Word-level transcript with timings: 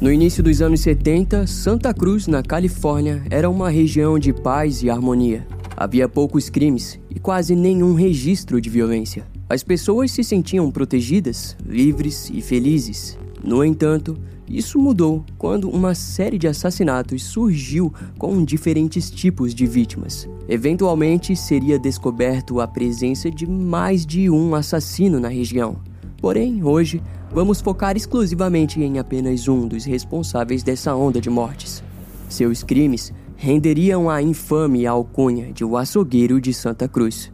No 0.00 0.12
início 0.12 0.44
dos 0.44 0.62
anos 0.62 0.78
70, 0.82 1.44
Santa 1.48 1.92
Cruz, 1.92 2.28
na 2.28 2.40
Califórnia, 2.40 3.20
era 3.28 3.50
uma 3.50 3.68
região 3.68 4.16
de 4.16 4.32
paz 4.32 4.80
e 4.80 4.88
harmonia. 4.88 5.44
Havia 5.76 6.08
poucos 6.08 6.48
crimes 6.48 7.00
e 7.10 7.18
quase 7.18 7.56
nenhum 7.56 7.94
registro 7.94 8.60
de 8.60 8.70
violência. 8.70 9.26
As 9.50 9.64
pessoas 9.64 10.12
se 10.12 10.22
sentiam 10.22 10.70
protegidas, 10.70 11.56
livres 11.66 12.30
e 12.32 12.40
felizes. 12.40 13.18
No 13.42 13.64
entanto, 13.64 14.16
isso 14.48 14.78
mudou 14.78 15.24
quando 15.36 15.68
uma 15.68 15.96
série 15.96 16.38
de 16.38 16.46
assassinatos 16.46 17.24
surgiu 17.24 17.92
com 18.16 18.44
diferentes 18.44 19.10
tipos 19.10 19.52
de 19.52 19.66
vítimas. 19.66 20.28
Eventualmente, 20.48 21.34
seria 21.34 21.76
descoberto 21.76 22.60
a 22.60 22.68
presença 22.68 23.28
de 23.28 23.48
mais 23.48 24.06
de 24.06 24.30
um 24.30 24.54
assassino 24.54 25.18
na 25.18 25.28
região. 25.28 25.80
Porém, 26.20 26.62
hoje, 26.62 27.02
vamos 27.32 27.60
focar 27.60 27.96
exclusivamente 27.96 28.80
em 28.82 28.98
apenas 28.98 29.48
um 29.48 29.66
dos 29.66 29.84
responsáveis 29.84 30.62
dessa 30.62 30.94
onda 30.94 31.20
de 31.20 31.30
mortes. 31.30 31.82
Seus 32.28 32.62
crimes 32.62 33.12
renderiam 33.36 34.10
a 34.10 34.20
infame 34.20 34.86
alcunha 34.86 35.52
de 35.52 35.64
o 35.64 35.76
açougueiro 35.76 36.40
de 36.40 36.52
Santa 36.52 36.88
Cruz. 36.88 37.30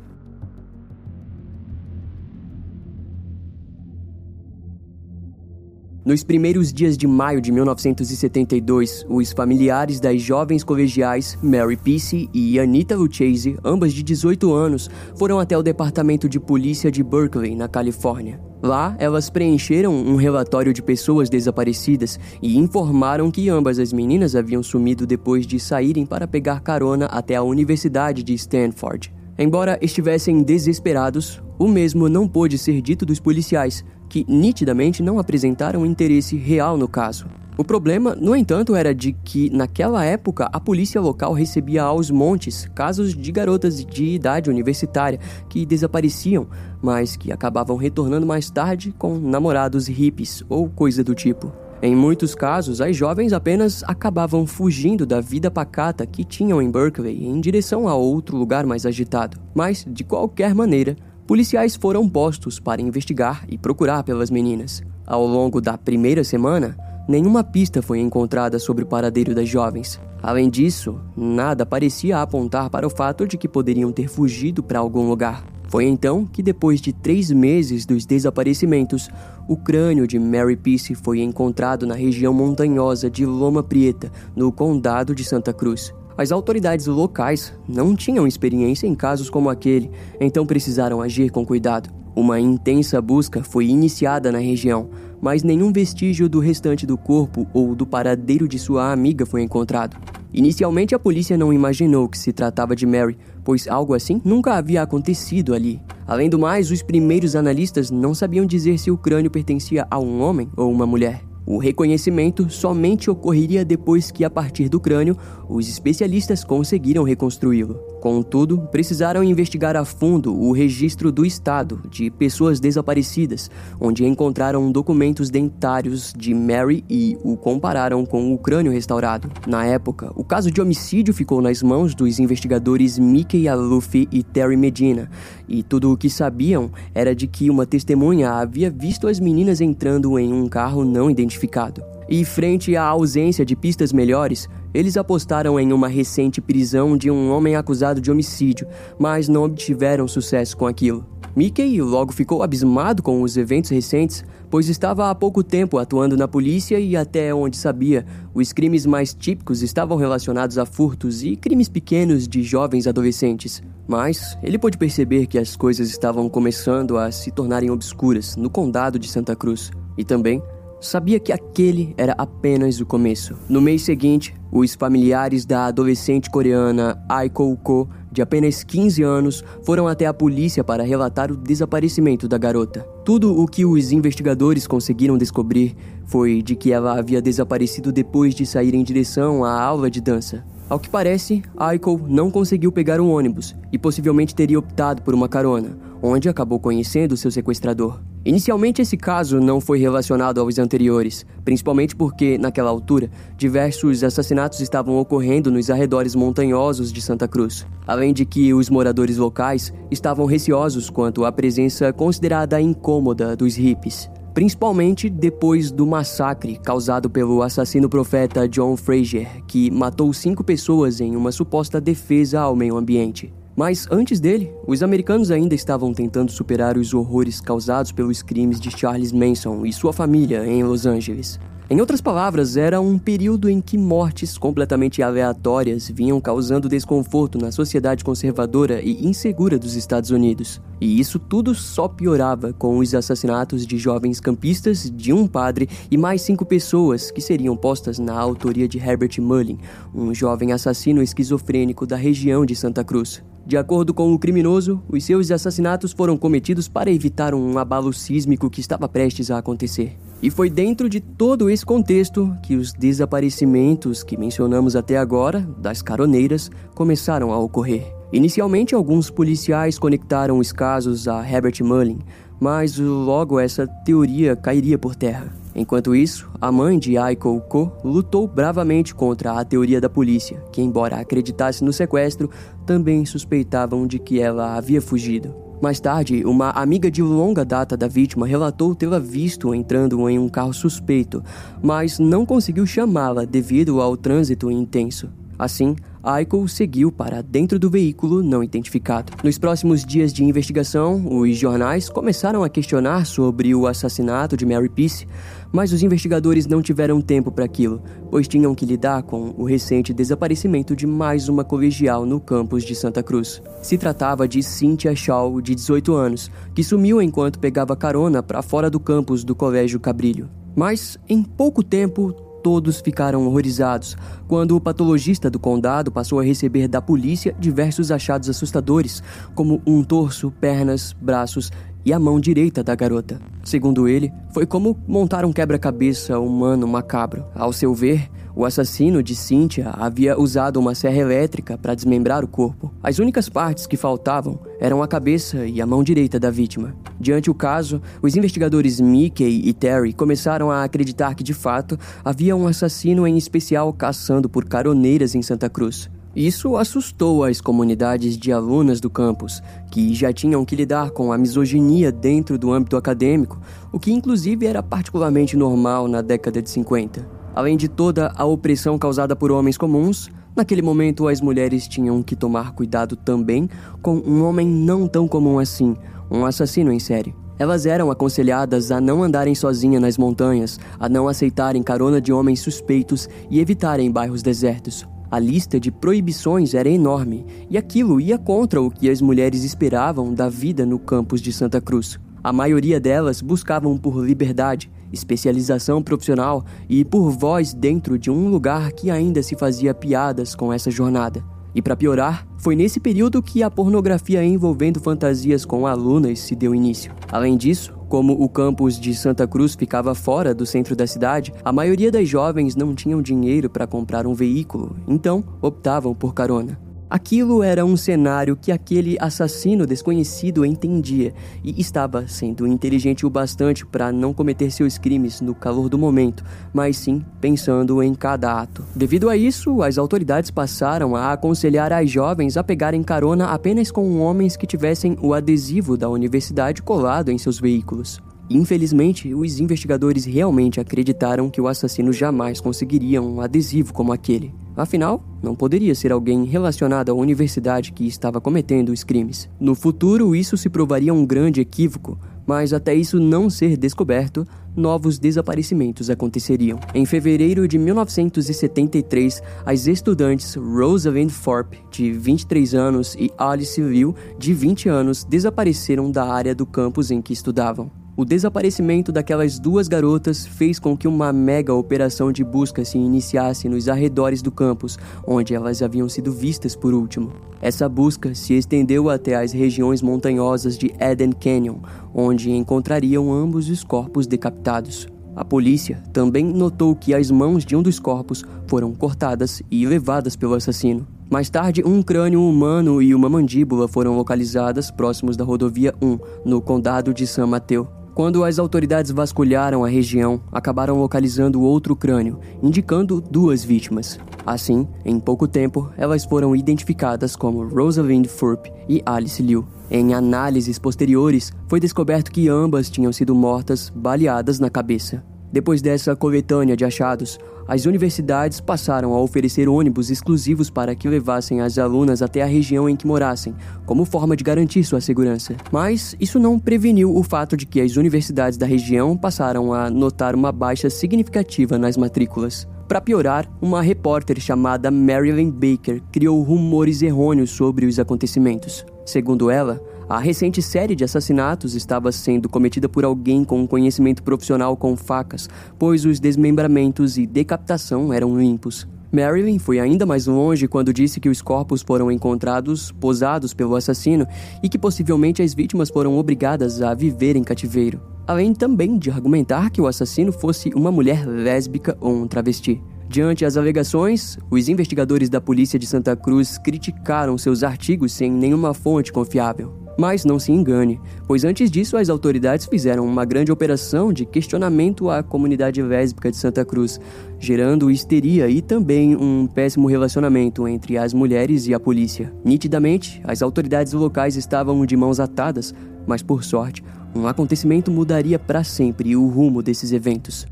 Nos 6.05 6.23
primeiros 6.23 6.71
dias 6.71 6.99
de 6.99 7.07
maio 7.07 7.41
de 7.41 7.51
1972, 7.51 9.07
os 9.09 9.33
familiares 9.33 9.99
das 9.99 10.21
jovens 10.21 10.63
colegiais 10.63 11.39
Mary 11.43 11.79
Peace 11.79 12.29
e 12.35 12.61
Anita 12.61 12.95
Lucchese, 12.95 13.57
ambas 13.65 13.95
de 13.95 14.03
18 14.03 14.53
anos, 14.53 14.91
foram 15.17 15.41
até 15.41 15.57
o 15.57 15.63
departamento 15.63 16.29
de 16.29 16.39
polícia 16.39 16.91
de 16.91 17.03
Berkeley, 17.03 17.57
na 17.57 17.69
Califórnia. 17.69 18.39
Lá, 18.63 18.95
elas 18.99 19.31
preencheram 19.31 19.95
um 19.95 20.17
relatório 20.17 20.75
de 20.75 20.83
pessoas 20.83 21.31
desaparecidas 21.31 22.21
e 22.43 22.59
informaram 22.59 23.31
que 23.31 23.49
ambas 23.49 23.79
as 23.79 23.91
meninas 23.91 24.37
haviam 24.37 24.63
sumido 24.63 25.07
depois 25.07 25.47
de 25.47 25.59
saírem 25.59 26.05
para 26.05 26.29
pegar 26.29 26.61
carona 26.61 27.07
até 27.07 27.35
a 27.35 27.43
Universidade 27.43 28.23
de 28.23 28.35
Stanford. 28.35 29.11
Embora 29.39 29.79
estivessem 29.81 30.43
desesperados, 30.43 31.43
o 31.59 31.67
mesmo 31.67 32.09
não 32.09 32.29
pôde 32.29 32.59
ser 32.59 32.81
dito 32.81 33.07
dos 33.07 33.19
policiais, 33.19 33.85
que 34.15 34.25
nitidamente 34.29 35.03
não 35.03 35.19
apresentaram 35.19 35.85
interesse 35.85 36.37
real 36.37 36.77
no 36.77 36.87
caso. 36.87 37.27
O 37.59 37.65
problema, 37.65 38.15
no 38.15 38.37
entanto, 38.37 38.77
era 38.77 38.95
de 38.95 39.13
que, 39.13 39.51
naquela 39.51 40.05
época, 40.05 40.49
a 40.53 40.61
polícia 40.61 41.01
local 41.01 41.33
recebia 41.33 41.83
aos 41.83 42.13
montes 42.13 42.71
casos 42.77 43.13
de 43.13 43.33
garotas 43.33 43.85
de 43.85 44.05
idade 44.05 44.49
universitária 44.49 45.19
que 45.49 45.67
desapareciam, 45.67 46.47
mas 46.81 47.17
que 47.17 47.33
acabavam 47.33 47.77
retornando 47.77 48.25
mais 48.25 48.49
tarde 48.49 48.95
com 48.97 49.19
namorados 49.19 49.89
hippies 49.89 50.45
ou 50.49 50.69
coisa 50.69 51.03
do 51.03 51.13
tipo. 51.13 51.53
Em 51.83 51.97
muitos 51.97 52.37
casos, 52.37 52.81
as 52.81 52.97
jovens 52.97 53.33
apenas 53.33 53.83
acabavam 53.83 54.47
fugindo 54.47 55.05
da 55.05 55.21
vida 55.21 55.51
pacata 55.51 56.07
que 56.07 56.23
tinham 56.23 56.63
em 56.63 56.71
Berkeley 56.71 57.27
em 57.27 57.41
direção 57.41 57.89
a 57.89 57.97
outro 57.97 58.37
lugar 58.37 58.65
mais 58.65 58.87
agitado. 58.87 59.39
Mas, 59.53 59.85
de 59.89 60.05
qualquer 60.05 60.55
maneira, 60.55 60.97
policiais 61.27 61.77
foram 61.77 62.09
postos 62.09 62.61
para 62.61 62.83
investigar 62.83 63.45
e 63.49 63.59
procurar 63.59 64.03
pelas 64.03 64.31
meninas. 64.31 64.83
Ao 65.07 65.27
longo 65.27 65.61
da 65.61 65.77
primeira 65.77 66.25
semana, 66.25 66.77
nenhuma 67.09 67.43
pista 67.45 67.83
foi 67.83 68.01
encontrada 68.01 68.59
sobre 68.59 68.85
o 68.85 68.87
paradeiro 68.87 69.35
das 69.35 69.49
jovens. 69.49 70.01
Além 70.23 70.49
disso, 70.49 70.99
nada 71.17 71.67
parecia 71.67 72.21
apontar 72.21 72.71
para 72.71 72.87
o 72.87 72.91
fato 72.91 73.27
de 73.27 73.37
que 73.37 73.49
poderiam 73.49 73.93
ter 73.93 74.09
fugido 74.09 74.63
para 74.63 74.79
algum 74.79 75.09
lugar. 75.09 75.45
Foi 75.69 75.85
então 75.85 76.25
que, 76.25 76.43
depois 76.43 76.81
de 76.81 76.93
três 76.93 77.31
meses 77.31 77.85
dos 77.85 78.07
desaparecimentos, 78.07 79.11
o 79.49 79.57
crânio 79.57 80.07
de 80.07 80.19
Mary 80.19 80.57
Peace 80.57 80.95
foi 80.95 81.21
encontrado 81.21 81.87
na 81.87 81.95
região 81.95 82.33
montanhosa 82.33 83.11
de 83.11 83.27
Loma 83.27 83.63
Prieta, 83.63 84.11
no 84.37 84.53
condado 84.53 85.15
de 85.15 85.25
Santa 85.25 85.53
Cruz. 85.53 85.93
As 86.17 86.31
autoridades 86.31 86.87
locais 86.87 87.53
não 87.69 87.97
tinham 87.97 88.27
experiência 88.27 88.87
em 88.87 88.95
casos 88.95 89.29
como 89.29 89.51
aquele, 89.51 89.91
então 90.21 90.47
precisaram 90.47 91.03
agir 91.03 91.31
com 91.31 91.45
cuidado. 91.45 91.91
Uma 92.15 92.39
intensa 92.39 93.03
busca 93.03 93.43
foi 93.43 93.67
iniciada 93.67 94.31
na 94.31 94.39
região, 94.39 94.89
mas 95.21 95.43
nenhum 95.43 95.73
vestígio 95.73 96.29
do 96.29 96.39
restante 96.39 96.87
do 96.87 96.97
corpo 96.97 97.47
ou 97.53 97.75
do 97.75 97.85
paradeiro 97.85 98.47
de 98.47 98.59
sua 98.59 98.93
amiga 98.93 99.27
foi 99.27 99.43
encontrado. 99.43 99.97
Inicialmente, 100.33 100.95
a 100.95 100.99
polícia 100.99 101.37
não 101.37 101.53
imaginou 101.53 102.09
que 102.09 102.19
se 102.19 102.33
tratava 102.33 102.77
de 102.77 102.87
Mary, 102.87 103.19
pois 103.45 103.67
algo 103.67 103.95
assim 103.95 104.21
nunca 104.25 104.55
havia 104.55 104.83
acontecido 104.83 105.53
ali. 105.53 105.81
Além 106.07 106.31
do 106.31 106.39
mais, 106.39 106.71
os 106.71 106.83
primeiros 106.83 107.35
analistas 107.35 107.91
não 107.91 108.15
sabiam 108.15 108.47
dizer 108.47 108.79
se 108.79 108.91
o 108.91 108.99
crânio 108.99 109.31
pertencia 109.31 109.87
a 109.91 109.99
um 109.99 110.21
homem 110.23 110.49
ou 110.57 110.71
uma 110.71 110.87
mulher. 110.87 111.23
O 111.47 111.59
reconhecimento 111.59 112.49
somente 112.49 113.11
ocorreria 113.11 113.65
depois 113.65 114.11
que, 114.11 114.25
a 114.25 114.31
partir 114.31 114.69
do 114.69 114.81
crânio, 114.81 115.17
os 115.49 115.69
especialistas 115.69 116.43
conseguiram 116.43 117.05
reconstruí-lo. 117.05 117.75
Contudo, 118.01 118.59
precisaram 118.71 119.23
investigar 119.23 119.77
a 119.77 119.85
fundo 119.85 120.35
o 120.35 120.53
registro 120.53 121.13
do 121.13 121.25
Estado 121.25 121.83
de 121.91 122.11
pessoas 122.11 122.61
desaparecidas, 122.61 123.51
onde 123.81 124.05
encontraram 124.05 124.71
documentos 124.73 125.31
dentários 125.31 126.15
de 126.17 126.35
Mary 126.35 126.85
e 126.89 127.17
o 127.23 127.37
compararam 127.37 128.05
com 128.07 128.33
o 128.33 128.39
crânio 128.39 128.73
restaurado. 128.73 129.31
Na 129.47 129.67
época, 129.67 130.13
o 130.17 130.25
caso 130.25 130.51
de 130.51 130.61
homicídio 130.61 131.13
ficou 131.13 131.43
nas 131.43 131.63
mãos 131.63 131.95
dos 131.95 132.19
investigadores 132.19 132.99
Mickey 132.99 133.49
Alufi 133.49 134.09
e 134.11 134.23
Terry 134.23 134.57
Medina, 134.57 135.11
e 135.49 135.63
tudo 135.63 135.93
o 135.93 135.97
que 135.97 136.11
sabiam 136.11 136.71
era 136.95 137.15
de 137.15 137.27
que 137.27 137.51
uma 137.51 137.67
testemunha 137.67 138.33
havia 138.33 138.71
visto 138.71 139.09
as 139.09 139.21
meninas 139.21 139.61
entrando 139.61 140.19
em 140.19 140.33
um 140.33 140.49
carro 140.49 140.85
não 140.85 141.11
identificado. 141.11 141.83
E 142.09 142.25
frente 142.25 142.77
à 142.77 142.85
ausência 142.85 143.45
de 143.45 143.57
pistas 143.57 143.93
melhores, 143.93 144.49
eles 144.75 144.97
apostaram 144.97 145.59
em 145.59 145.73
uma 145.73 145.89
recente 145.89 146.41
prisão 146.41 146.97
de 146.97 147.11
um 147.11 147.31
homem 147.31 147.57
acusado 147.57 148.01
de 148.01 148.11
homicídio, 148.11 148.67
mas 148.99 149.29
não 149.29 149.45
obtiveram 149.45 150.07
sucesso 150.07 150.57
com 150.57 150.67
aquilo. 150.67 151.07
Mickey 151.37 151.81
logo 151.81 152.13
ficou 152.13 152.43
abismado 152.43 153.03
com 153.03 153.21
os 153.23 153.37
eventos 153.37 153.71
recentes, 153.71 154.25
pois 154.51 154.69
estava 154.69 155.11
há 155.11 155.15
pouco 155.15 155.43
tempo 155.43 155.79
atuando 155.79 156.17
na 156.17 156.29
polícia 156.29 156.79
e, 156.79 156.97
até 156.97 157.35
onde 157.35 157.57
sabia, 157.57 158.05
os 158.35 158.53
crimes 158.53 158.87
mais 158.87 159.15
típicos 159.15 159.63
estavam 159.63 159.97
relacionados 159.97 160.59
a 160.59 160.67
furtos 160.67 161.23
e 161.23 161.37
crimes 161.37 161.69
pequenos 161.69 162.29
de 162.29 162.43
jovens 162.43 162.87
adolescentes. 162.87 163.63
Mas 163.87 164.39
ele 164.43 164.59
pôde 164.59 164.79
perceber 164.79 165.27
que 165.27 165.39
as 165.39 165.57
coisas 165.57 165.91
estavam 165.91 166.29
começando 166.29 166.97
a 166.97 167.11
se 167.11 167.31
tornarem 167.31 167.71
obscuras 167.71 168.37
no 168.37 168.49
condado 168.49 168.99
de 168.99 169.09
Santa 169.09 169.37
Cruz 169.37 169.71
e 169.97 170.05
também 170.05 170.43
sabia 170.81 171.19
que 171.19 171.33
aquele 171.33 171.95
era 171.97 172.15
apenas 172.19 172.81
o 172.81 172.87
começo. 172.87 173.37
No 173.49 173.61
mês 173.61 173.83
seguinte, 173.83 174.35
os 174.53 174.75
familiares 174.75 175.45
da 175.45 175.67
adolescente 175.67 176.31
coreana 176.31 177.03
Aiko 177.09 177.57
Ko, 177.57 177.89
de 178.15 178.23
apenas 178.23 178.63
15 178.63 179.03
anos, 179.03 179.45
foram 179.65 179.89
até 179.89 180.07
a 180.07 180.15
polícia 180.15 180.63
para 180.63 180.85
relatar 180.85 181.33
o 181.33 181.37
desaparecimento 181.37 182.29
da 182.29 182.39
garota. 182.39 182.87
Tudo 183.05 183.37
o 183.37 183.47
que 183.47 183.65
os 183.65 183.91
investigadores 183.91 184.69
conseguiram 184.69 185.19
descobrir 185.19 185.77
foi 186.07 186.41
de 186.41 186.55
que 186.55 186.73
ela 186.73 186.97
havia 186.97 187.21
desaparecido 187.21 187.91
depois 187.91 188.33
de 188.35 188.47
sair 188.47 188.73
em 188.73 188.85
direção 188.85 189.45
à 189.45 189.61
aula 189.61 189.91
de 189.91 190.01
dança. 190.01 190.45
Ao 190.69 190.79
que 190.79 190.89
parece, 190.89 191.43
Aiko 191.59 192.01
não 192.09 192.31
conseguiu 192.31 192.73
pegar 192.73 192.99
um 192.99 193.11
ônibus 193.11 193.55
e 193.71 193.79
possivelmente 193.79 194.35
teria 194.35 194.59
optado 194.59 195.03
por 195.03 195.13
uma 195.15 195.29
carona, 195.29 195.77
onde 196.03 196.27
acabou 196.29 196.59
conhecendo 196.59 197.19
seu 197.19 197.31
sequestrador. 197.31 198.01
Inicialmente, 198.25 198.81
esse 198.81 198.97
caso 198.97 199.39
não 199.39 199.61
foi 199.61 199.79
relacionado 199.79 200.41
aos 200.41 200.59
anteriores, 200.59 201.27
principalmente 201.45 201.95
porque, 201.95 202.39
naquela 202.39 202.71
altura, 202.71 203.11
diversos 203.37 204.03
assassinatos 204.03 204.61
estavam 204.61 204.99
ocorrendo 204.99 205.51
nos 205.51 205.69
arredores 205.69 206.15
montanhosos 206.15 206.91
de 206.91 207.03
Santa 207.03 207.29
Cruz, 207.29 207.67
além 207.87 208.15
de 208.15 208.25
que 208.25 208.55
os 208.55 208.71
moradores 208.71 209.19
locais 209.19 209.71
estavam 209.91 210.25
receosos 210.25 210.89
quanto 210.89 211.27
à 211.27 211.31
presença 211.31 211.93
considerada 211.93 212.59
incômoda 212.59 213.37
dos 213.37 213.55
hippies 213.55 214.09
principalmente 214.35 215.09
depois 215.09 215.71
do 215.71 215.87
massacre 215.87 216.59
causado 216.59 217.09
pelo 217.09 217.41
assassino 217.41 217.89
profeta 217.89 218.49
John 218.49 218.77
Frazier, 218.77 219.43
que 219.47 219.71
matou 219.71 220.13
cinco 220.13 220.43
pessoas 220.43 221.01
em 221.01 221.15
uma 221.15 221.31
suposta 221.31 221.81
defesa 221.81 222.41
ao 222.41 222.57
meio 222.57 222.77
ambiente. 222.77 223.33
Mas 223.57 223.87
antes 223.89 224.19
dele, 224.19 224.53
os 224.67 224.83
americanos 224.83 225.31
ainda 225.31 225.55
estavam 225.55 225.95
tentando 225.95 226.33
superar 226.33 226.77
os 226.77 226.93
horrores 226.93 227.41
causados 227.41 227.93
pelos 227.93 228.21
crimes 228.21 228.59
de 228.59 228.77
Charles 228.77 229.13
Manson 229.13 229.65
e 229.65 229.73
sua 229.73 229.93
família 229.93 230.45
em 230.45 230.65
Los 230.65 230.85
Angeles. 230.85 231.39
Em 231.71 231.81
outras 231.81 232.03
palavras, 232.03 232.59
era 232.59 232.79
um 232.79 232.99
período 232.99 233.49
em 233.49 233.59
que 233.59 233.79
mortes 233.79 234.37
completamente 234.37 235.03
aleatórias 235.03 235.89
vinham 235.89 236.21
causando 236.21 236.69
desconforto 236.69 237.39
na 237.39 237.51
sociedade 237.51 238.05
conservadora 238.05 238.83
e 238.83 239.07
insegura 239.07 239.59
dos 239.59 239.75
Estados 239.75 240.11
Unidos. 240.11 240.61
E 240.79 241.01
isso 241.01 241.19
tudo 241.19 241.55
só 241.55 241.89
piorava 241.89 242.53
com 242.53 242.77
os 242.77 242.95
assassinatos 242.95 243.67
de 243.67 243.79
jovens 243.79 244.21
campistas, 244.21 244.91
de 244.95 245.11
um 245.11 245.27
padre 245.27 245.67
e 245.91 245.97
mais 245.97 246.21
cinco 246.21 246.45
pessoas 246.45 247.11
que 247.11 247.23
seriam 247.23 247.57
postas 247.57 247.99
na 247.99 248.13
autoria 248.13 248.69
de 248.69 248.77
Herbert 248.77 249.19
Mullin, 249.19 249.59
um 249.95 250.13
jovem 250.13 250.53
assassino 250.53 251.03
esquizofrênico 251.03 251.87
da 251.87 251.97
região 251.97 252.45
de 252.45 252.55
Santa 252.55 252.85
Cruz. 252.85 253.23
De 253.47 253.59
acordo 253.59 253.93
com 253.93 254.13
o 254.13 254.19
criminoso, 254.19 254.83
os 254.89 255.05
seus 255.05 255.31
assassinatos 255.31 255.93
foram 255.93 256.17
cometidos 256.17 256.67
para 256.67 256.91
evitar 256.91 257.35
um 257.35 257.59
abalo 257.59 257.93
sísmico 257.93 258.49
que 258.49 258.61
estava 258.61 258.89
prestes 258.89 259.31
a 259.31 259.37
acontecer. 259.37 259.99
E 260.23 260.31
foi 260.31 260.49
dentro 260.49 260.89
de 260.89 261.01
todo 261.01 261.51
esse 261.51 261.67
contexto 261.67 262.35
que 262.43 262.57
os 262.57 262.73
desaparecimentos 262.73 264.03
que 264.03 264.17
mencionamos 264.17 264.75
até 264.75 264.97
agora, 264.97 265.41
das 265.59 265.83
caroneiras, 265.83 266.51
começaram 266.75 267.31
a 267.31 267.39
ocorrer. 267.39 267.95
Inicialmente, 268.11 268.75
alguns 268.75 269.11
policiais 269.11 269.79
conectaram 269.79 270.39
os 270.39 270.51
casos 270.51 271.07
a 271.07 271.29
Herbert 271.29 271.63
Mullin, 271.63 271.99
mas 272.41 272.79
logo 272.79 273.39
essa 273.39 273.67
teoria 273.67 274.35
cairia 274.35 274.79
por 274.79 274.95
terra. 274.95 275.44
Enquanto 275.55 275.95
isso, 275.95 276.29
a 276.41 276.51
mãe 276.51 276.79
de 276.79 276.99
Aiko 276.99 277.41
Ko 277.43 277.73
lutou 277.85 278.27
bravamente 278.27 278.95
contra 278.95 279.39
a 279.39 279.45
teoria 279.45 279.81
da 279.81 279.89
polícia, 279.89 280.43
que, 280.51 280.61
embora 280.61 280.97
acreditasse 280.97 281.63
no 281.63 281.73
sequestro, 281.73 282.29
também 282.67 283.07
suspeitavam 283.07 283.87
de 283.87 283.99
que 283.99 284.21
ela 284.21 284.57
havia 284.57 284.83
fugido. 284.83 285.35
Mais 285.63 285.79
tarde, 285.79 286.25
uma 286.27 286.51
amiga 286.51 286.91
de 286.91 287.01
longa 287.01 287.45
data 287.45 287.77
da 287.77 287.87
vítima 287.87 288.27
relatou 288.27 288.75
tê-la 288.75 288.99
visto 288.99 289.55
entrando 289.55 290.09
em 290.11 290.19
um 290.19 290.29
carro 290.29 290.53
suspeito, 290.53 291.23
mas 291.63 291.99
não 291.99 292.27
conseguiu 292.27 292.67
chamá-la 292.67 293.25
devido 293.25 293.81
ao 293.81 293.97
trânsito 293.97 294.51
intenso. 294.51 295.09
Assim, 295.39 295.75
Aiko 296.03 296.47
seguiu 296.47 296.93
para 296.93 297.23
dentro 297.23 297.59
do 297.59 297.71
veículo 297.71 298.23
não 298.23 298.45
identificado. 298.45 299.13
Nos 299.25 299.39
próximos 299.39 299.85
dias 299.85 300.13
de 300.13 300.23
investigação, 300.23 301.03
os 301.19 301.37
jornais 301.37 301.89
começaram 301.89 302.45
a 302.45 302.49
questionar 302.49 303.07
sobre 303.07 303.55
o 303.55 303.67
assassinato 303.67 304.37
de 304.37 304.45
Mary 304.45 304.69
Peace, 304.69 305.07
mas 305.55 305.73
os 305.73 305.85
investigadores 305.85 306.49
não 306.49 306.61
tiveram 306.61 307.01
tempo 307.01 307.31
para 307.31 307.45
aquilo, 307.45 307.81
pois 308.11 308.27
tinham 308.27 308.57
que 308.57 308.67
lidar 308.67 309.05
com 309.05 309.33
o 309.39 309.45
recente 309.45 309.95
desaparecimento 309.95 310.75
de 310.75 310.85
mais 310.85 311.29
uma 311.29 311.45
colegial 311.45 312.05
no 312.05 312.19
campus 312.19 312.65
de 312.65 312.75
Santa 312.75 313.05
Cruz. 313.05 313.41
Se 313.63 313.79
tratava 313.79 314.27
de 314.27 314.43
Cynthia 314.43 314.97
Shaw, 314.97 315.41
de 315.41 315.55
18 315.55 315.95
anos, 315.95 316.29
que 316.53 316.65
sumiu 316.65 317.01
enquanto 317.01 317.39
pegava 317.39 317.77
carona 317.77 318.21
para 318.21 318.43
fora 318.43 318.69
do 318.69 318.81
campus 318.81 319.23
do 319.23 319.33
Colégio 319.33 319.79
Cabrilho. 319.79 320.29
Mas, 320.57 320.99
em 321.09 321.23
pouco 321.23 321.63
tempo, 321.63 322.13
todos 322.43 322.81
ficaram 322.81 323.25
horrorizados 323.25 323.97
quando 324.27 324.57
o 324.57 324.61
patologista 324.61 325.31
do 325.31 325.39
condado 325.39 325.93
passou 325.93 326.19
a 326.19 326.25
receber 326.25 326.67
da 326.67 326.83
polícia 326.83 327.35
diversos 327.39 327.93
achados 327.93 328.29
assustadores, 328.29 329.05
como 329.37 329.63
um 329.65 329.85
torso, 329.85 330.33
pernas, 330.33 330.93
braços 331.01 331.53
e 331.85 331.93
a 331.93 331.99
mão 331.99 332.19
direita 332.19 332.63
da 332.63 332.75
garota. 332.75 333.21
Segundo 333.45 333.87
ele, 333.87 334.13
foi 334.33 334.47
como 334.47 334.77
montar 334.89 335.25
um 335.25 335.33
quebra-cabeça 335.33 336.19
humano 336.19 336.67
macabro. 336.67 337.27
Ao 337.35 337.53
seu 337.53 337.75
ver, 337.75 338.09
o 338.35 338.45
assassino 338.45 339.03
de 339.03 339.15
Cynthia 339.15 339.71
havia 339.71 340.19
usado 340.19 340.59
uma 340.59 340.75
serra 340.75 340.97
elétrica 340.97 341.57
para 341.57 341.75
desmembrar 341.75 342.25
o 342.25 342.29
corpo. 342.29 342.73
As 342.83 342.99
únicas 342.99 343.29
partes 343.29 343.67
que 343.67 343.77
faltavam 343.77 344.41
eram 344.59 344.83
a 344.83 344.89
cabeça 344.89 345.47
e 345.47 345.61
a 345.61 345.67
mão 345.67 345.85
direita 345.85 346.19
da 346.19 346.31
vítima. 346.31 346.75
Diante 346.99 347.31
o 347.31 347.35
caso, 347.35 347.81
os 348.03 348.17
investigadores 348.17 348.81
Mickey 348.81 349.43
e 349.45 349.53
Terry 349.53 349.93
começaram 349.93 350.51
a 350.51 350.65
acreditar 350.65 351.15
que 351.15 351.23
de 351.23 351.35
fato 351.35 351.79
havia 352.05 352.35
um 352.35 352.47
assassino 352.47 353.07
em 353.07 353.17
especial 353.17 353.73
caçando 353.73 354.29
por 354.29 354.47
caroneiras 354.47 355.15
em 355.15 355.23
Santa 355.23 355.49
Cruz. 355.49 355.89
Isso 356.17 356.57
assustou 356.57 357.25
as 357.25 357.41
comunidades 357.41 358.17
de 358.17 358.31
alunas 358.31 358.81
do 358.81 358.89
campus, 358.89 359.43
que 359.69 359.93
já 359.93 360.13
tinham 360.13 360.45
que 360.45 360.55
lidar 360.55 360.91
com 360.91 361.13
a 361.13 361.19
misoginia 361.19 361.91
dentro 361.91 362.39
do 362.39 362.53
âmbito 362.53 362.77
acadêmico, 362.77 363.41
o 363.73 363.81
que 363.81 363.93
inclusive 363.93 364.47
era 364.47 364.63
particularmente 364.63 365.37
normal 365.37 365.89
na 365.89 366.01
década 366.01 366.41
de 366.41 366.49
50. 366.49 367.05
Além 367.35 367.57
de 367.57 367.67
toda 367.67 368.13
a 368.15 368.25
opressão 368.25 368.79
causada 368.79 369.17
por 369.17 369.33
homens 369.33 369.59
comuns, 369.59 370.09
naquele 370.37 370.63
momento 370.63 371.09
as 371.09 371.21
mulheres 371.21 371.67
tinham 371.67 372.01
que 372.01 372.15
tomar 372.15 372.53
cuidado 372.53 372.95
também 372.95 373.51
com 373.83 373.97
um 373.97 374.23
homem 374.23 374.47
não 374.47 374.87
tão 374.87 375.09
comum 375.09 375.41
assim, 375.41 375.77
um 376.09 376.25
assassino 376.25 376.71
em 376.71 376.79
série. 376.79 377.13
Elas 377.41 377.67
eram 377.67 377.91
aconselhadas 377.91 378.71
a 378.71 378.81
não 378.81 379.03
andarem 379.03 379.35
sozinhas 379.35 379.83
nas 379.83 379.99
montanhas, 379.99 380.61
a 380.79 380.89
não 380.89 381.09
aceitarem 381.09 381.65
carona 381.65 382.01
de 382.01 382.13
homens 382.13 382.39
suspeitos 382.39 383.09
e 383.29 383.41
evitarem 383.41 383.91
bairros 383.91 384.23
desertos. 384.23 384.87
A 385.15 385.19
lista 385.21 385.61
de 385.61 385.71
proibições 385.71 386.55
era 386.55 386.69
enorme 386.69 387.25
e 387.49 387.57
aquilo 387.57 388.01
ia 388.01 388.19
contra 388.19 388.61
o 388.61 388.69
que 388.69 388.91
as 388.91 389.01
mulheres 389.01 389.45
esperavam 389.45 390.13
da 390.13 390.29
vida 390.29 390.67
no 390.67 390.77
campus 390.77 391.21
de 391.21 391.33
Santa 391.33 391.61
Cruz. 391.61 392.01
A 392.21 392.33
maioria 392.33 392.81
delas 392.81 393.23
buscavam 393.23 393.79
por 393.79 394.05
liberdade, 394.05 394.69
especialização 394.93 395.81
profissional 395.81 396.45
e 396.69 396.85
por 396.85 397.11
voz 397.11 397.55
dentro 397.55 397.97
de 397.97 398.11
um 398.11 398.29
lugar 398.29 398.73
que 398.73 398.91
ainda 398.91 399.23
se 399.23 399.37
fazia 399.37 399.73
piadas 399.73 400.35
com 400.35 400.53
essa 400.53 400.69
jornada. 400.69 401.25
E 401.55 401.63
para 401.63 401.77
piorar, 401.77 402.27
foi 402.37 402.57
nesse 402.57 402.81
período 402.81 403.23
que 403.23 403.41
a 403.45 403.49
pornografia 403.49 404.25
envolvendo 404.25 404.81
fantasias 404.81 405.45
com 405.45 405.65
alunas 405.65 406.19
se 406.19 406.35
deu 406.35 406.53
início. 406.53 406.93
Além 407.13 407.37
disso, 407.37 407.73
como 407.95 408.21
o 408.21 408.29
campus 408.29 408.77
de 408.77 408.93
Santa 408.93 409.25
Cruz 409.25 409.55
ficava 409.55 409.95
fora 409.95 410.35
do 410.35 410.45
centro 410.45 410.75
da 410.75 410.85
cidade, 410.85 411.33
a 411.45 411.53
maioria 411.53 411.93
das 411.93 412.09
jovens 412.09 412.57
não 412.57 412.75
tinham 412.75 413.01
dinheiro 413.01 413.49
para 413.49 413.69
comprar 413.69 414.05
um 414.05 414.13
veículo, 414.13 414.75
então 414.89 415.23
optavam 415.41 415.95
por 415.95 416.13
carona. 416.13 416.64
Aquilo 416.95 417.43
era 417.43 417.67
um 417.67 417.77
cenário 417.77 418.37
que 418.37 418.53
aquele 418.53 418.97
assassino 419.01 419.67
desconhecido 419.67 420.45
entendia 420.47 421.13
e 421.43 421.61
estava 421.61 422.07
sendo 422.07 422.47
inteligente 422.47 423.05
o 423.05 423.11
bastante 423.11 423.67
para 423.67 423.91
não 423.91 424.15
cometer 424.15 424.49
seus 424.53 424.79
crimes 424.79 425.21
no 425.21 425.35
calor 425.35 425.69
do 425.69 425.77
momento, 425.77 426.23
mas 426.53 426.77
sim 426.77 427.05
pensando 427.21 427.83
em 427.83 427.93
cada 427.97 428.41
ato. 428.41 428.65
Devido 428.77 429.09
a 429.09 429.17
isso, 429.17 429.61
as 429.61 429.77
autoridades 429.77 430.31
passaram 430.31 430.95
a 430.95 431.13
aconselhar 431.13 431.73
as 431.73 431.91
jovens 431.91 432.37
a 432.37 432.45
pegarem 432.45 432.85
carona 432.85 433.27
apenas 433.27 433.73
com 433.73 433.99
homens 433.99 434.37
que 434.37 434.47
tivessem 434.47 434.97
o 435.03 435.15
adesivo 435.15 435.77
da 435.77 435.89
universidade 435.89 436.63
colado 436.63 437.11
em 437.11 437.19
seus 437.19 437.41
veículos. 437.41 438.01
Infelizmente, 438.31 439.13
os 439.13 439.41
investigadores 439.41 440.05
realmente 440.05 440.61
acreditaram 440.61 441.29
que 441.29 441.41
o 441.41 441.49
assassino 441.49 441.93
jamais 441.93 442.41
conseguiria 442.41 443.03
um 443.03 443.21
adesivo 443.21 443.73
como 443.73 443.93
aquele. 443.93 444.44
Afinal, 444.57 445.03
não 445.23 445.35
poderia 445.35 445.75
ser 445.75 445.91
alguém 445.91 446.25
relacionado 446.25 446.91
à 446.91 446.95
universidade 446.95 447.73
que 447.73 447.87
estava 447.87 448.21
cometendo 448.21 448.71
os 448.71 448.85
crimes. 448.85 449.29
No 449.41 449.55
futuro, 449.55 450.15
isso 450.15 450.37
se 450.37 450.49
provaria 450.49 450.95
um 450.95 451.05
grande 451.05 451.41
equívoco, 451.41 451.99
mas 452.27 452.53
até 452.53 452.75
isso 452.75 453.01
não 453.01 453.29
ser 453.29 453.57
descoberto, 453.57 454.27
novos 454.57 454.99
desaparecimentos 454.99 455.91
aconteceriam. 455.91 456.59
Em 456.73 456.87
fevereiro 456.87 457.49
de 457.49 457.59
1973, 457.59 459.23
as 459.45 459.67
estudantes 459.67 460.35
Rosalind 460.37 461.11
Thorpe, 461.11 461.59
de 461.71 461.91
23 461.93 462.55
anos, 462.55 462.95
e 462.99 463.11
Alice 463.19 463.61
Liu, 463.61 463.95
de 464.19 464.33
20 464.33 464.69
anos, 464.69 465.05
desapareceram 465.05 465.91
da 465.91 466.05
área 466.05 466.35
do 466.35 466.47
campus 466.47 466.91
em 466.91 467.03
que 467.03 467.13
estudavam. 467.13 467.84
O 467.97 468.05
desaparecimento 468.05 468.91
daquelas 468.91 469.39
duas 469.39 469.69
garotas 469.69 470.27
fez 470.27 470.59
com 470.59 470.77
que 470.77 470.89
uma 470.89 471.13
mega 471.13 471.55
operação 471.55 472.11
de 472.11 472.25
busca 472.25 472.65
se 472.65 472.77
iniciasse 472.77 473.49
nos 473.49 473.69
arredores 473.69 474.21
do 474.21 474.33
campus, 474.33 474.77
onde 475.07 475.33
elas 475.33 475.63
haviam 475.63 475.89
sido 475.89 476.11
vistas 476.11 476.57
por 476.57 476.75
último. 476.75 477.13
Essa 477.41 477.69
busca 477.69 478.13
se 478.13 478.35
estendeu 478.35 478.91
até 478.91 479.15
as 479.15 479.31
regiões 479.31 479.81
montanhosas 479.81 480.59
de 480.59 480.75
Eden 480.81 481.13
Canyon, 481.13 481.59
onde 481.95 482.33
encontrariam 482.33 483.13
ambos 483.13 483.49
os 483.49 483.63
corpos 483.63 484.09
decapitados. 484.09 484.89
A 485.15 485.25
polícia 485.25 485.81
também 485.93 486.25
notou 486.25 486.75
que 486.75 486.93
as 486.93 487.13
mãos 487.13 487.45
de 487.45 487.55
um 487.55 487.63
dos 487.63 487.79
corpos 487.79 488.25
foram 488.49 488.75
cortadas 488.75 489.41
e 489.49 489.65
levadas 489.65 490.17
pelo 490.17 490.35
assassino. 490.35 490.85
Mais 491.09 491.31
tarde, 491.31 491.63
um 491.65 491.81
crânio 491.81 492.21
humano 492.29 492.83
e 492.83 492.93
uma 492.93 493.09
mandíbula 493.09 493.69
foram 493.69 493.97
localizadas 493.97 494.69
próximos 494.69 495.17
da 495.17 495.25
rodovia 495.25 495.73
1, 495.81 495.99
no 496.25 496.41
condado 496.41 496.93
de 496.93 497.07
San 497.07 497.29
Mateo. 497.29 497.69
Quando 497.95 498.25
as 498.25 498.41
autoridades 498.41 498.91
vasculharam 498.91 499.65
a 499.65 499.69
região, 499.69 500.21
acabaram 500.33 500.81
localizando 500.81 501.41
outro 501.41 501.77
crânio, 501.77 502.19
indicando 502.43 503.01
duas 503.01 503.45
vítimas. 503.45 504.01
Assim, 504.27 504.67
em 504.85 504.99
pouco 504.99 505.29
tempo, 505.29 505.71
elas 505.77 506.05
foram 506.05 506.35
identificadas 506.35 507.15
como 507.15 507.47
Rosalind 507.47 508.09
Thorpe 508.09 508.53
e 508.69 508.83
Alice 508.85 509.23
Liu. 509.23 509.47
Em 509.71 509.95
análises 509.95 510.59
posteriores, 510.59 511.33
foi 511.47 511.61
descoberto 511.61 512.11
que 512.11 512.29
ambas 512.29 512.69
tinham 512.69 512.93
sido 512.93 513.15
mortas 513.15 513.71
baleadas 513.71 514.41
na 514.41 514.51
cabeça. 514.51 515.05
Depois 515.33 515.61
dessa 515.61 515.97
coletânea 515.97 516.57
de 516.57 516.65
achados, 516.65 517.19
as 517.47 517.67
universidades 517.67 518.41
passaram 518.41 518.95
a 518.95 519.01
oferecer 519.01 519.49
ônibus 519.49 519.91
exclusivos 519.91 520.49
para 520.49 520.75
que 520.75 520.89
levassem 520.89 521.41
as 521.41 521.59
alunas 521.59 522.01
até 522.01 522.23
a 522.23 522.27
região 522.27 522.69
em 522.69 522.77
que 522.77 522.87
morassem, 522.87 523.35
como 523.67 523.85
forma 523.85 524.17
de 524.17 524.25
garantir 524.25 524.65
sua 524.65 524.81
segurança. 524.81 525.37
Mas 525.53 525.95
isso 526.01 526.19
não 526.19 526.39
preveniu 526.39 526.97
o 526.97 527.03
fato 527.03 527.37
de 527.37 527.45
que 527.45 527.61
as 527.61 527.77
universidades 527.77 528.39
da 528.39 528.47
região 528.47 528.97
passaram 528.97 529.53
a 529.53 529.69
notar 529.69 530.15
uma 530.15 530.33
baixa 530.33 530.71
significativa 530.71 531.59
nas 531.59 531.77
matrículas. 531.77 532.49
Para 532.67 532.81
piorar, 532.81 533.31
uma 533.43 533.61
repórter 533.61 534.19
chamada 534.19 534.71
Marilyn 534.71 535.31
Baker 535.31 535.83
criou 535.93 536.23
rumores 536.23 536.81
errôneos 536.81 537.31
sobre 537.31 537.67
os 537.67 537.79
acontecimentos. 537.79 538.65
Segundo 538.87 539.31
ela, 539.31 539.61
a 539.89 539.99
recente 539.99 540.41
série 540.41 540.75
de 540.75 540.85
assassinatos 540.85 541.55
estava 541.55 541.93
sendo 541.93 542.29
cometida 542.29 542.69
por 542.69 542.85
alguém 542.85 543.25
com 543.25 543.47
conhecimento 543.47 544.03
profissional 544.03 544.57
com 544.57 544.77
facas, 544.77 545.29
pois 545.59 545.85
os 545.85 546.01
desmembramentos 546.01 546.97
e 546.97 547.07
decapitação 547.07 547.93
eram 547.93 548.19
limpos. 548.19 548.67
Marilyn 548.91 549.39
foi 549.41 549.59
ainda 549.59 549.85
mais 549.85 550.07
longe 550.07 550.47
quando 550.47 550.73
disse 550.73 551.01
que 551.01 551.09
os 551.09 551.21
corpos 551.21 551.63
foram 551.63 551.91
encontrados 551.91 552.71
posados 552.71 553.35
pelo 553.35 553.57
assassino 553.57 554.07
e 554.43 554.49
que 554.49 554.59
possivelmente 554.59 555.21
as 555.21 555.35
vítimas 555.35 555.69
foram 555.69 555.99
obrigadas 555.99 556.63
a 556.63 556.73
viver 556.75 557.17
em 557.17 557.25
cativeiro. 557.25 557.81
Além 558.07 558.33
também 558.33 558.79
de 558.79 558.91
argumentar 558.91 559.51
que 559.51 559.61
o 559.61 559.67
assassino 559.67 560.13
fosse 560.13 560.51
uma 560.55 560.71
mulher 560.71 561.05
lésbica 561.07 561.77
ou 561.81 561.93
um 561.93 562.07
travesti. 562.07 562.63
Diante 562.89 563.25
as 563.25 563.37
alegações, 563.37 564.17
os 564.31 564.49
investigadores 564.49 565.09
da 565.09 565.21
polícia 565.21 565.59
de 565.59 565.67
Santa 565.67 565.97
Cruz 565.97 566.39
criticaram 566.39 567.19
seus 567.19 567.43
artigos 567.43 567.93
sem 567.93 568.13
nenhuma 568.13 568.55
fonte 568.55 568.93
confiável. 568.93 569.64
Mas 569.77 570.05
não 570.05 570.19
se 570.19 570.31
engane, 570.31 570.81
pois 571.07 571.25
antes 571.25 571.51
disso 571.51 571.77
as 571.77 571.89
autoridades 571.89 572.47
fizeram 572.47 572.87
uma 572.87 573.05
grande 573.05 573.33
operação 573.33 573.93
de 573.93 574.05
questionamento 574.05 574.89
à 574.89 575.03
comunidade 575.03 575.61
lésbica 575.63 576.11
de 576.11 576.17
Santa 576.17 576.45
Cruz, 576.45 576.81
gerando 577.19 577.71
histeria 577.71 578.29
e 578.29 578.41
também 578.41 578.95
um 578.97 579.27
péssimo 579.27 579.67
relacionamento 579.67 580.47
entre 580.47 580.79
as 580.79 580.95
mulheres 580.95 581.47
e 581.47 581.55
a 581.55 581.61
polícia. 581.61 582.13
Nitidamente, 582.25 583.01
as 583.05 583.23
autoridades 583.23 583.73
locais 583.73 584.17
estavam 584.17 584.65
de 584.65 584.77
mãos 584.77 585.01
atadas, 585.01 585.53
mas 585.87 586.03
por 586.03 586.23
sorte, 586.23 586.63
um 586.95 587.07
acontecimento 587.09 587.71
mudaria 587.71 588.19
para 588.19 588.45
sempre 588.45 588.95
o 588.95 589.09
rumo 589.09 589.43
desses 589.43 589.73
eventos. 589.73 590.27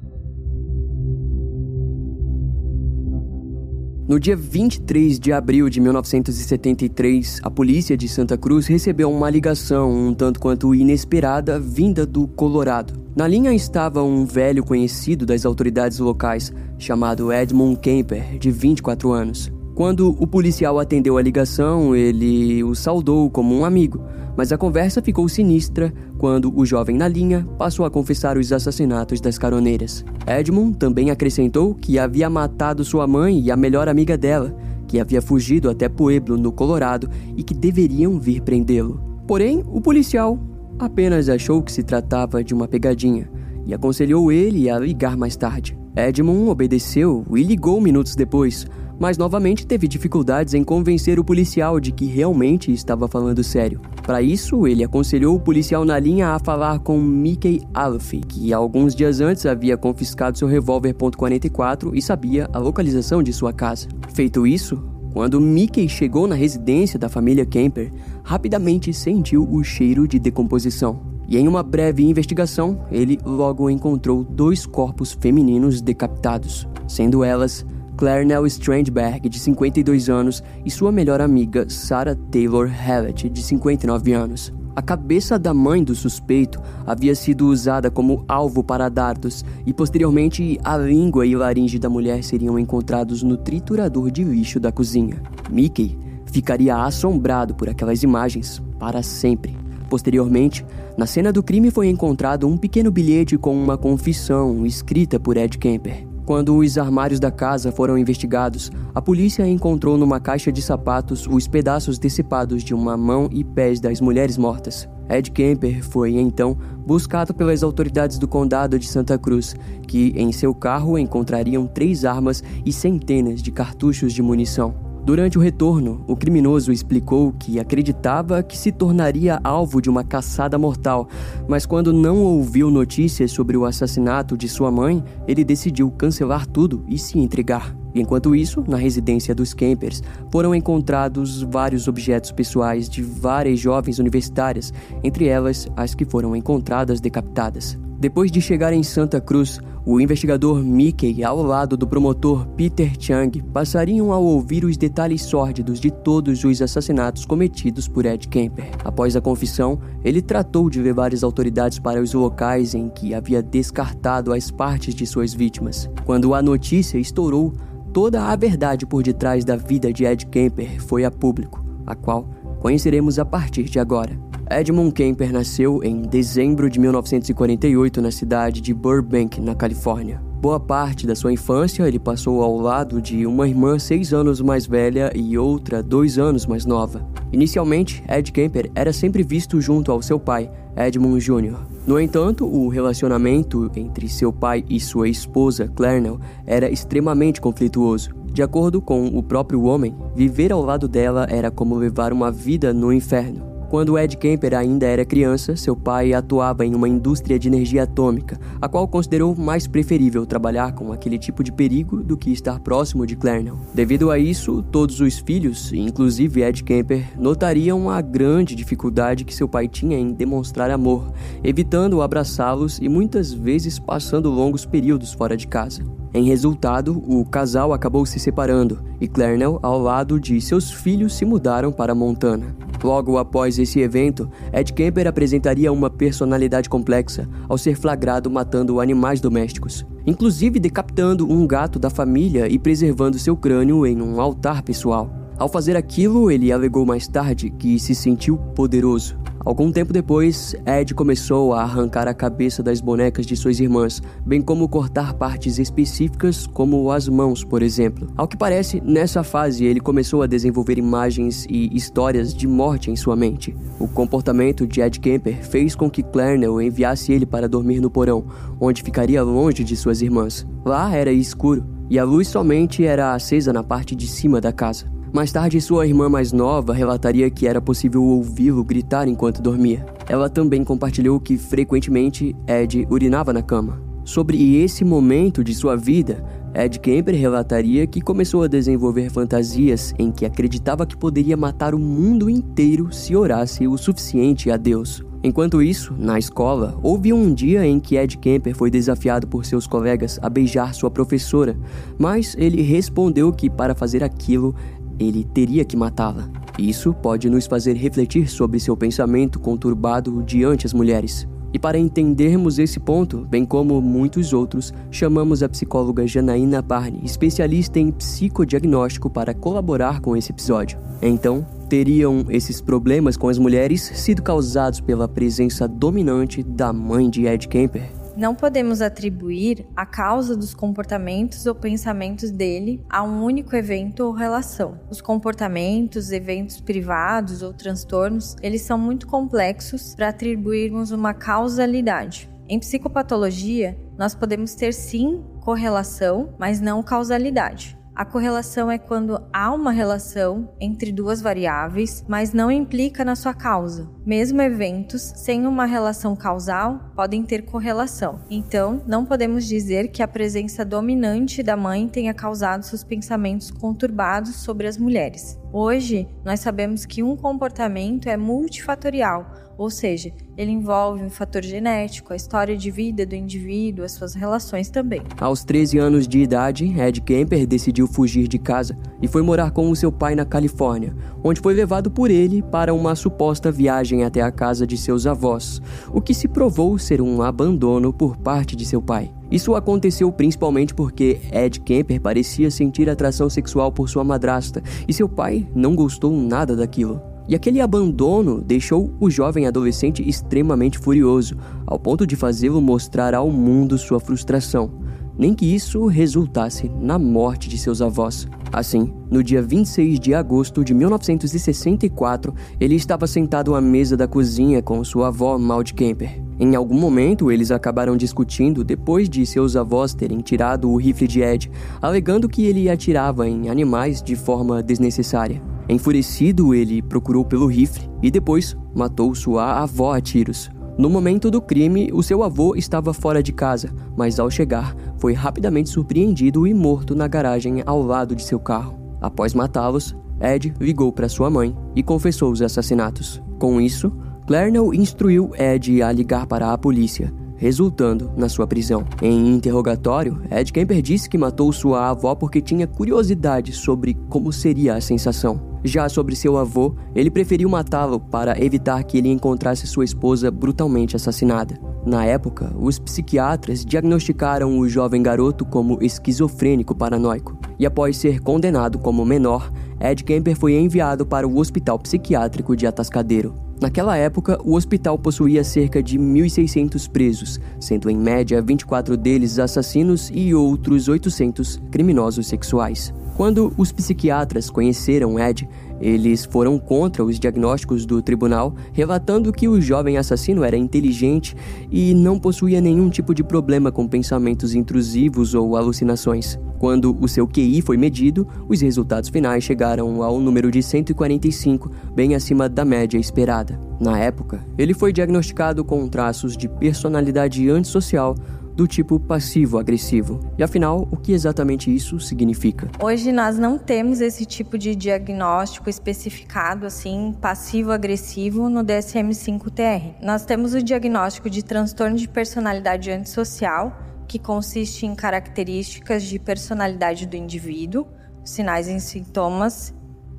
No 4.12 4.20
dia 4.20 4.36
23 4.36 5.18
de 5.18 5.32
abril 5.32 5.70
de 5.70 5.80
1973, 5.80 7.40
a 7.42 7.50
polícia 7.50 7.96
de 7.96 8.06
Santa 8.06 8.36
Cruz 8.36 8.66
recebeu 8.66 9.10
uma 9.10 9.30
ligação 9.30 9.90
um 9.90 10.12
tanto 10.12 10.38
quanto 10.38 10.74
inesperada 10.74 11.58
vinda 11.58 12.04
do 12.04 12.28
Colorado. 12.28 12.92
Na 13.16 13.26
linha 13.26 13.54
estava 13.54 14.02
um 14.02 14.26
velho 14.26 14.62
conhecido 14.62 15.24
das 15.24 15.46
autoridades 15.46 15.98
locais, 15.98 16.52
chamado 16.78 17.32
Edmund 17.32 17.80
Kemper, 17.80 18.38
de 18.38 18.50
24 18.50 19.12
anos. 19.12 19.50
Quando 19.74 20.14
o 20.20 20.26
policial 20.26 20.78
atendeu 20.78 21.16
a 21.16 21.22
ligação, 21.22 21.96
ele 21.96 22.62
o 22.62 22.74
saudou 22.74 23.30
como 23.30 23.54
um 23.54 23.64
amigo, 23.64 24.02
mas 24.36 24.52
a 24.52 24.58
conversa 24.58 25.00
ficou 25.00 25.26
sinistra 25.28 25.92
quando 26.18 26.52
o 26.54 26.66
jovem 26.66 26.96
na 26.96 27.08
linha 27.08 27.46
passou 27.56 27.86
a 27.86 27.90
confessar 27.90 28.36
os 28.36 28.52
assassinatos 28.52 29.18
das 29.18 29.38
caroneiras. 29.38 30.04
Edmund 30.26 30.76
também 30.76 31.10
acrescentou 31.10 31.74
que 31.74 31.98
havia 31.98 32.28
matado 32.28 32.84
sua 32.84 33.06
mãe 33.06 33.40
e 33.40 33.50
a 33.50 33.56
melhor 33.56 33.88
amiga 33.88 34.16
dela, 34.16 34.54
que 34.86 35.00
havia 35.00 35.22
fugido 35.22 35.70
até 35.70 35.88
Pueblo, 35.88 36.36
no 36.36 36.52
Colorado, 36.52 37.08
e 37.34 37.42
que 37.42 37.54
deveriam 37.54 38.20
vir 38.20 38.42
prendê-lo. 38.42 39.00
Porém, 39.26 39.64
o 39.72 39.80
policial 39.80 40.38
apenas 40.78 41.30
achou 41.30 41.62
que 41.62 41.72
se 41.72 41.82
tratava 41.82 42.44
de 42.44 42.52
uma 42.52 42.68
pegadinha 42.68 43.30
e 43.64 43.72
aconselhou 43.72 44.30
ele 44.30 44.68
a 44.68 44.78
ligar 44.78 45.16
mais 45.16 45.34
tarde. 45.34 45.78
Edmund 45.96 46.48
obedeceu 46.50 47.24
e 47.34 47.42
ligou 47.42 47.80
minutos 47.80 48.14
depois, 48.14 48.66
mas 48.98 49.18
novamente 49.18 49.66
teve 49.66 49.88
dificuldades 49.88 50.54
em 50.54 50.62
convencer 50.62 51.18
o 51.18 51.24
policial 51.24 51.80
de 51.80 51.92
que 51.92 52.06
realmente 52.06 52.72
estava 52.72 53.08
falando 53.08 53.42
sério. 53.42 53.80
Para 54.02 54.22
isso, 54.22 54.66
ele 54.66 54.84
aconselhou 54.84 55.36
o 55.36 55.40
policial 55.40 55.84
na 55.84 55.98
linha 55.98 56.28
a 56.28 56.38
falar 56.38 56.78
com 56.80 57.00
Mickey 57.00 57.62
Alfie, 57.72 58.20
que 58.20 58.52
alguns 58.52 58.94
dias 58.94 59.20
antes 59.20 59.46
havia 59.46 59.76
confiscado 59.76 60.38
seu 60.38 60.48
revólver 60.48 60.94
.44 60.94 61.90
e 61.94 62.02
sabia 62.02 62.48
a 62.52 62.58
localização 62.58 63.22
de 63.22 63.32
sua 63.32 63.52
casa. 63.52 63.88
Feito 64.12 64.46
isso, 64.46 64.82
quando 65.12 65.40
Mickey 65.40 65.88
chegou 65.88 66.26
na 66.26 66.34
residência 66.34 66.98
da 66.98 67.08
família 67.08 67.44
Kemper, 67.44 67.92
rapidamente 68.24 68.94
sentiu 68.94 69.46
o 69.50 69.62
cheiro 69.62 70.08
de 70.08 70.18
decomposição. 70.18 71.12
E 71.28 71.38
em 71.38 71.46
uma 71.46 71.62
breve 71.62 72.02
investigação, 72.02 72.80
ele 72.90 73.18
logo 73.24 73.70
encontrou 73.70 74.24
dois 74.24 74.66
corpos 74.66 75.12
femininos 75.12 75.80
decapitados, 75.80 76.66
sendo 76.88 77.22
elas 77.22 77.64
Claire 78.02 78.26
Nell 78.26 78.44
Strandberg, 78.48 79.28
de 79.28 79.38
52 79.38 80.08
anos, 80.08 80.42
e 80.64 80.70
sua 80.72 80.90
melhor 80.90 81.20
amiga 81.20 81.70
Sarah 81.70 82.16
Taylor 82.32 82.68
Hallett, 82.68 83.28
de 83.28 83.40
59 83.40 84.12
anos. 84.12 84.52
A 84.74 84.82
cabeça 84.82 85.38
da 85.38 85.54
mãe 85.54 85.84
do 85.84 85.94
suspeito 85.94 86.60
havia 86.84 87.14
sido 87.14 87.46
usada 87.46 87.92
como 87.92 88.24
alvo 88.26 88.64
para 88.64 88.88
dardos 88.88 89.44
e 89.64 89.72
posteriormente 89.72 90.58
a 90.64 90.76
língua 90.76 91.24
e 91.24 91.36
laringe 91.36 91.78
da 91.78 91.88
mulher 91.88 92.24
seriam 92.24 92.58
encontrados 92.58 93.22
no 93.22 93.36
triturador 93.36 94.10
de 94.10 94.24
lixo 94.24 94.58
da 94.58 94.72
cozinha. 94.72 95.22
Mickey 95.48 95.96
ficaria 96.26 96.82
assombrado 96.82 97.54
por 97.54 97.68
aquelas 97.68 98.02
imagens 98.02 98.60
para 98.80 99.00
sempre. 99.04 99.56
Posteriormente, 99.88 100.66
na 100.98 101.06
cena 101.06 101.32
do 101.32 101.40
crime 101.40 101.70
foi 101.70 101.86
encontrado 101.86 102.48
um 102.48 102.56
pequeno 102.56 102.90
bilhete 102.90 103.38
com 103.38 103.54
uma 103.54 103.78
confissão 103.78 104.66
escrita 104.66 105.20
por 105.20 105.36
Ed 105.36 105.56
Kemper. 105.56 106.10
Quando 106.24 106.56
os 106.56 106.78
armários 106.78 107.18
da 107.18 107.32
casa 107.32 107.72
foram 107.72 107.98
investigados, 107.98 108.70
a 108.94 109.02
polícia 109.02 109.46
encontrou 109.46 109.98
numa 109.98 110.20
caixa 110.20 110.52
de 110.52 110.62
sapatos 110.62 111.26
os 111.26 111.48
pedaços 111.48 111.98
decepados 111.98 112.62
de 112.62 112.72
uma 112.72 112.96
mão 112.96 113.28
e 113.32 113.42
pés 113.42 113.80
das 113.80 114.00
mulheres 114.00 114.38
mortas. 114.38 114.88
Ed 115.10 115.30
Kemper 115.32 115.82
foi 115.82 116.14
então 116.14 116.56
buscado 116.86 117.34
pelas 117.34 117.62
autoridades 117.62 118.18
do 118.18 118.28
condado 118.28 118.78
de 118.78 118.86
Santa 118.86 119.18
Cruz, 119.18 119.56
que 119.86 120.12
em 120.16 120.30
seu 120.30 120.54
carro 120.54 120.96
encontrariam 120.96 121.66
três 121.66 122.04
armas 122.04 122.42
e 122.64 122.72
centenas 122.72 123.42
de 123.42 123.50
cartuchos 123.50 124.12
de 124.12 124.22
munição. 124.22 124.91
Durante 125.04 125.36
o 125.36 125.40
retorno, 125.40 126.04
o 126.06 126.14
criminoso 126.14 126.70
explicou 126.70 127.32
que 127.32 127.58
acreditava 127.58 128.40
que 128.40 128.56
se 128.56 128.70
tornaria 128.70 129.40
alvo 129.42 129.82
de 129.82 129.90
uma 129.90 130.04
caçada 130.04 130.56
mortal, 130.56 131.08
mas 131.48 131.66
quando 131.66 131.92
não 131.92 132.18
ouviu 132.18 132.70
notícias 132.70 133.32
sobre 133.32 133.56
o 133.56 133.64
assassinato 133.64 134.36
de 134.36 134.48
sua 134.48 134.70
mãe, 134.70 135.02
ele 135.26 135.42
decidiu 135.42 135.90
cancelar 135.90 136.46
tudo 136.46 136.84
e 136.86 136.96
se 136.98 137.18
entregar. 137.18 137.76
Enquanto 137.92 138.34
isso, 138.34 138.64
na 138.66 138.76
residência 138.76 139.34
dos 139.34 139.52
campers, 139.52 140.02
foram 140.30 140.54
encontrados 140.54 141.42
vários 141.42 141.88
objetos 141.88 142.30
pessoais 142.30 142.88
de 142.88 143.02
várias 143.02 143.58
jovens 143.58 143.98
universitárias, 143.98 144.72
entre 145.02 145.26
elas 145.26 145.66
as 145.76 145.96
que 145.96 146.04
foram 146.04 146.34
encontradas 146.36 147.00
decapitadas. 147.00 147.76
Depois 148.02 148.32
de 148.32 148.40
chegar 148.40 148.72
em 148.72 148.82
Santa 148.82 149.20
Cruz, 149.20 149.60
o 149.86 150.00
investigador 150.00 150.60
Mickey, 150.60 151.22
ao 151.22 151.40
lado 151.40 151.76
do 151.76 151.86
promotor 151.86 152.48
Peter 152.56 152.90
Chang, 152.98 153.40
passariam 153.52 154.12
a 154.12 154.18
ouvir 154.18 154.64
os 154.64 154.76
detalhes 154.76 155.22
sórdidos 155.22 155.78
de 155.78 155.88
todos 155.88 156.42
os 156.42 156.60
assassinatos 156.60 157.24
cometidos 157.24 157.86
por 157.86 158.04
Ed 158.04 158.26
Kemper. 158.26 158.72
Após 158.84 159.14
a 159.14 159.20
confissão, 159.20 159.78
ele 160.04 160.20
tratou 160.20 160.68
de 160.68 160.82
levar 160.82 161.14
as 161.14 161.22
autoridades 161.22 161.78
para 161.78 162.02
os 162.02 162.12
locais 162.12 162.74
em 162.74 162.88
que 162.88 163.14
havia 163.14 163.40
descartado 163.40 164.32
as 164.32 164.50
partes 164.50 164.96
de 164.96 165.06
suas 165.06 165.32
vítimas. 165.32 165.88
Quando 166.04 166.34
a 166.34 166.42
notícia 166.42 166.98
estourou, 166.98 167.52
toda 167.92 168.24
a 168.24 168.34
verdade 168.34 168.84
por 168.84 169.04
detrás 169.04 169.44
da 169.44 169.54
vida 169.54 169.92
de 169.92 170.04
Ed 170.04 170.26
Kemper 170.26 170.82
foi 170.82 171.04
a 171.04 171.10
público, 171.12 171.64
a 171.86 171.94
qual 171.94 172.28
conheceremos 172.58 173.20
a 173.20 173.24
partir 173.24 173.62
de 173.62 173.78
agora. 173.78 174.31
Edmund 174.58 174.92
Kemper 174.92 175.32
nasceu 175.32 175.82
em 175.82 176.02
dezembro 176.02 176.68
de 176.68 176.78
1948 176.78 178.02
na 178.02 178.10
cidade 178.10 178.60
de 178.60 178.74
Burbank, 178.74 179.40
na 179.40 179.54
Califórnia. 179.54 180.20
Boa 180.42 180.60
parte 180.60 181.06
da 181.06 181.14
sua 181.14 181.32
infância 181.32 181.86
ele 181.88 181.98
passou 181.98 182.42
ao 182.42 182.58
lado 182.58 183.00
de 183.00 183.24
uma 183.24 183.48
irmã 183.48 183.78
seis 183.78 184.12
anos 184.12 184.40
mais 184.40 184.66
velha 184.66 185.10
e 185.14 185.38
outra 185.38 185.82
dois 185.82 186.18
anos 186.18 186.44
mais 186.44 186.66
nova. 186.66 187.06
Inicialmente, 187.32 188.04
Ed 188.08 188.30
Kemper 188.30 188.70
era 188.74 188.92
sempre 188.92 189.22
visto 189.22 189.60
junto 189.60 189.90
ao 189.90 190.02
seu 190.02 190.20
pai, 190.20 190.50
Edmund 190.76 191.24
Jr. 191.24 191.58
No 191.86 191.98
entanto, 191.98 192.44
o 192.44 192.68
relacionamento 192.68 193.70
entre 193.74 194.08
seu 194.08 194.32
pai 194.32 194.64
e 194.68 194.78
sua 194.78 195.08
esposa, 195.08 195.68
Clarnell, 195.68 196.20
era 196.44 196.68
extremamente 196.70 197.40
conflituoso. 197.40 198.10
De 198.26 198.42
acordo 198.42 198.82
com 198.82 199.06
o 199.06 199.22
próprio 199.22 199.62
homem, 199.62 199.94
viver 200.14 200.52
ao 200.52 200.62
lado 200.62 200.88
dela 200.88 201.26
era 201.30 201.50
como 201.50 201.74
levar 201.76 202.12
uma 202.12 202.30
vida 202.30 202.72
no 202.74 202.92
inferno. 202.92 203.51
Quando 203.72 203.98
Ed 203.98 204.18
Kemper 204.18 204.52
ainda 204.52 204.84
era 204.84 205.02
criança, 205.02 205.56
seu 205.56 205.74
pai 205.74 206.12
atuava 206.12 206.62
em 206.66 206.74
uma 206.74 206.86
indústria 206.86 207.38
de 207.38 207.48
energia 207.48 207.84
atômica, 207.84 208.38
a 208.60 208.68
qual 208.68 208.86
considerou 208.86 209.34
mais 209.34 209.66
preferível 209.66 210.26
trabalhar 210.26 210.74
com 210.74 210.92
aquele 210.92 211.18
tipo 211.18 211.42
de 211.42 211.50
perigo 211.50 212.02
do 212.02 212.14
que 212.14 212.30
estar 212.30 212.60
próximo 212.60 213.06
de 213.06 213.16
Clarnell. 213.16 213.56
Devido 213.72 214.10
a 214.10 214.18
isso, 214.18 214.62
todos 214.70 215.00
os 215.00 215.20
filhos, 215.20 215.72
inclusive 215.72 216.42
Ed 216.42 216.62
Kemper, 216.62 217.18
notariam 217.18 217.88
a 217.88 218.02
grande 218.02 218.54
dificuldade 218.54 219.24
que 219.24 219.34
seu 219.34 219.48
pai 219.48 219.66
tinha 219.66 219.98
em 219.98 220.12
demonstrar 220.12 220.70
amor, 220.70 221.10
evitando 221.42 222.02
abraçá-los 222.02 222.78
e 222.78 222.90
muitas 222.90 223.32
vezes 223.32 223.78
passando 223.78 224.28
longos 224.28 224.66
períodos 224.66 225.14
fora 225.14 225.34
de 225.34 225.46
casa. 225.46 225.82
Em 226.14 226.24
resultado, 226.24 227.02
o 227.08 227.24
casal 227.24 227.72
acabou 227.72 228.04
se 228.04 228.18
separando 228.18 228.82
e 229.00 229.08
Clarnell, 229.08 229.58
ao 229.62 229.78
lado 229.78 230.20
de 230.20 230.38
seus 230.42 230.70
filhos, 230.70 231.14
se 231.14 231.24
mudaram 231.24 231.72
para 231.72 231.94
Montana. 231.94 232.54
Logo 232.84 233.16
após 233.16 233.58
esse 233.58 233.80
evento, 233.80 234.28
Ed 234.52 234.72
Kemper 234.74 235.06
apresentaria 235.06 235.72
uma 235.72 235.88
personalidade 235.88 236.68
complexa 236.68 237.26
ao 237.48 237.56
ser 237.56 237.76
flagrado 237.76 238.30
matando 238.30 238.80
animais 238.80 239.20
domésticos, 239.20 239.86
inclusive 240.06 240.60
decapitando 240.60 241.30
um 241.30 241.46
gato 241.46 241.78
da 241.78 241.88
família 241.88 242.46
e 242.46 242.58
preservando 242.58 243.18
seu 243.18 243.34
crânio 243.34 243.86
em 243.86 244.02
um 244.02 244.20
altar 244.20 244.62
pessoal. 244.62 245.21
Ao 245.42 245.48
fazer 245.48 245.76
aquilo, 245.76 246.30
ele 246.30 246.52
alegou 246.52 246.86
mais 246.86 247.08
tarde 247.08 247.50
que 247.50 247.76
se 247.76 247.96
sentiu 247.96 248.38
poderoso 248.54 249.18
Algum 249.44 249.72
tempo 249.72 249.92
depois, 249.92 250.54
Ed 250.64 250.94
começou 250.94 251.52
a 251.52 251.62
arrancar 251.62 252.06
a 252.06 252.14
cabeça 252.14 252.62
das 252.62 252.80
bonecas 252.80 253.26
de 253.26 253.36
suas 253.36 253.58
irmãs, 253.58 254.00
bem 254.24 254.40
como 254.40 254.68
cortar 254.68 255.14
partes 255.14 255.58
específicas, 255.58 256.46
como 256.46 256.92
as 256.92 257.08
mãos, 257.08 257.42
por 257.42 257.60
exemplo. 257.60 258.06
Ao 258.16 258.28
que 258.28 258.36
parece, 258.36 258.80
nessa 258.80 259.24
fase 259.24 259.64
ele 259.64 259.80
começou 259.80 260.22
a 260.22 260.28
desenvolver 260.28 260.78
imagens 260.78 261.44
e 261.50 261.76
histórias 261.76 262.32
de 262.32 262.46
morte 262.46 262.88
em 262.92 262.94
sua 262.94 263.16
mente. 263.16 263.52
O 263.80 263.88
comportamento 263.88 264.64
de 264.64 264.80
Ed 264.80 265.00
Kemper 265.00 265.44
fez 265.44 265.74
com 265.74 265.90
que 265.90 266.04
Clarnell 266.04 266.62
enviasse 266.62 267.12
ele 267.12 267.26
para 267.26 267.48
dormir 267.48 267.80
no 267.80 267.90
porão, 267.90 268.24
onde 268.60 268.80
ficaria 268.80 269.24
longe 269.24 269.64
de 269.64 269.76
suas 269.76 270.02
irmãs. 270.02 270.46
Lá 270.64 270.94
era 270.94 271.10
escuro 271.10 271.66
e 271.90 271.98
a 271.98 272.04
luz 272.04 272.28
somente 272.28 272.84
era 272.84 273.12
acesa 273.12 273.52
na 273.52 273.64
parte 273.64 273.96
de 273.96 274.06
cima 274.06 274.40
da 274.40 274.52
casa. 274.52 275.01
Mais 275.12 275.30
tarde, 275.30 275.60
sua 275.60 275.86
irmã 275.86 276.08
mais 276.08 276.32
nova 276.32 276.72
relataria 276.72 277.28
que 277.28 277.46
era 277.46 277.60
possível 277.60 278.02
ouvi-lo 278.02 278.64
gritar 278.64 279.06
enquanto 279.06 279.42
dormia. 279.42 279.84
Ela 280.08 280.30
também 280.30 280.64
compartilhou 280.64 281.20
que 281.20 281.36
frequentemente 281.36 282.34
Ed 282.48 282.88
urinava 282.90 283.30
na 283.30 283.42
cama. 283.42 283.78
Sobre 284.04 284.56
esse 284.56 284.86
momento 284.86 285.44
de 285.44 285.54
sua 285.54 285.76
vida, 285.76 286.24
Ed 286.54 286.80
Kemper 286.80 287.14
relataria 287.14 287.86
que 287.86 288.00
começou 288.00 288.42
a 288.42 288.48
desenvolver 288.48 289.10
fantasias 289.10 289.94
em 289.98 290.10
que 290.10 290.24
acreditava 290.24 290.86
que 290.86 290.96
poderia 290.96 291.36
matar 291.36 291.74
o 291.74 291.78
mundo 291.78 292.30
inteiro 292.30 292.90
se 292.90 293.14
orasse 293.14 293.68
o 293.68 293.76
suficiente 293.76 294.50
a 294.50 294.56
Deus. 294.56 295.04
Enquanto 295.24 295.62
isso, 295.62 295.94
na 295.96 296.18
escola, 296.18 296.76
houve 296.82 297.12
um 297.12 297.32
dia 297.32 297.64
em 297.64 297.78
que 297.78 297.96
Ed 297.96 298.18
Kemper 298.18 298.56
foi 298.56 298.70
desafiado 298.72 299.28
por 299.28 299.44
seus 299.44 299.68
colegas 299.68 300.18
a 300.20 300.28
beijar 300.28 300.74
sua 300.74 300.90
professora, 300.90 301.56
mas 301.96 302.34
ele 302.36 302.60
respondeu 302.60 303.32
que 303.32 303.48
para 303.48 303.72
fazer 303.72 304.02
aquilo 304.02 304.52
ele 304.98 305.24
teria 305.24 305.64
que 305.64 305.76
matá-la. 305.76 306.28
Isso 306.58 306.92
pode 306.92 307.30
nos 307.30 307.46
fazer 307.46 307.74
refletir 307.74 308.28
sobre 308.28 308.60
seu 308.60 308.76
pensamento 308.76 309.38
conturbado 309.40 310.22
diante 310.22 310.66
as 310.66 310.72
mulheres. 310.72 311.26
E 311.54 311.58
para 311.58 311.78
entendermos 311.78 312.58
esse 312.58 312.80
ponto, 312.80 313.26
bem 313.28 313.44
como 313.44 313.80
muitos 313.80 314.32
outros, 314.32 314.72
chamamos 314.90 315.42
a 315.42 315.48
psicóloga 315.48 316.06
Janaína 316.06 316.62
Barney, 316.62 317.02
especialista 317.04 317.78
em 317.78 317.90
psicodiagnóstico, 317.90 319.10
para 319.10 319.34
colaborar 319.34 320.00
com 320.00 320.16
esse 320.16 320.32
episódio. 320.32 320.78
Então, 321.02 321.44
teriam 321.68 322.24
esses 322.30 322.60
problemas 322.60 323.16
com 323.18 323.28
as 323.28 323.38
mulheres 323.38 323.82
sido 323.82 324.22
causados 324.22 324.80
pela 324.80 325.06
presença 325.06 325.68
dominante 325.68 326.42
da 326.42 326.72
mãe 326.72 327.10
de 327.10 327.26
Ed 327.26 327.46
Kemper? 327.48 328.01
Não 328.22 328.36
podemos 328.36 328.80
atribuir 328.80 329.66
a 329.74 329.84
causa 329.84 330.36
dos 330.36 330.54
comportamentos 330.54 331.44
ou 331.44 331.56
pensamentos 331.56 332.30
dele 332.30 332.80
a 332.88 333.02
um 333.02 333.24
único 333.24 333.56
evento 333.56 334.04
ou 334.04 334.12
relação. 334.12 334.78
Os 334.88 335.00
comportamentos, 335.00 336.12
eventos 336.12 336.60
privados 336.60 337.42
ou 337.42 337.52
transtornos, 337.52 338.36
eles 338.40 338.62
são 338.62 338.78
muito 338.78 339.08
complexos 339.08 339.96
para 339.96 340.10
atribuirmos 340.10 340.92
uma 340.92 341.12
causalidade. 341.12 342.30
Em 342.48 342.60
psicopatologia, 342.60 343.76
nós 343.98 344.14
podemos 344.14 344.54
ter 344.54 344.72
sim 344.72 345.24
correlação, 345.40 346.32
mas 346.38 346.60
não 346.60 346.80
causalidade. 346.80 347.76
A 347.94 348.06
correlação 348.06 348.70
é 348.70 348.78
quando 348.78 349.22
há 349.30 349.52
uma 349.52 349.70
relação 349.70 350.48
entre 350.58 350.90
duas 350.90 351.20
variáveis, 351.20 352.02
mas 352.08 352.32
não 352.32 352.50
implica 352.50 353.04
na 353.04 353.14
sua 353.14 353.34
causa. 353.34 353.86
Mesmo 354.04 354.40
eventos 354.40 355.02
sem 355.02 355.46
uma 355.46 355.66
relação 355.66 356.16
causal 356.16 356.90
podem 356.96 357.22
ter 357.22 357.42
correlação. 357.42 358.20
Então, 358.30 358.82
não 358.86 359.04
podemos 359.04 359.46
dizer 359.46 359.88
que 359.88 360.02
a 360.02 360.08
presença 360.08 360.64
dominante 360.64 361.42
da 361.42 361.54
mãe 361.54 361.86
tenha 361.86 362.14
causado 362.14 362.62
seus 362.62 362.82
pensamentos 362.82 363.50
conturbados 363.50 364.36
sobre 364.36 364.66
as 364.66 364.78
mulheres. 364.78 365.38
Hoje, 365.52 366.08
nós 366.24 366.40
sabemos 366.40 366.86
que 366.86 367.02
um 367.02 367.14
comportamento 367.14 368.08
é 368.08 368.16
multifatorial, 368.16 369.30
ou 369.62 369.70
seja, 369.70 370.12
ele 370.36 370.50
envolve 370.50 371.04
um 371.04 371.10
fator 371.10 371.42
genético, 371.42 372.12
a 372.12 372.16
história 372.16 372.56
de 372.56 372.70
vida 372.70 373.06
do 373.06 373.14
indivíduo, 373.14 373.84
as 373.84 373.92
suas 373.92 374.12
relações 374.12 374.68
também. 374.68 375.02
Aos 375.20 375.44
13 375.44 375.78
anos 375.78 376.08
de 376.08 376.18
idade, 376.18 376.64
Ed 376.78 377.00
Kemper 377.00 377.46
decidiu 377.46 377.86
fugir 377.86 378.26
de 378.26 378.38
casa 378.38 378.76
e 379.00 379.06
foi 379.06 379.22
morar 379.22 379.52
com 379.52 379.70
o 379.70 379.76
seu 379.76 379.92
pai 379.92 380.16
na 380.16 380.24
Califórnia, 380.24 380.96
onde 381.22 381.40
foi 381.40 381.54
levado 381.54 381.90
por 381.90 382.10
ele 382.10 382.42
para 382.42 382.74
uma 382.74 382.96
suposta 382.96 383.52
viagem 383.52 384.02
até 384.02 384.20
a 384.20 384.32
casa 384.32 384.66
de 384.66 384.76
seus 384.76 385.06
avós, 385.06 385.62
o 385.92 386.00
que 386.00 386.12
se 386.12 386.26
provou 386.26 386.76
ser 386.76 387.00
um 387.00 387.22
abandono 387.22 387.92
por 387.92 388.16
parte 388.16 388.56
de 388.56 388.66
seu 388.66 388.82
pai. 388.82 389.12
Isso 389.30 389.54
aconteceu 389.54 390.10
principalmente 390.10 390.74
porque 390.74 391.20
Ed 391.32 391.60
Kemper 391.60 392.00
parecia 392.00 392.50
sentir 392.50 392.90
atração 392.90 393.30
sexual 393.30 393.70
por 393.70 393.88
sua 393.88 394.02
madrasta 394.02 394.60
e 394.88 394.92
seu 394.92 395.08
pai 395.08 395.46
não 395.54 395.76
gostou 395.76 396.10
nada 396.10 396.56
daquilo. 396.56 397.11
E 397.28 397.34
aquele 397.34 397.60
abandono 397.60 398.40
deixou 398.40 398.92
o 398.98 399.08
jovem 399.08 399.46
adolescente 399.46 400.06
extremamente 400.08 400.78
furioso, 400.78 401.36
ao 401.66 401.78
ponto 401.78 402.06
de 402.06 402.16
fazê-lo 402.16 402.60
mostrar 402.60 403.14
ao 403.14 403.30
mundo 403.30 403.78
sua 403.78 404.00
frustração, 404.00 404.70
nem 405.18 405.34
que 405.34 405.46
isso 405.46 405.86
resultasse 405.86 406.68
na 406.80 406.98
morte 406.98 407.48
de 407.48 407.58
seus 407.58 407.82
avós. 407.82 408.26
Assim, 408.52 408.92
no 409.10 409.22
dia 409.22 409.40
26 409.40 409.98
de 409.98 410.14
agosto 410.14 410.64
de 410.64 410.74
1964, 410.74 412.34
ele 412.60 412.74
estava 412.74 413.06
sentado 413.06 413.54
à 413.54 413.60
mesa 413.60 413.96
da 413.96 414.06
cozinha 414.06 414.62
com 414.62 414.82
sua 414.84 415.08
avó 415.08 415.38
Maud 415.38 415.72
Kemper. 415.72 416.22
Em 416.38 416.54
algum 416.54 416.78
momento, 416.78 417.30
eles 417.30 417.50
acabaram 417.50 417.96
discutindo 417.96 418.64
depois 418.64 419.08
de 419.08 419.24
seus 419.24 419.56
avós 419.56 419.94
terem 419.94 420.18
tirado 420.18 420.68
o 420.70 420.76
rifle 420.76 421.06
de 421.06 421.22
Ed, 421.22 421.50
alegando 421.80 422.28
que 422.28 422.44
ele 422.44 422.68
atirava 422.68 423.28
em 423.28 423.48
animais 423.48 424.02
de 424.02 424.16
forma 424.16 424.62
desnecessária. 424.62 425.42
Enfurecido, 425.68 426.54
ele 426.54 426.82
procurou 426.82 427.24
pelo 427.24 427.46
rifle 427.46 427.88
e 428.02 428.10
depois 428.10 428.56
matou 428.74 429.14
sua 429.14 429.62
avó 429.62 429.94
a 429.94 430.00
tiros. 430.00 430.50
No 430.78 430.88
momento 430.88 431.30
do 431.30 431.40
crime, 431.40 431.90
o 431.92 432.02
seu 432.02 432.22
avô 432.22 432.54
estava 432.56 432.94
fora 432.94 433.22
de 433.22 433.32
casa, 433.32 433.70
mas 433.94 434.18
ao 434.18 434.30
chegar, 434.30 434.74
foi 434.96 435.12
rapidamente 435.12 435.68
surpreendido 435.68 436.46
e 436.46 436.54
morto 436.54 436.94
na 436.94 437.06
garagem 437.06 437.62
ao 437.66 437.82
lado 437.82 438.16
de 438.16 438.22
seu 438.22 438.40
carro. 438.40 438.78
Após 439.00 439.34
matá-los, 439.34 439.94
Ed 440.20 440.54
ligou 440.58 440.90
para 440.90 441.08
sua 441.08 441.28
mãe 441.28 441.54
e 441.76 441.82
confessou 441.82 442.32
os 442.32 442.40
assassinatos. 442.40 443.20
Com 443.38 443.60
isso, 443.60 443.92
Clarnell 444.26 444.72
instruiu 444.72 445.30
Ed 445.36 445.82
a 445.82 445.92
ligar 445.92 446.26
para 446.26 446.52
a 446.52 446.58
polícia, 446.58 447.12
resultando 447.36 448.10
na 448.16 448.28
sua 448.28 448.46
prisão. 448.46 448.84
Em 449.02 449.34
interrogatório, 449.34 450.22
Ed 450.30 450.52
Kemper 450.52 450.80
disse 450.80 451.10
que 451.10 451.18
matou 451.18 451.52
sua 451.52 451.90
avó 451.90 452.14
porque 452.14 452.40
tinha 452.40 452.66
curiosidade 452.66 453.52
sobre 453.52 453.94
como 454.08 454.32
seria 454.32 454.76
a 454.76 454.80
sensação. 454.80 455.51
Já 455.64 455.88
sobre 455.88 456.16
seu 456.16 456.36
avô, 456.36 456.74
ele 456.94 457.10
preferiu 457.10 457.48
matá-lo 457.48 458.00
para 458.00 458.42
evitar 458.42 458.82
que 458.82 458.98
ele 458.98 459.08
encontrasse 459.08 459.66
sua 459.66 459.84
esposa 459.84 460.30
brutalmente 460.30 460.96
assassinada. 460.96 461.58
Na 461.86 462.04
época, 462.04 462.52
os 462.58 462.78
psiquiatras 462.78 463.64
diagnosticaram 463.64 464.58
o 464.58 464.68
jovem 464.68 465.02
garoto 465.02 465.44
como 465.44 465.82
esquizofrênico 465.82 466.74
paranoico, 466.74 467.36
e 467.58 467.66
após 467.66 467.96
ser 467.96 468.20
condenado 468.20 468.78
como 468.78 469.04
menor, 469.04 469.52
Ed 469.80 470.04
Kemper 470.04 470.36
foi 470.36 470.54
enviado 470.54 471.04
para 471.04 471.26
o 471.26 471.38
Hospital 471.38 471.78
Psiquiátrico 471.78 472.56
de 472.56 472.66
Atascadeiro. 472.66 473.34
Naquela 473.60 473.96
época, 473.96 474.38
o 474.44 474.56
hospital 474.56 474.98
possuía 474.98 475.44
cerca 475.44 475.80
de 475.80 475.96
1.600 475.96 476.90
presos, 476.90 477.40
sendo 477.60 477.88
em 477.88 477.96
média 477.96 478.42
24 478.42 478.96
deles 478.96 479.38
assassinos 479.38 480.10
e 480.12 480.34
outros 480.34 480.88
800 480.88 481.60
criminosos 481.70 482.26
sexuais. 482.26 482.92
Quando 483.16 483.52
os 483.56 483.70
psiquiatras 483.70 484.48
conheceram 484.48 485.18
Ed, 485.18 485.48
eles 485.80 486.24
foram 486.24 486.58
contra 486.58 487.04
os 487.04 487.18
diagnósticos 487.18 487.84
do 487.84 488.00
tribunal, 488.00 488.54
relatando 488.72 489.32
que 489.32 489.48
o 489.48 489.60
jovem 489.60 489.98
assassino 489.98 490.44
era 490.44 490.56
inteligente 490.56 491.36
e 491.70 491.92
não 491.92 492.18
possuía 492.18 492.60
nenhum 492.60 492.88
tipo 492.88 493.14
de 493.14 493.24
problema 493.24 493.72
com 493.72 493.86
pensamentos 493.88 494.54
intrusivos 494.54 495.34
ou 495.34 495.56
alucinações. 495.56 496.38
Quando 496.58 496.96
o 497.00 497.08
seu 497.08 497.26
QI 497.26 497.60
foi 497.60 497.76
medido, 497.76 498.26
os 498.48 498.60
resultados 498.60 499.10
finais 499.10 499.42
chegaram 499.42 500.02
ao 500.02 500.20
número 500.20 500.50
de 500.50 500.62
145, 500.62 501.70
bem 501.94 502.14
acima 502.14 502.48
da 502.48 502.64
média 502.64 502.96
esperada. 502.96 503.58
Na 503.80 503.98
época, 503.98 504.46
ele 504.56 504.72
foi 504.72 504.92
diagnosticado 504.92 505.64
com 505.64 505.88
traços 505.88 506.36
de 506.36 506.48
personalidade 506.48 507.50
antissocial, 507.50 508.14
do 508.54 508.66
tipo 508.66 509.00
passivo-agressivo. 509.00 510.20
E 510.38 510.42
afinal, 510.42 510.86
o 510.90 510.96
que 510.96 511.12
exatamente 511.12 511.74
isso 511.74 511.98
significa? 511.98 512.68
Hoje 512.82 513.12
nós 513.12 513.38
não 513.38 513.58
temos 513.58 514.00
esse 514.00 514.24
tipo 514.24 514.58
de 514.58 514.74
diagnóstico 514.74 515.70
especificado 515.70 516.66
assim, 516.66 517.14
passivo-agressivo 517.20 518.48
no 518.48 518.62
DSM-5-TR. 518.62 519.94
Nós 520.02 520.24
temos 520.24 520.54
o 520.54 520.62
diagnóstico 520.62 521.30
de 521.30 521.42
transtorno 521.42 521.96
de 521.96 522.08
personalidade 522.08 522.90
antissocial, 522.90 523.76
que 524.06 524.18
consiste 524.18 524.84
em 524.84 524.94
características 524.94 526.02
de 526.02 526.18
personalidade 526.18 527.06
do 527.06 527.16
indivíduo, 527.16 527.86
sinais 528.24 528.68
e 528.68 528.78
sintomas 528.78 529.74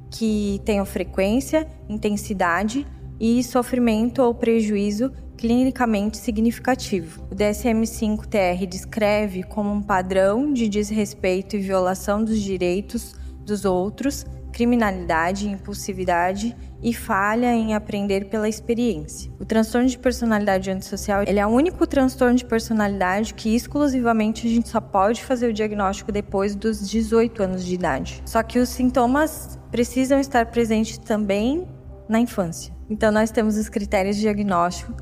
que 0.10 0.62
tenham 0.66 0.86
frequência, 0.86 1.68
intensidade 1.90 2.86
e 3.20 3.44
sofrimento 3.44 4.22
ou 4.22 4.34
prejuízo 4.34 5.12
clinicamente 5.44 6.18
significativo. 6.20 7.22
O 7.30 7.36
DSM-5-TR 7.36 8.66
descreve 8.66 9.44
como 9.44 9.74
um 9.74 9.82
padrão 9.82 10.54
de 10.54 10.70
desrespeito 10.70 11.58
e 11.58 11.60
violação 11.60 12.24
dos 12.24 12.40
direitos 12.40 13.14
dos 13.46 13.66
outros, 13.66 14.26
criminalidade, 14.54 15.50
impulsividade 15.50 16.56
e 16.82 16.94
falha 16.94 17.54
em 17.54 17.74
aprender 17.74 18.30
pela 18.30 18.48
experiência. 18.48 19.30
O 19.38 19.44
transtorno 19.44 19.90
de 19.90 19.98
personalidade 19.98 20.72
antissocial 20.72 21.24
ele 21.28 21.40
é 21.40 21.46
o 21.46 21.50
único 21.50 21.86
transtorno 21.86 22.38
de 22.38 22.46
personalidade 22.46 23.34
que 23.34 23.54
exclusivamente 23.54 24.48
a 24.48 24.50
gente 24.50 24.70
só 24.70 24.80
pode 24.80 25.26
fazer 25.26 25.50
o 25.50 25.54
diagnóstico 25.54 26.10
depois 26.10 26.56
dos 26.56 26.90
18 26.90 27.44
anos 27.44 27.66
de 27.66 27.76
idade. 27.76 28.24
Só 28.26 28.42
que 28.44 28.60
os 28.60 28.70
sintomas 28.70 29.60
precisam 29.70 30.22
estar 30.22 30.46
presentes 30.46 30.98
também 30.98 31.68
na 32.08 32.18
infância. 32.18 32.74
Então 32.90 33.12
nós 33.12 33.32
temos 33.32 33.58
os 33.58 33.68
critérios 33.68 34.16
de 34.16 34.22
diagnóstico 34.22 34.94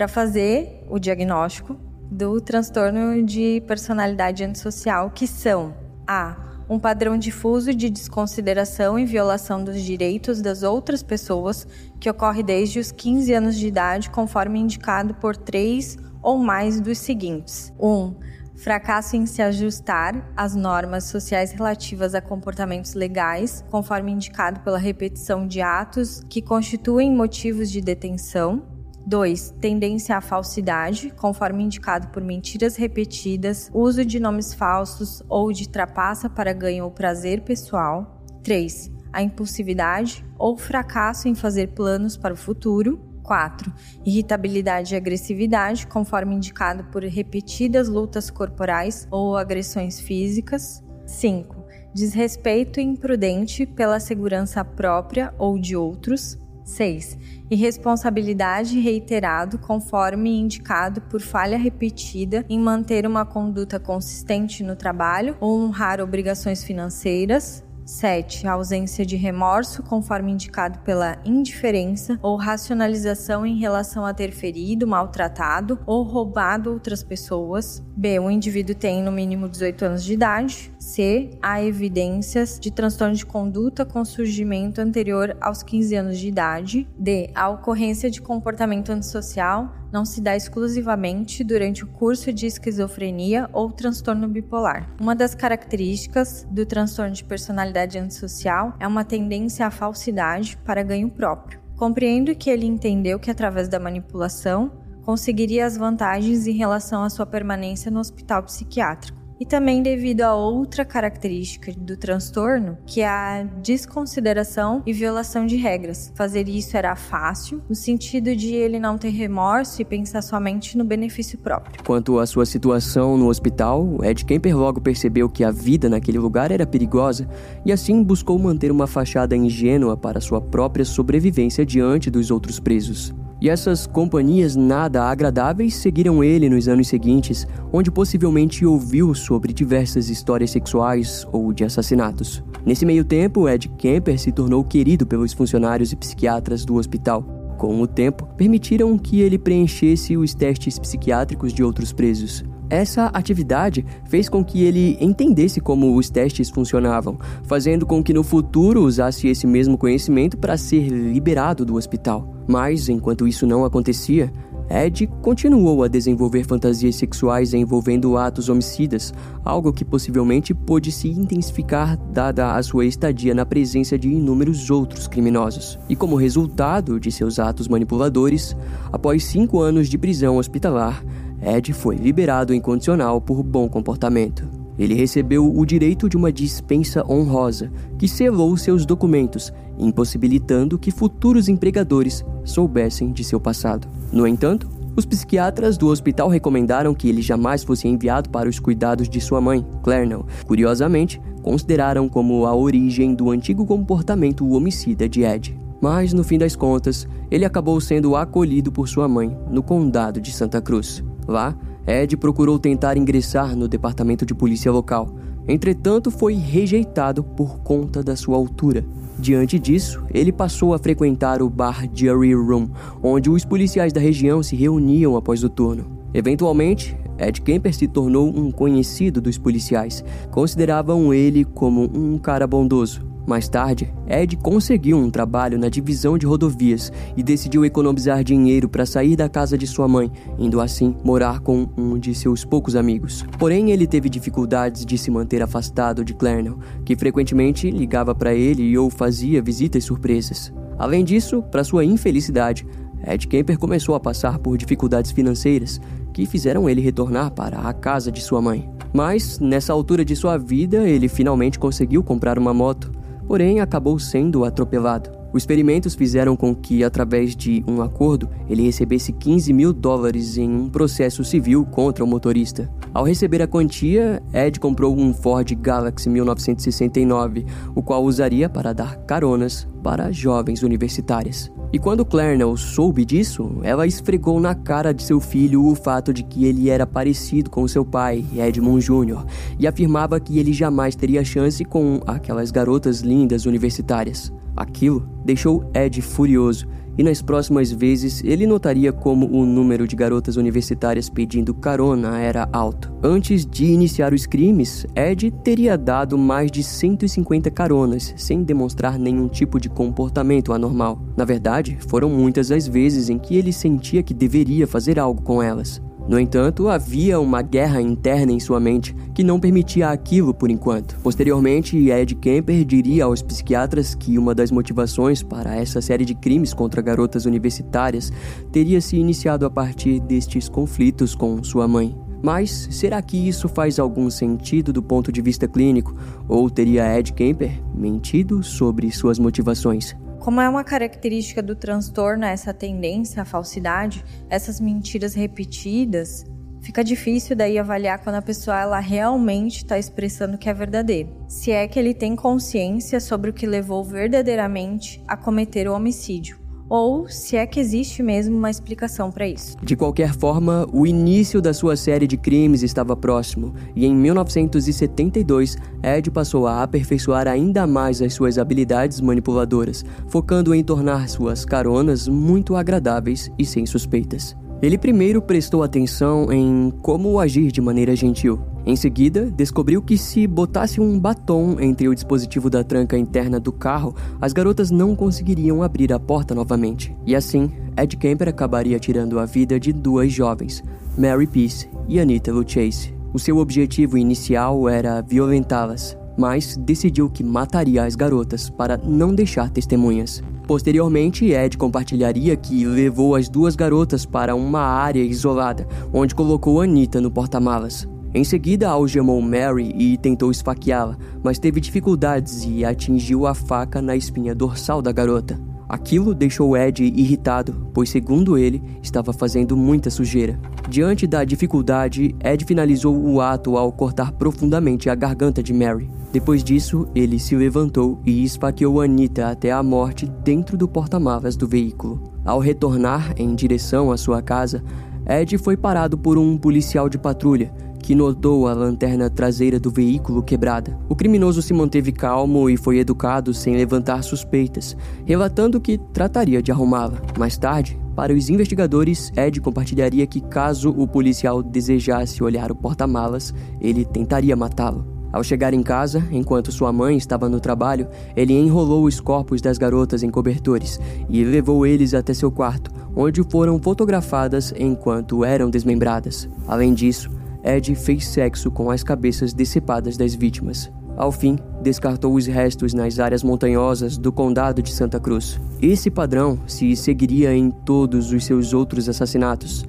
para 0.00 0.08
fazer 0.08 0.82
o 0.88 0.98
diagnóstico 0.98 1.76
do 2.10 2.40
transtorno 2.40 3.22
de 3.22 3.62
personalidade 3.66 4.42
antissocial, 4.42 5.10
que 5.10 5.26
são 5.26 5.74
a 6.08 6.64
um 6.70 6.78
padrão 6.78 7.18
difuso 7.18 7.74
de 7.74 7.90
desconsideração 7.90 8.98
e 8.98 9.04
violação 9.04 9.62
dos 9.62 9.82
direitos 9.82 10.40
das 10.40 10.62
outras 10.62 11.02
pessoas 11.02 11.68
que 12.00 12.08
ocorre 12.08 12.42
desde 12.42 12.78
os 12.78 12.90
15 12.90 13.34
anos 13.34 13.56
de 13.56 13.66
idade, 13.66 14.08
conforme 14.08 14.58
indicado 14.58 15.12
por 15.16 15.36
três 15.36 15.98
ou 16.22 16.38
mais 16.38 16.80
dos 16.80 16.96
seguintes: 16.96 17.70
1. 17.78 17.86
Um, 17.86 18.16
fracasso 18.56 19.16
em 19.16 19.26
se 19.26 19.42
ajustar 19.42 20.32
às 20.34 20.54
normas 20.54 21.04
sociais 21.04 21.52
relativas 21.52 22.14
a 22.14 22.22
comportamentos 22.22 22.94
legais, 22.94 23.62
conforme 23.70 24.12
indicado 24.12 24.60
pela 24.60 24.78
repetição 24.78 25.46
de 25.46 25.60
atos 25.60 26.24
que 26.26 26.40
constituem 26.40 27.14
motivos 27.14 27.70
de 27.70 27.82
detenção. 27.82 28.79
2. 29.06 29.54
Tendência 29.60 30.16
à 30.16 30.20
falsidade, 30.20 31.10
conforme 31.16 31.64
indicado 31.64 32.08
por 32.08 32.22
mentiras 32.22 32.76
repetidas, 32.76 33.70
uso 33.72 34.04
de 34.04 34.20
nomes 34.20 34.54
falsos 34.54 35.22
ou 35.28 35.52
de 35.52 35.68
trapaça 35.68 36.28
para 36.28 36.52
ganho 36.52 36.84
ou 36.84 36.90
prazer 36.90 37.42
pessoal. 37.42 38.22
3. 38.42 38.90
A 39.12 39.22
impulsividade 39.22 40.24
ou 40.38 40.56
fracasso 40.56 41.28
em 41.28 41.34
fazer 41.34 41.68
planos 41.68 42.16
para 42.16 42.34
o 42.34 42.36
futuro. 42.36 43.06
4. 43.22 43.72
Irritabilidade 44.04 44.94
e 44.94 44.96
agressividade, 44.96 45.86
conforme 45.86 46.34
indicado 46.34 46.84
por 46.84 47.04
repetidas 47.04 47.88
lutas 47.88 48.28
corporais 48.28 49.06
ou 49.10 49.36
agressões 49.36 50.00
físicas. 50.00 50.82
5. 51.06 51.64
Desrespeito 51.94 52.80
imprudente 52.80 53.66
pela 53.66 54.00
segurança 54.00 54.64
própria 54.64 55.34
ou 55.38 55.58
de 55.58 55.76
outros. 55.76 56.38
6. 56.70 57.18
Irresponsabilidade 57.50 58.78
reiterado 58.78 59.58
conforme 59.58 60.38
indicado 60.38 61.00
por 61.02 61.20
falha 61.20 61.58
repetida 61.58 62.44
em 62.48 62.58
manter 62.58 63.06
uma 63.06 63.24
conduta 63.24 63.78
consistente 63.78 64.62
no 64.62 64.76
trabalho 64.76 65.36
ou 65.40 65.60
honrar 65.60 66.00
obrigações 66.00 66.64
financeiras. 66.64 67.64
7. 67.90 68.46
Ausência 68.46 69.04
de 69.04 69.16
remorso, 69.16 69.82
conforme 69.82 70.30
indicado 70.30 70.78
pela 70.80 71.18
indiferença 71.24 72.18
ou 72.22 72.36
racionalização 72.36 73.44
em 73.44 73.58
relação 73.58 74.06
a 74.06 74.14
ter 74.14 74.30
ferido, 74.30 74.86
maltratado 74.86 75.78
ou 75.84 76.04
roubado 76.04 76.72
outras 76.72 77.02
pessoas. 77.02 77.82
B. 77.96 78.20
O 78.20 78.30
indivíduo 78.30 78.76
tem 78.76 79.02
no 79.02 79.10
mínimo 79.10 79.48
18 79.48 79.84
anos 79.84 80.04
de 80.04 80.12
idade. 80.12 80.72
C. 80.80 81.30
Há 81.42 81.62
evidências 81.62 82.58
de 82.58 82.70
transtorno 82.70 83.14
de 83.14 83.26
conduta 83.26 83.84
com 83.84 84.02
surgimento 84.04 84.80
anterior 84.80 85.36
aos 85.40 85.62
15 85.62 85.94
anos 85.94 86.18
de 86.18 86.28
idade. 86.28 86.88
D. 86.98 87.30
A 87.34 87.50
ocorrência 87.50 88.10
de 88.10 88.22
comportamento 88.22 88.90
antissocial 88.90 89.72
não 89.92 90.04
se 90.04 90.20
dá 90.20 90.34
exclusivamente 90.34 91.44
durante 91.44 91.84
o 91.84 91.86
curso 91.86 92.32
de 92.32 92.46
esquizofrenia 92.46 93.48
ou 93.52 93.70
transtorno 93.70 94.26
bipolar. 94.26 94.88
Uma 94.98 95.14
das 95.14 95.34
características 95.34 96.46
do 96.50 96.64
transtorno 96.64 97.12
de 97.12 97.24
personalidade 97.24 97.98
antissocial 97.98 98.74
é 98.80 98.86
uma 98.86 99.04
tendência 99.04 99.66
à 99.66 99.70
falsidade 99.70 100.56
para 100.64 100.82
ganho 100.82 101.10
próprio. 101.10 101.60
Compreendo 101.76 102.34
que 102.34 102.48
ele 102.48 102.66
entendeu 102.66 103.18
que 103.18 103.30
através 103.30 103.68
da 103.68 103.78
manipulação 103.78 104.72
conseguiria 105.02 105.66
as 105.66 105.76
vantagens 105.76 106.46
em 106.46 106.52
relação 106.52 107.02
à 107.02 107.10
sua 107.10 107.26
permanência 107.26 107.90
no 107.90 108.00
hospital 108.00 108.42
psiquiátrico 108.44 109.19
e 109.40 109.46
também 109.46 109.82
devido 109.82 110.20
a 110.20 110.34
outra 110.34 110.84
característica 110.84 111.72
do 111.72 111.96
transtorno, 111.96 112.76
que 112.86 113.00
é 113.00 113.08
a 113.08 113.42
desconsideração 113.62 114.82
e 114.84 114.92
violação 114.92 115.46
de 115.46 115.56
regras. 115.56 116.12
Fazer 116.14 116.46
isso 116.46 116.76
era 116.76 116.94
fácil, 116.94 117.62
no 117.66 117.74
sentido 117.74 118.36
de 118.36 118.54
ele 118.54 118.78
não 118.78 118.98
ter 118.98 119.08
remorso 119.08 119.80
e 119.80 119.84
pensar 119.84 120.20
somente 120.20 120.76
no 120.76 120.84
benefício 120.84 121.38
próprio. 121.38 121.82
Quanto 121.84 122.18
à 122.18 122.26
sua 122.26 122.44
situação 122.44 123.16
no 123.16 123.28
hospital, 123.28 124.04
Ed 124.04 124.26
Kemper 124.26 124.56
logo 124.56 124.80
percebeu 124.80 125.28
que 125.30 125.42
a 125.42 125.50
vida 125.50 125.88
naquele 125.88 126.18
lugar 126.18 126.50
era 126.50 126.66
perigosa 126.66 127.26
e 127.64 127.72
assim 127.72 128.02
buscou 128.02 128.38
manter 128.38 128.70
uma 128.70 128.86
fachada 128.86 129.34
ingênua 129.34 129.96
para 129.96 130.20
sua 130.20 130.40
própria 130.40 130.84
sobrevivência 130.84 131.64
diante 131.64 132.10
dos 132.10 132.30
outros 132.30 132.60
presos. 132.60 133.14
E 133.40 133.48
essas 133.48 133.86
companhias 133.86 134.54
nada 134.54 135.04
agradáveis 135.04 135.74
seguiram 135.74 136.22
ele 136.22 136.50
nos 136.50 136.68
anos 136.68 136.88
seguintes, 136.88 137.46
onde 137.72 137.90
possivelmente 137.90 138.66
ouviu 138.66 139.14
sobre 139.14 139.52
diversas 139.52 140.10
histórias 140.10 140.50
sexuais 140.50 141.26
ou 141.32 141.50
de 141.52 141.64
assassinatos. 141.64 142.44
Nesse 142.66 142.84
meio 142.84 143.02
tempo, 143.02 143.48
Ed 143.48 143.68
Kemper 143.78 144.18
se 144.18 144.30
tornou 144.30 144.62
querido 144.62 145.06
pelos 145.06 145.32
funcionários 145.32 145.90
e 145.90 145.96
psiquiatras 145.96 146.66
do 146.66 146.74
hospital. 146.74 147.22
Com 147.56 147.80
o 147.80 147.86
tempo, 147.86 148.26
permitiram 148.36 148.96
que 148.98 149.20
ele 149.20 149.38
preenchesse 149.38 150.16
os 150.16 150.34
testes 150.34 150.78
psiquiátricos 150.78 151.52
de 151.52 151.62
outros 151.62 151.92
presos. 151.92 152.44
Essa 152.70 153.06
atividade 153.06 153.84
fez 154.04 154.28
com 154.28 154.44
que 154.44 154.62
ele 154.62 154.96
entendesse 155.00 155.60
como 155.60 155.96
os 155.96 156.08
testes 156.08 156.48
funcionavam, 156.48 157.18
fazendo 157.42 157.84
com 157.84 158.00
que 158.00 158.14
no 158.14 158.22
futuro 158.22 158.84
usasse 158.84 159.26
esse 159.26 159.44
mesmo 159.44 159.76
conhecimento 159.76 160.38
para 160.38 160.56
ser 160.56 160.88
liberado 160.88 161.64
do 161.64 161.74
hospital. 161.74 162.32
Mas, 162.46 162.88
enquanto 162.88 163.26
isso 163.26 163.44
não 163.44 163.64
acontecia, 163.64 164.32
Ed 164.70 165.08
continuou 165.20 165.82
a 165.82 165.88
desenvolver 165.88 166.44
fantasias 166.44 166.94
sexuais 166.94 167.52
envolvendo 167.52 168.16
atos 168.16 168.48
homicidas, 168.48 169.12
algo 169.44 169.72
que 169.72 169.84
possivelmente 169.84 170.54
pôde 170.54 170.92
se 170.92 171.08
intensificar 171.08 171.98
dada 172.12 172.54
a 172.54 172.62
sua 172.62 172.86
estadia 172.86 173.34
na 173.34 173.44
presença 173.44 173.98
de 173.98 174.08
inúmeros 174.08 174.70
outros 174.70 175.08
criminosos. 175.08 175.76
E 175.88 175.96
como 175.96 176.14
resultado 176.14 177.00
de 177.00 177.10
seus 177.10 177.40
atos 177.40 177.66
manipuladores, 177.66 178.56
após 178.92 179.24
cinco 179.24 179.60
anos 179.60 179.88
de 179.88 179.98
prisão 179.98 180.36
hospitalar, 180.36 181.04
Ed 181.42 181.72
foi 181.72 181.96
liberado 181.96 182.54
incondicional 182.54 183.20
por 183.20 183.42
bom 183.42 183.68
comportamento. 183.68 184.46
Ele 184.78 184.94
recebeu 184.94 185.46
o 185.54 185.66
direito 185.66 186.08
de 186.08 186.16
uma 186.16 186.32
dispensa 186.32 187.04
honrosa, 187.06 187.70
que 187.98 188.08
selou 188.08 188.56
seus 188.56 188.86
documentos, 188.86 189.52
impossibilitando 189.78 190.78
que 190.78 190.90
futuros 190.90 191.48
empregadores 191.48 192.24
soubessem 192.44 193.12
de 193.12 193.22
seu 193.22 193.38
passado. 193.38 193.88
No 194.12 194.26
entanto, 194.26 194.68
os 194.96 195.06
psiquiatras 195.06 195.78
do 195.78 195.88
hospital 195.88 196.28
recomendaram 196.28 196.94
que 196.94 197.08
ele 197.08 197.22
jamais 197.22 197.62
fosse 197.62 197.88
enviado 197.88 198.28
para 198.30 198.48
os 198.48 198.58
cuidados 198.58 199.08
de 199.08 199.20
sua 199.20 199.40
mãe, 199.40 199.64
Clarnell. 199.82 200.26
Curiosamente, 200.46 201.20
consideraram 201.42 202.08
como 202.08 202.44
a 202.46 202.54
origem 202.54 203.14
do 203.14 203.30
antigo 203.30 203.64
comportamento 203.64 204.48
homicida 204.50 205.08
de 205.08 205.22
Ed. 205.22 205.58
Mas, 205.80 206.12
no 206.12 206.22
fim 206.22 206.38
das 206.38 206.54
contas, 206.54 207.08
ele 207.30 207.44
acabou 207.44 207.80
sendo 207.80 208.16
acolhido 208.16 208.70
por 208.70 208.88
sua 208.88 209.08
mãe 209.08 209.34
no 209.50 209.62
condado 209.62 210.20
de 210.20 210.32
Santa 210.32 210.60
Cruz. 210.60 211.02
Lá, 211.30 211.56
Ed 211.86 212.16
procurou 212.16 212.58
tentar 212.58 212.96
ingressar 212.96 213.56
no 213.56 213.68
departamento 213.68 214.26
de 214.26 214.34
polícia 214.34 214.70
local, 214.70 215.08
Entretanto, 215.48 216.12
foi 216.12 216.34
rejeitado 216.34 217.24
por 217.24 217.58
conta 217.58 218.04
da 218.04 218.14
sua 218.14 218.36
altura. 218.36 218.84
Diante 219.18 219.58
disso, 219.58 220.00
ele 220.14 220.30
passou 220.30 220.72
a 220.74 220.78
frequentar 220.78 221.42
o 221.42 221.50
bar 221.50 221.88
Jury 221.92 222.34
Room, 222.34 222.68
onde 223.02 223.28
os 223.28 223.44
policiais 223.44 223.92
da 223.92 224.00
região 224.00 224.44
se 224.44 224.54
reuniam 224.54 225.16
após 225.16 225.42
o 225.42 225.48
turno. 225.48 225.98
Eventualmente, 226.14 226.96
Ed 227.18 227.40
Kemper 227.42 227.74
se 227.74 227.88
tornou 227.88 228.28
um 228.28 228.52
conhecido 228.52 229.20
dos 229.20 229.38
policiais. 229.38 230.04
Consideravam 230.30 231.12
ele 231.12 231.44
como 231.44 231.82
um 231.92 232.16
cara 232.16 232.46
bondoso. 232.46 233.09
Mais 233.30 233.48
tarde, 233.48 233.94
Ed 234.08 234.36
conseguiu 234.38 234.98
um 234.98 235.08
trabalho 235.08 235.56
na 235.56 235.68
divisão 235.68 236.18
de 236.18 236.26
rodovias 236.26 236.92
e 237.16 237.22
decidiu 237.22 237.64
economizar 237.64 238.24
dinheiro 238.24 238.68
para 238.68 238.84
sair 238.84 239.14
da 239.14 239.28
casa 239.28 239.56
de 239.56 239.68
sua 239.68 239.86
mãe, 239.86 240.10
indo 240.36 240.60
assim 240.60 240.96
morar 241.04 241.38
com 241.38 241.68
um 241.76 241.96
de 241.96 242.12
seus 242.12 242.44
poucos 242.44 242.74
amigos. 242.74 243.24
Porém, 243.38 243.70
ele 243.70 243.86
teve 243.86 244.08
dificuldades 244.08 244.84
de 244.84 244.98
se 244.98 245.12
manter 245.12 245.44
afastado 245.44 246.04
de 246.04 246.12
Clarnell, 246.12 246.58
que 246.84 246.96
frequentemente 246.96 247.70
ligava 247.70 248.16
para 248.16 248.34
ele 248.34 248.76
ou 248.76 248.90
fazia 248.90 249.40
visitas 249.40 249.84
surpresas. 249.84 250.52
Além 250.76 251.04
disso, 251.04 251.40
para 251.40 251.62
sua 251.62 251.84
infelicidade, 251.84 252.66
Ed 253.06 253.28
Kemper 253.28 253.60
começou 253.60 253.94
a 253.94 254.00
passar 254.00 254.40
por 254.40 254.58
dificuldades 254.58 255.12
financeiras 255.12 255.80
que 256.12 256.26
fizeram 256.26 256.68
ele 256.68 256.80
retornar 256.80 257.30
para 257.30 257.60
a 257.60 257.72
casa 257.72 258.10
de 258.10 258.20
sua 258.20 258.42
mãe. 258.42 258.68
Mas, 258.92 259.38
nessa 259.38 259.72
altura 259.72 260.04
de 260.04 260.16
sua 260.16 260.36
vida, 260.36 260.78
ele 260.78 261.08
finalmente 261.08 261.60
conseguiu 261.60 262.02
comprar 262.02 262.36
uma 262.36 262.52
moto 262.52 262.90
porém 263.30 263.60
acabou 263.60 263.96
sendo 263.96 264.44
atropelado. 264.44 265.08
Os 265.32 265.44
experimentos 265.44 265.94
fizeram 265.94 266.34
com 266.34 266.52
que, 266.52 266.82
através 266.82 267.36
de 267.36 267.62
um 267.64 267.80
acordo, 267.80 268.28
ele 268.48 268.64
recebesse 268.64 269.12
15 269.12 269.52
mil 269.52 269.72
dólares 269.72 270.36
em 270.36 270.50
um 270.50 270.68
processo 270.68 271.22
civil 271.22 271.64
contra 271.64 272.02
o 272.02 272.08
motorista. 272.08 272.68
Ao 272.92 273.04
receber 273.04 273.40
a 273.40 273.46
quantia, 273.46 274.20
Ed 274.34 274.58
comprou 274.58 274.98
um 274.98 275.14
Ford 275.14 275.48
Galaxy 275.54 276.10
1969, 276.10 277.46
o 277.72 277.80
qual 277.80 278.02
usaria 278.02 278.48
para 278.48 278.72
dar 278.72 278.96
caronas 279.04 279.64
para 279.80 280.10
jovens 280.10 280.64
universitárias. 280.64 281.52
E 281.72 281.78
quando 281.78 282.04
Clarnell 282.04 282.56
soube 282.56 283.04
disso, 283.04 283.60
ela 283.62 283.86
esfregou 283.86 284.40
na 284.40 284.56
cara 284.56 284.92
de 284.92 285.04
seu 285.04 285.20
filho 285.20 285.64
o 285.64 285.76
fato 285.76 286.12
de 286.12 286.24
que 286.24 286.44
ele 286.44 286.68
era 286.68 286.84
parecido 286.84 287.48
com 287.48 287.68
seu 287.68 287.84
pai, 287.84 288.24
Edmund 288.36 288.84
Jr., 288.84 289.24
e 289.56 289.68
afirmava 289.68 290.18
que 290.18 290.40
ele 290.40 290.52
jamais 290.52 290.96
teria 290.96 291.24
chance 291.24 291.64
com 291.64 292.00
aquelas 292.04 292.50
garotas 292.50 293.02
lindas 293.02 293.46
universitárias. 293.46 294.32
Aquilo 294.56 295.08
deixou 295.24 295.64
Ed 295.72 296.02
furioso 296.02 296.66
e 296.96 297.02
nas 297.02 297.22
próximas 297.22 297.70
vezes 297.70 298.22
ele 298.24 298.46
notaria 298.46 298.92
como 298.92 299.26
o 299.26 299.44
número 299.44 299.86
de 299.86 299.96
garotas 299.96 300.36
universitárias 300.36 301.08
pedindo 301.08 301.54
carona 301.54 302.18
era 302.18 302.48
alto. 302.52 302.92
Antes 303.02 303.46
de 303.46 303.64
iniciar 303.66 304.12
os 304.12 304.26
crimes, 304.26 304.86
Ed 304.94 305.30
teria 305.42 305.76
dado 305.76 306.18
mais 306.18 306.50
de 306.50 306.62
150 306.62 307.50
caronas, 307.50 308.14
sem 308.16 308.42
demonstrar 308.42 308.98
nenhum 308.98 309.28
tipo 309.28 309.58
de 309.58 309.68
comportamento 309.68 310.52
anormal. 310.52 311.00
Na 311.16 311.24
verdade, 311.24 311.78
foram 311.88 312.10
muitas 312.10 312.50
as 312.50 312.66
vezes 312.66 313.08
em 313.08 313.18
que 313.18 313.36
ele 313.36 313.52
sentia 313.52 314.02
que 314.02 314.14
deveria 314.14 314.66
fazer 314.66 314.98
algo 314.98 315.22
com 315.22 315.42
elas. 315.42 315.80
No 316.10 316.18
entanto, 316.18 316.66
havia 316.66 317.20
uma 317.20 317.40
guerra 317.40 317.80
interna 317.80 318.32
em 318.32 318.40
sua 318.40 318.58
mente 318.58 318.92
que 319.14 319.22
não 319.22 319.38
permitia 319.38 319.90
aquilo 319.90 320.34
por 320.34 320.50
enquanto. 320.50 320.96
Posteriormente, 321.04 321.88
Ed 321.88 322.16
Kemper 322.16 322.64
diria 322.64 323.04
aos 323.04 323.22
psiquiatras 323.22 323.94
que 323.94 324.18
uma 324.18 324.34
das 324.34 324.50
motivações 324.50 325.22
para 325.22 325.54
essa 325.54 325.80
série 325.80 326.04
de 326.04 326.16
crimes 326.16 326.52
contra 326.52 326.82
garotas 326.82 327.26
universitárias 327.26 328.12
teria 328.50 328.80
se 328.80 328.96
iniciado 328.96 329.46
a 329.46 329.50
partir 329.50 330.00
destes 330.00 330.48
conflitos 330.48 331.14
com 331.14 331.44
sua 331.44 331.68
mãe. 331.68 331.96
Mas 332.20 332.66
será 332.72 333.00
que 333.00 333.28
isso 333.28 333.48
faz 333.48 333.78
algum 333.78 334.10
sentido 334.10 334.72
do 334.72 334.82
ponto 334.82 335.12
de 335.12 335.22
vista 335.22 335.46
clínico? 335.46 335.94
Ou 336.28 336.50
teria 336.50 336.98
Ed 336.98 337.12
Kemper 337.12 337.62
mentido 337.72 338.42
sobre 338.42 338.90
suas 338.90 339.20
motivações? 339.20 339.94
Como 340.20 340.38
é 340.38 340.46
uma 340.46 340.62
característica 340.62 341.42
do 341.42 341.56
transtorno 341.56 342.26
essa 342.26 342.52
tendência 342.52 343.22
à 343.22 343.24
falsidade, 343.24 344.04
essas 344.28 344.60
mentiras 344.60 345.14
repetidas, 345.14 346.26
fica 346.60 346.84
difícil 346.84 347.34
daí 347.34 347.58
avaliar 347.58 347.98
quando 348.00 348.16
a 348.16 348.22
pessoa 348.22 348.60
ela 348.60 348.80
realmente 348.80 349.58
está 349.58 349.78
expressando 349.78 350.36
que 350.36 350.50
é 350.50 350.52
verdadeiro. 350.52 351.08
Se 351.26 351.50
é 351.50 351.66
que 351.66 351.78
ele 351.78 351.94
tem 351.94 352.14
consciência 352.14 353.00
sobre 353.00 353.30
o 353.30 353.32
que 353.32 353.46
levou 353.46 353.82
verdadeiramente 353.82 355.02
a 355.08 355.16
cometer 355.16 355.66
o 355.66 355.72
homicídio 355.74 356.39
ou 356.70 357.08
se 357.08 357.36
é 357.36 357.44
que 357.44 357.58
existe 357.58 358.00
mesmo 358.00 358.38
uma 358.38 358.48
explicação 358.48 359.10
para 359.10 359.28
isso. 359.28 359.56
De 359.60 359.74
qualquer 359.74 360.14
forma, 360.14 360.66
o 360.72 360.86
início 360.86 361.42
da 361.42 361.52
sua 361.52 361.76
série 361.76 362.06
de 362.06 362.16
crimes 362.16 362.62
estava 362.62 362.96
próximo, 362.96 363.52
e 363.74 363.84
em 363.84 363.94
1972, 363.94 365.56
Ed 365.82 366.10
passou 366.12 366.46
a 366.46 366.62
aperfeiçoar 366.62 367.26
ainda 367.26 367.66
mais 367.66 368.00
as 368.00 368.14
suas 368.14 368.38
habilidades 368.38 369.00
manipuladoras, 369.00 369.84
focando 370.06 370.54
em 370.54 370.62
tornar 370.62 371.08
suas 371.08 371.44
caronas 371.44 372.06
muito 372.06 372.54
agradáveis 372.54 373.30
e 373.36 373.44
sem 373.44 373.66
suspeitas. 373.66 374.36
Ele 374.62 374.76
primeiro 374.76 375.22
prestou 375.22 375.62
atenção 375.62 376.30
em 376.30 376.70
como 376.82 377.18
agir 377.18 377.50
de 377.50 377.62
maneira 377.62 377.96
gentil. 377.96 378.38
Em 378.66 378.76
seguida, 378.76 379.30
descobriu 379.30 379.80
que 379.80 379.96
se 379.96 380.26
botasse 380.26 380.80
um 380.80 380.98
batom 380.98 381.56
entre 381.60 381.88
o 381.88 381.94
dispositivo 381.94 382.50
da 382.50 382.62
tranca 382.62 382.96
interna 382.96 383.40
do 383.40 383.50
carro, 383.50 383.94
as 384.20 384.32
garotas 384.32 384.70
não 384.70 384.94
conseguiriam 384.94 385.62
abrir 385.62 385.92
a 385.92 385.98
porta 385.98 386.34
novamente. 386.34 386.94
E 387.06 387.16
assim, 387.16 387.50
Ed 387.76 387.96
Kemper 387.96 388.28
acabaria 388.28 388.78
tirando 388.78 389.18
a 389.18 389.24
vida 389.24 389.58
de 389.58 389.72
duas 389.72 390.12
jovens, 390.12 390.62
Mary 390.96 391.26
Peace 391.26 391.68
e 391.88 391.98
Anita 391.98 392.32
Luchase. 392.32 392.94
O 393.14 393.18
seu 393.18 393.38
objetivo 393.38 393.96
inicial 393.96 394.68
era 394.68 395.00
violentá-las, 395.00 395.96
mas 396.16 396.56
decidiu 396.56 397.08
que 397.08 397.24
mataria 397.24 397.84
as 397.84 397.96
garotas 397.96 398.50
para 398.50 398.76
não 398.76 399.14
deixar 399.14 399.48
testemunhas. 399.48 400.22
Posteriormente, 400.46 401.24
Ed 401.32 401.56
compartilharia 401.56 402.36
que 402.36 402.66
levou 402.66 403.14
as 403.14 403.28
duas 403.28 403.56
garotas 403.56 404.04
para 404.04 404.34
uma 404.34 404.60
área 404.60 405.00
isolada, 405.00 405.66
onde 405.92 406.14
colocou 406.14 406.60
Anita 406.60 407.00
no 407.00 407.10
porta-malas. 407.10 407.88
Em 408.12 408.24
seguida, 408.24 408.68
algemou 408.68 409.22
Mary 409.22 409.72
e 409.76 409.96
tentou 409.96 410.32
esfaqueá-la, 410.32 410.98
mas 411.22 411.38
teve 411.38 411.60
dificuldades 411.60 412.44
e 412.44 412.64
atingiu 412.64 413.24
a 413.24 413.34
faca 413.34 413.80
na 413.80 413.94
espinha 413.94 414.34
dorsal 414.34 414.82
da 414.82 414.90
garota. 414.90 415.40
Aquilo 415.68 416.12
deixou 416.12 416.56
Ed 416.56 416.82
irritado, 416.82 417.70
pois, 417.72 417.88
segundo 417.88 418.36
ele, 418.36 418.60
estava 418.82 419.12
fazendo 419.12 419.56
muita 419.56 419.88
sujeira. 419.88 420.36
Diante 420.68 421.06
da 421.06 421.22
dificuldade, 421.22 422.12
Ed 422.24 422.44
finalizou 422.44 423.00
o 423.00 423.20
ato 423.20 423.56
ao 423.56 423.70
cortar 423.70 424.10
profundamente 424.10 424.90
a 424.90 424.96
garganta 424.96 425.40
de 425.40 425.52
Mary. 425.52 425.88
Depois 426.12 426.42
disso, 426.42 426.88
ele 426.92 427.20
se 427.20 427.36
levantou 427.36 428.00
e 428.04 428.24
esfaqueou 428.24 428.80
Anita 428.80 429.28
até 429.28 429.52
a 429.52 429.62
morte 429.62 430.06
dentro 430.24 430.58
do 430.58 430.66
porta-malas 430.66 431.36
do 431.36 431.46
veículo. 431.46 432.02
Ao 432.24 432.40
retornar 432.40 433.14
em 433.16 433.32
direção 433.36 433.92
à 433.92 433.96
sua 433.96 434.20
casa, 434.20 434.64
Ed 435.06 435.38
foi 435.38 435.56
parado 435.56 435.96
por 435.96 436.18
um 436.18 436.36
policial 436.36 436.88
de 436.88 436.98
patrulha 436.98 437.52
que 437.82 437.94
notou 437.94 438.46
a 438.46 438.52
lanterna 438.52 439.10
traseira 439.10 439.58
do 439.58 439.70
veículo 439.70 440.22
quebrada. 440.22 440.78
O 440.88 440.94
criminoso 440.94 441.42
se 441.42 441.52
manteve 441.52 441.92
calmo 441.92 442.48
e 442.48 442.56
foi 442.56 442.78
educado 442.78 443.34
sem 443.34 443.56
levantar 443.56 444.02
suspeitas, 444.02 444.76
relatando 445.04 445.60
que 445.60 445.78
trataria 445.78 446.42
de 446.42 446.52
arrumá-la. 446.52 447.00
Mais 447.18 447.36
tarde, 447.36 447.78
para 447.96 448.12
os 448.12 448.30
investigadores, 448.30 449.12
Ed 449.16 449.40
compartilharia 449.40 450.06
que 450.06 450.20
caso 450.20 450.70
o 450.70 450.86
policial 450.86 451.42
desejasse 451.42 452.22
olhar 452.22 452.50
o 452.52 452.54
porta-malas, 452.54 453.34
ele 453.60 453.84
tentaria 453.84 454.36
matá-lo. 454.36 454.86
Ao 455.12 455.24
chegar 455.24 455.52
em 455.52 455.62
casa, 455.62 456.06
enquanto 456.12 456.52
sua 456.52 456.72
mãe 456.72 456.96
estava 456.96 457.28
no 457.28 457.40
trabalho, 457.40 457.88
ele 458.16 458.32
enrolou 458.32 458.84
os 458.84 459.00
corpos 459.00 459.40
das 459.40 459.58
garotas 459.58 460.04
em 460.04 460.10
cobertores 460.10 460.80
e 461.08 461.24
levou 461.24 461.66
eles 461.66 461.94
até 461.94 462.14
seu 462.14 462.30
quarto, 462.30 462.70
onde 462.94 463.22
foram 463.24 463.58
fotografadas 463.58 464.54
enquanto 464.56 465.24
eram 465.24 465.50
desmembradas. 465.50 466.28
Além 466.46 466.72
disso, 466.72 467.10
Ed 467.44 467.74
fez 467.74 468.06
sexo 468.06 468.50
com 468.50 468.70
as 468.70 468.82
cabeças 468.82 469.32
decepadas 469.32 469.96
das 469.96 470.14
vítimas. 470.14 470.70
Ao 470.96 471.10
fim, 471.10 471.38
descartou 471.62 472.14
os 472.14 472.26
restos 472.26 472.74
nas 472.74 472.98
áreas 472.98 473.22
montanhosas 473.22 473.96
do 473.96 474.12
condado 474.12 474.62
de 474.62 474.70
Santa 474.70 475.00
Cruz. 475.00 475.40
Esse 475.62 475.90
padrão 475.90 476.38
se 476.46 476.76
seguiria 476.76 477.34
em 477.34 477.50
todos 477.50 478.12
os 478.12 478.24
seus 478.24 478.52
outros 478.52 478.88
assassinatos, 478.88 479.64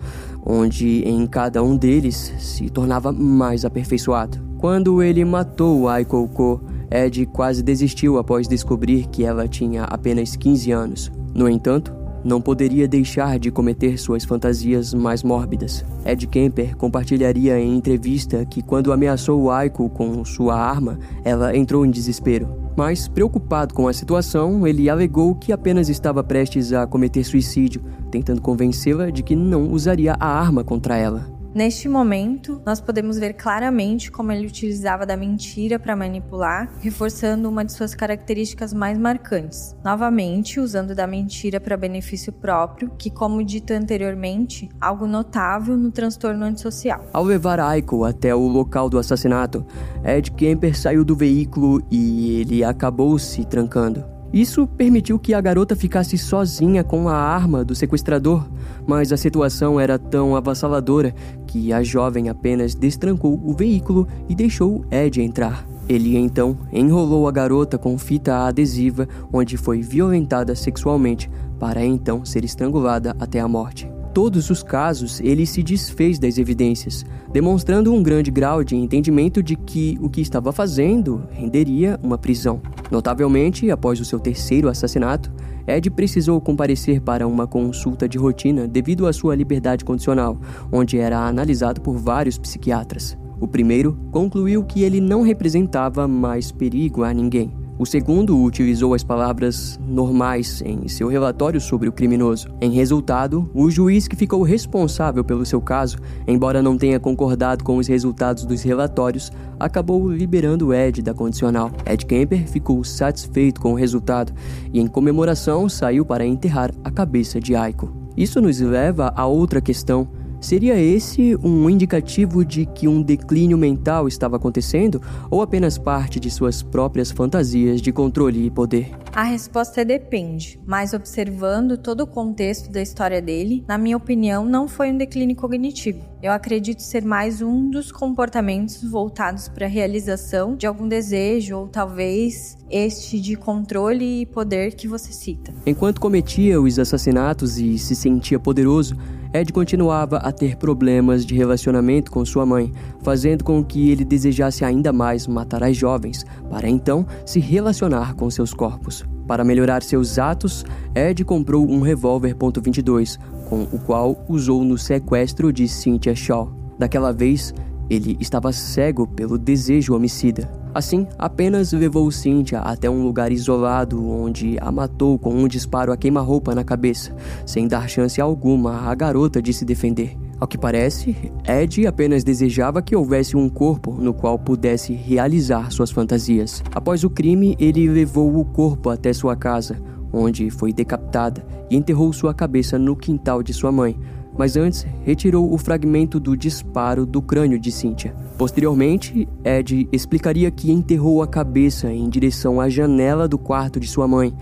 onde 0.46 1.04
em 1.08 1.26
cada 1.26 1.64
um 1.64 1.78
deles 1.78 2.34
se 2.38 2.70
tornava 2.70 3.12
mais 3.14 3.64
aperfeiçoado. 3.64 4.40
Quando 4.58 5.02
ele 5.02 5.24
matou 5.24 5.88
Aiko 5.88 6.28
Ko, 6.28 6.62
Ed 6.92 7.26
quase 7.28 7.64
desistiu 7.64 8.18
após 8.18 8.48
descobrir 8.48 9.08
que 9.08 9.24
ela 9.24 9.48
tinha 9.48 9.86
apenas 9.86 10.36
15 10.36 10.72
anos. 10.72 11.12
No 11.34 11.48
entanto, 11.48 11.94
não 12.24 12.42
poderia 12.42 12.88
deixar 12.88 13.40
de 13.40 13.52
cometer 13.52 13.98
suas 13.98 14.24
fantasias 14.24 14.94
mais 14.94 15.24
mórbidas. 15.24 15.86
Ed 16.06 16.28
Kemper 16.28 16.76
compartilharia 16.76 17.60
em 17.60 17.76
entrevista 17.76 18.46
que 18.46 18.62
quando 18.62 18.92
ameaçou 18.92 19.50
Aiko 19.50 19.90
com 19.90 20.24
sua 20.24 20.56
arma, 20.56 21.00
ela 21.24 21.56
entrou 21.56 21.86
em 21.86 21.92
desespero. 21.92 22.62
Mas, 22.76 23.08
preocupado 23.08 23.74
com 23.74 23.88
a 23.88 23.94
situação, 23.94 24.66
ele 24.66 24.90
alegou 24.90 25.36
que 25.36 25.52
apenas 25.52 25.90
estava 25.90 26.24
prestes 26.24 26.72
a 26.72 26.88
cometer 26.88 27.24
suicídio, 27.24 27.82
tentando 28.10 28.42
convencê-la 28.42 29.10
de 29.10 29.24
que 29.24 29.36
não 29.36 29.72
usaria 29.72 30.16
a 30.20 30.28
arma 30.28 30.64
contra 30.64 30.98
ela. 30.98 31.41
Neste 31.54 31.90
momento, 31.90 32.62
nós 32.66 32.80
podemos 32.80 33.20
ver 33.20 33.34
claramente 33.34 34.10
como 34.10 34.32
ele 34.32 34.48
utilizava 34.48 35.06
da 35.06 35.18
mentira 35.18 35.78
para 35.78 35.98
manipular, 35.98 36.72
reforçando 36.80 37.50
uma 37.50 37.66
de 37.66 37.74
suas 37.74 37.94
características 37.94 38.74
mais 38.74 38.98
marcantes. 38.98 39.76
Novamente, 39.84 40.62
usando 40.62 40.96
da 40.96 41.06
mentira 41.06 41.60
para 41.60 41.76
benefício 41.76 42.32
próprio, 42.32 42.90
que, 42.98 43.10
como 43.10 43.44
dito 43.44 43.74
anteriormente, 43.74 44.70
algo 44.80 45.06
notável 45.06 45.76
no 45.76 45.92
transtorno 45.92 46.46
antissocial. 46.46 47.06
Ao 47.12 47.24
levar 47.24 47.60
Aiko 47.60 48.06
até 48.06 48.34
o 48.34 48.48
local 48.48 48.90
do 48.90 48.98
assassinato, 48.98 49.66
Ed 50.06 50.32
Kemper 50.32 50.78
saiu 50.78 51.04
do 51.04 51.18
veículo 51.18 51.84
e 51.92 52.40
ele 52.40 52.64
acabou 52.64 53.20
se 53.20 53.44
trancando. 53.44 54.21
Isso 54.34 54.66
permitiu 54.66 55.20
que 55.20 55.34
a 55.34 55.42
garota 55.42 55.76
ficasse 55.76 56.18
sozinha 56.18 56.86
com 56.86 57.10
a 57.10 57.16
arma 57.16 57.66
do 57.66 57.76
sequestrador, 57.76 58.48
mas 58.88 59.12
a 59.12 59.18
situação 59.18 59.78
era 59.78 60.00
tão 60.00 60.36
avassaladora 60.38 61.14
que 61.46 61.74
a 61.74 61.84
jovem 61.84 62.30
apenas 62.30 62.74
destrancou 62.74 63.42
o 63.44 63.54
veículo 63.54 64.08
e 64.30 64.36
deixou 64.36 64.86
Ed 64.90 65.22
entrar. 65.22 65.66
Ele 65.90 66.16
então 66.16 66.58
enrolou 66.72 67.28
a 67.28 67.32
garota 67.32 67.78
com 67.78 67.98
fita 67.98 68.46
adesiva, 68.48 69.06
onde 69.34 69.58
foi 69.58 69.82
violentada 69.82 70.56
sexualmente, 70.56 71.30
para 71.60 71.84
então 71.84 72.24
ser 72.24 72.46
estrangulada 72.46 73.14
até 73.20 73.42
a 73.42 73.48
morte 73.50 73.91
todos 74.14 74.50
os 74.50 74.62
casos, 74.62 75.20
ele 75.22 75.46
se 75.46 75.64
desfez 75.64 76.20
das 76.20 76.38
evidências, 76.38 77.06
demonstrando 77.32 77.94
um 77.94 78.04
grande 78.04 78.30
grau 78.30 78.64
de 78.64 78.76
entendimento 78.76 79.42
de 79.42 79.56
que 79.56 79.98
o 80.02 80.10
que 80.10 80.22
estava 80.22 80.52
fazendo 80.52 81.24
renderia 81.32 82.00
uma 82.04 82.18
prisão. 82.18 82.62
Notavelmente, 82.92 83.72
após 83.72 84.00
o 84.00 84.06
seu 84.06 84.20
terceiro 84.20 84.68
assassinato, 84.68 85.32
Ed 85.66 85.90
precisou 85.92 86.42
comparecer 86.42 87.02
para 87.02 87.28
uma 87.28 87.48
consulta 87.48 88.08
de 88.08 88.18
rotina 88.18 88.68
devido 88.68 89.08
à 89.08 89.14
sua 89.14 89.36
liberdade 89.36 89.86
condicional, 89.86 90.38
onde 90.72 90.98
era 90.98 91.20
analisado 91.20 91.82
por 91.82 91.98
vários 91.98 92.38
psiquiatras. 92.38 93.18
O 93.40 93.48
primeiro 93.48 93.98
concluiu 94.12 94.64
que 94.64 94.84
ele 94.84 95.00
não 95.00 95.22
representava 95.22 96.08
mais 96.08 96.52
perigo 96.52 97.04
a 97.04 97.14
ninguém. 97.14 97.61
O 97.82 97.86
segundo 97.88 98.40
utilizou 98.40 98.94
as 98.94 99.04
palavras 99.04 99.80
normais 99.88 100.62
em 100.64 100.88
seu 100.88 101.08
relatório 101.08 101.60
sobre 101.60 101.90
o 101.90 101.92
criminoso. 101.92 102.48
Em 102.62 102.70
resultado, 102.70 103.50
o 103.56 103.72
juiz 103.72 104.08
que 104.08 104.16
ficou 104.16 104.44
responsável 104.44 105.24
pelo 105.24 105.44
seu 105.48 105.60
caso, 105.60 105.98
embora 106.28 106.62
não 106.62 106.78
tenha 106.78 107.00
concordado 107.00 107.64
com 107.64 107.78
os 107.78 107.88
resultados 107.88 108.46
dos 108.46 108.62
relatórios, 108.62 109.32
acabou 109.60 110.12
liberando 110.12 110.72
Ed 110.72 111.02
da 111.02 111.12
condicional. 111.12 111.72
Ed 111.84 112.06
Kemper 112.06 112.48
ficou 112.48 112.84
satisfeito 112.84 113.60
com 113.60 113.72
o 113.72 113.76
resultado 113.76 114.32
e, 114.72 114.80
em 114.80 114.86
comemoração, 114.86 115.68
saiu 115.68 116.06
para 116.06 116.24
enterrar 116.24 116.70
a 116.84 116.92
cabeça 116.92 117.40
de 117.40 117.56
Aiko. 117.56 117.92
Isso 118.16 118.40
nos 118.40 118.60
leva 118.60 119.12
a 119.16 119.26
outra 119.26 119.60
questão 119.60 120.08
Seria 120.42 120.76
esse 120.76 121.36
um 121.36 121.70
indicativo 121.70 122.44
de 122.44 122.66
que 122.66 122.88
um 122.88 123.00
declínio 123.00 123.60
mental 123.60 124.08
estava 124.08 124.38
acontecendo 124.38 125.00
ou 125.30 125.44
apenas 125.44 125.78
parte 125.78 126.20
de 126.20 126.32
suas 126.32 126.64
próprias 126.64 127.12
fantasias 127.12 127.80
de 127.80 127.92
controle 127.92 128.48
e 128.48 128.50
poder? 128.50 128.90
A 129.14 129.22
resposta 129.22 129.82
é 129.82 129.86
depende, 129.86 130.60
mas 130.66 130.94
observando 130.94 131.78
todo 131.78 132.02
o 132.02 132.08
contexto 132.08 132.72
da 132.72 132.82
história 132.82 133.22
dele, 133.22 133.64
na 133.68 133.78
minha 133.78 133.96
opinião, 133.96 134.44
não 134.44 134.68
foi 134.68 134.92
um 134.92 134.98
declínio 134.98 135.36
cognitivo. 135.36 136.11
Eu 136.24 136.32
acredito 136.32 136.84
ser 136.84 137.04
mais 137.04 137.42
um 137.42 137.68
dos 137.68 137.92
comportamentos 137.92 138.84
voltados 138.84 139.48
para 139.50 139.66
a 139.66 139.70
realização 139.70 140.56
de 140.56 140.68
algum 140.68 140.88
desejo 140.88 141.58
ou 141.58 141.68
talvez 141.68 142.56
este 142.70 143.20
de 143.20 143.36
controle 143.36 144.22
e 144.22 144.26
poder 144.28 144.76
que 144.76 144.88
você 144.88 145.12
cita. 145.12 145.52
Enquanto 145.66 146.00
cometia 146.00 146.62
os 146.62 146.78
assassinatos 146.78 147.58
e 147.58 147.76
se 147.80 147.96
sentia 147.96 148.38
poderoso, 148.38 148.96
Ed 149.34 149.52
continuava 149.52 150.18
a 150.18 150.32
ter 150.32 150.58
problemas 150.58 151.26
de 151.26 151.34
relacionamento 151.34 152.12
com 152.12 152.24
sua 152.24 152.46
mãe, 152.46 152.72
fazendo 153.02 153.44
com 153.44 153.64
que 153.64 153.90
ele 153.90 154.06
desejasse 154.06 154.64
ainda 154.64 154.94
mais 154.94 155.26
matar 155.26 155.64
as 155.64 155.76
jovens, 155.76 156.24
para 156.52 156.70
então 156.70 157.04
se 157.26 157.40
relacionar 157.40 158.14
com 158.14 158.30
seus 158.30 158.54
corpos. 158.54 159.04
Para 159.28 159.44
melhorar 159.44 159.82
seus 159.82 160.20
atos, 160.20 160.66
Ed 160.94 161.24
comprou 161.24 161.68
um 161.68 161.80
revólver 161.80 162.36
.22, 162.36 163.18
com 163.52 163.64
o 163.64 163.78
qual 163.78 164.24
usou 164.30 164.64
no 164.64 164.78
sequestro 164.78 165.52
de 165.52 165.68
Cynthia 165.68 166.16
Shaw. 166.16 166.50
Daquela 166.80 167.12
vez, 167.12 167.54
ele 167.90 168.16
estava 168.22 168.54
cego 168.54 169.06
pelo 169.06 169.38
desejo 169.38 169.94
homicida. 169.94 170.50
Assim, 170.74 171.06
apenas 171.20 171.74
levou 171.74 172.10
Cynthia 172.10 172.60
até 172.60 172.90
um 172.90 173.04
lugar 173.04 173.30
isolado 173.30 174.10
onde 174.10 174.58
a 174.62 174.72
matou 174.72 175.20
com 175.20 175.34
um 175.34 175.50
disparo 175.50 175.92
a 175.92 175.98
queima-roupa 175.98 176.56
na 176.56 176.64
cabeça, 176.64 177.14
sem 177.46 177.68
dar 177.68 177.90
chance 177.90 178.22
alguma 178.22 178.90
à 178.90 178.96
garota 178.96 179.42
de 179.42 179.52
se 179.52 179.66
defender. 179.66 180.18
Ao 180.40 180.48
que 180.48 180.58
parece, 180.58 181.14
Ed 181.46 181.86
apenas 181.86 182.24
desejava 182.24 182.82
que 182.82 182.96
houvesse 182.96 183.36
um 183.36 183.50
corpo 183.50 183.92
no 183.92 184.14
qual 184.14 184.40
pudesse 184.40 184.94
realizar 184.94 185.72
suas 185.74 185.92
fantasias. 185.92 186.64
Após 186.74 187.04
o 187.04 187.10
crime, 187.10 187.58
ele 187.60 187.90
levou 187.90 188.40
o 188.40 188.46
corpo 188.46 188.90
até 188.90 189.12
sua 189.12 189.36
casa, 189.36 189.78
onde 190.12 190.50
foi 190.50 190.74
decapitada 190.74 191.46
e 191.70 191.76
enterrou 191.76 192.12
sua 192.12 192.34
cabeça 192.34 192.78
no 192.78 192.96
quintal 192.96 193.42
de 193.42 193.54
sua 193.54 193.72
mãe, 193.72 193.98
mas 194.38 194.56
antes 194.56 194.86
retirou 195.04 195.54
o 195.54 195.58
fragmento 195.58 196.20
do 196.20 196.36
disparo 196.36 197.06
do 197.06 197.22
crânio 197.22 197.60
de 197.60 197.72
Cynthia. 197.72 198.16
Posteriormente, 198.38 199.28
Ed 199.44 199.88
explicaria 199.92 200.50
que 200.50 200.72
enterrou 200.72 201.22
a 201.22 201.28
cabeça 201.28 201.92
em 201.92 202.10
direção 202.10 202.60
à 202.60 202.70
janela 202.70 203.28
do 203.28 203.38
quarto 203.38 203.80
de 203.80 203.88
sua 203.88 204.08
mãe, 204.08 204.34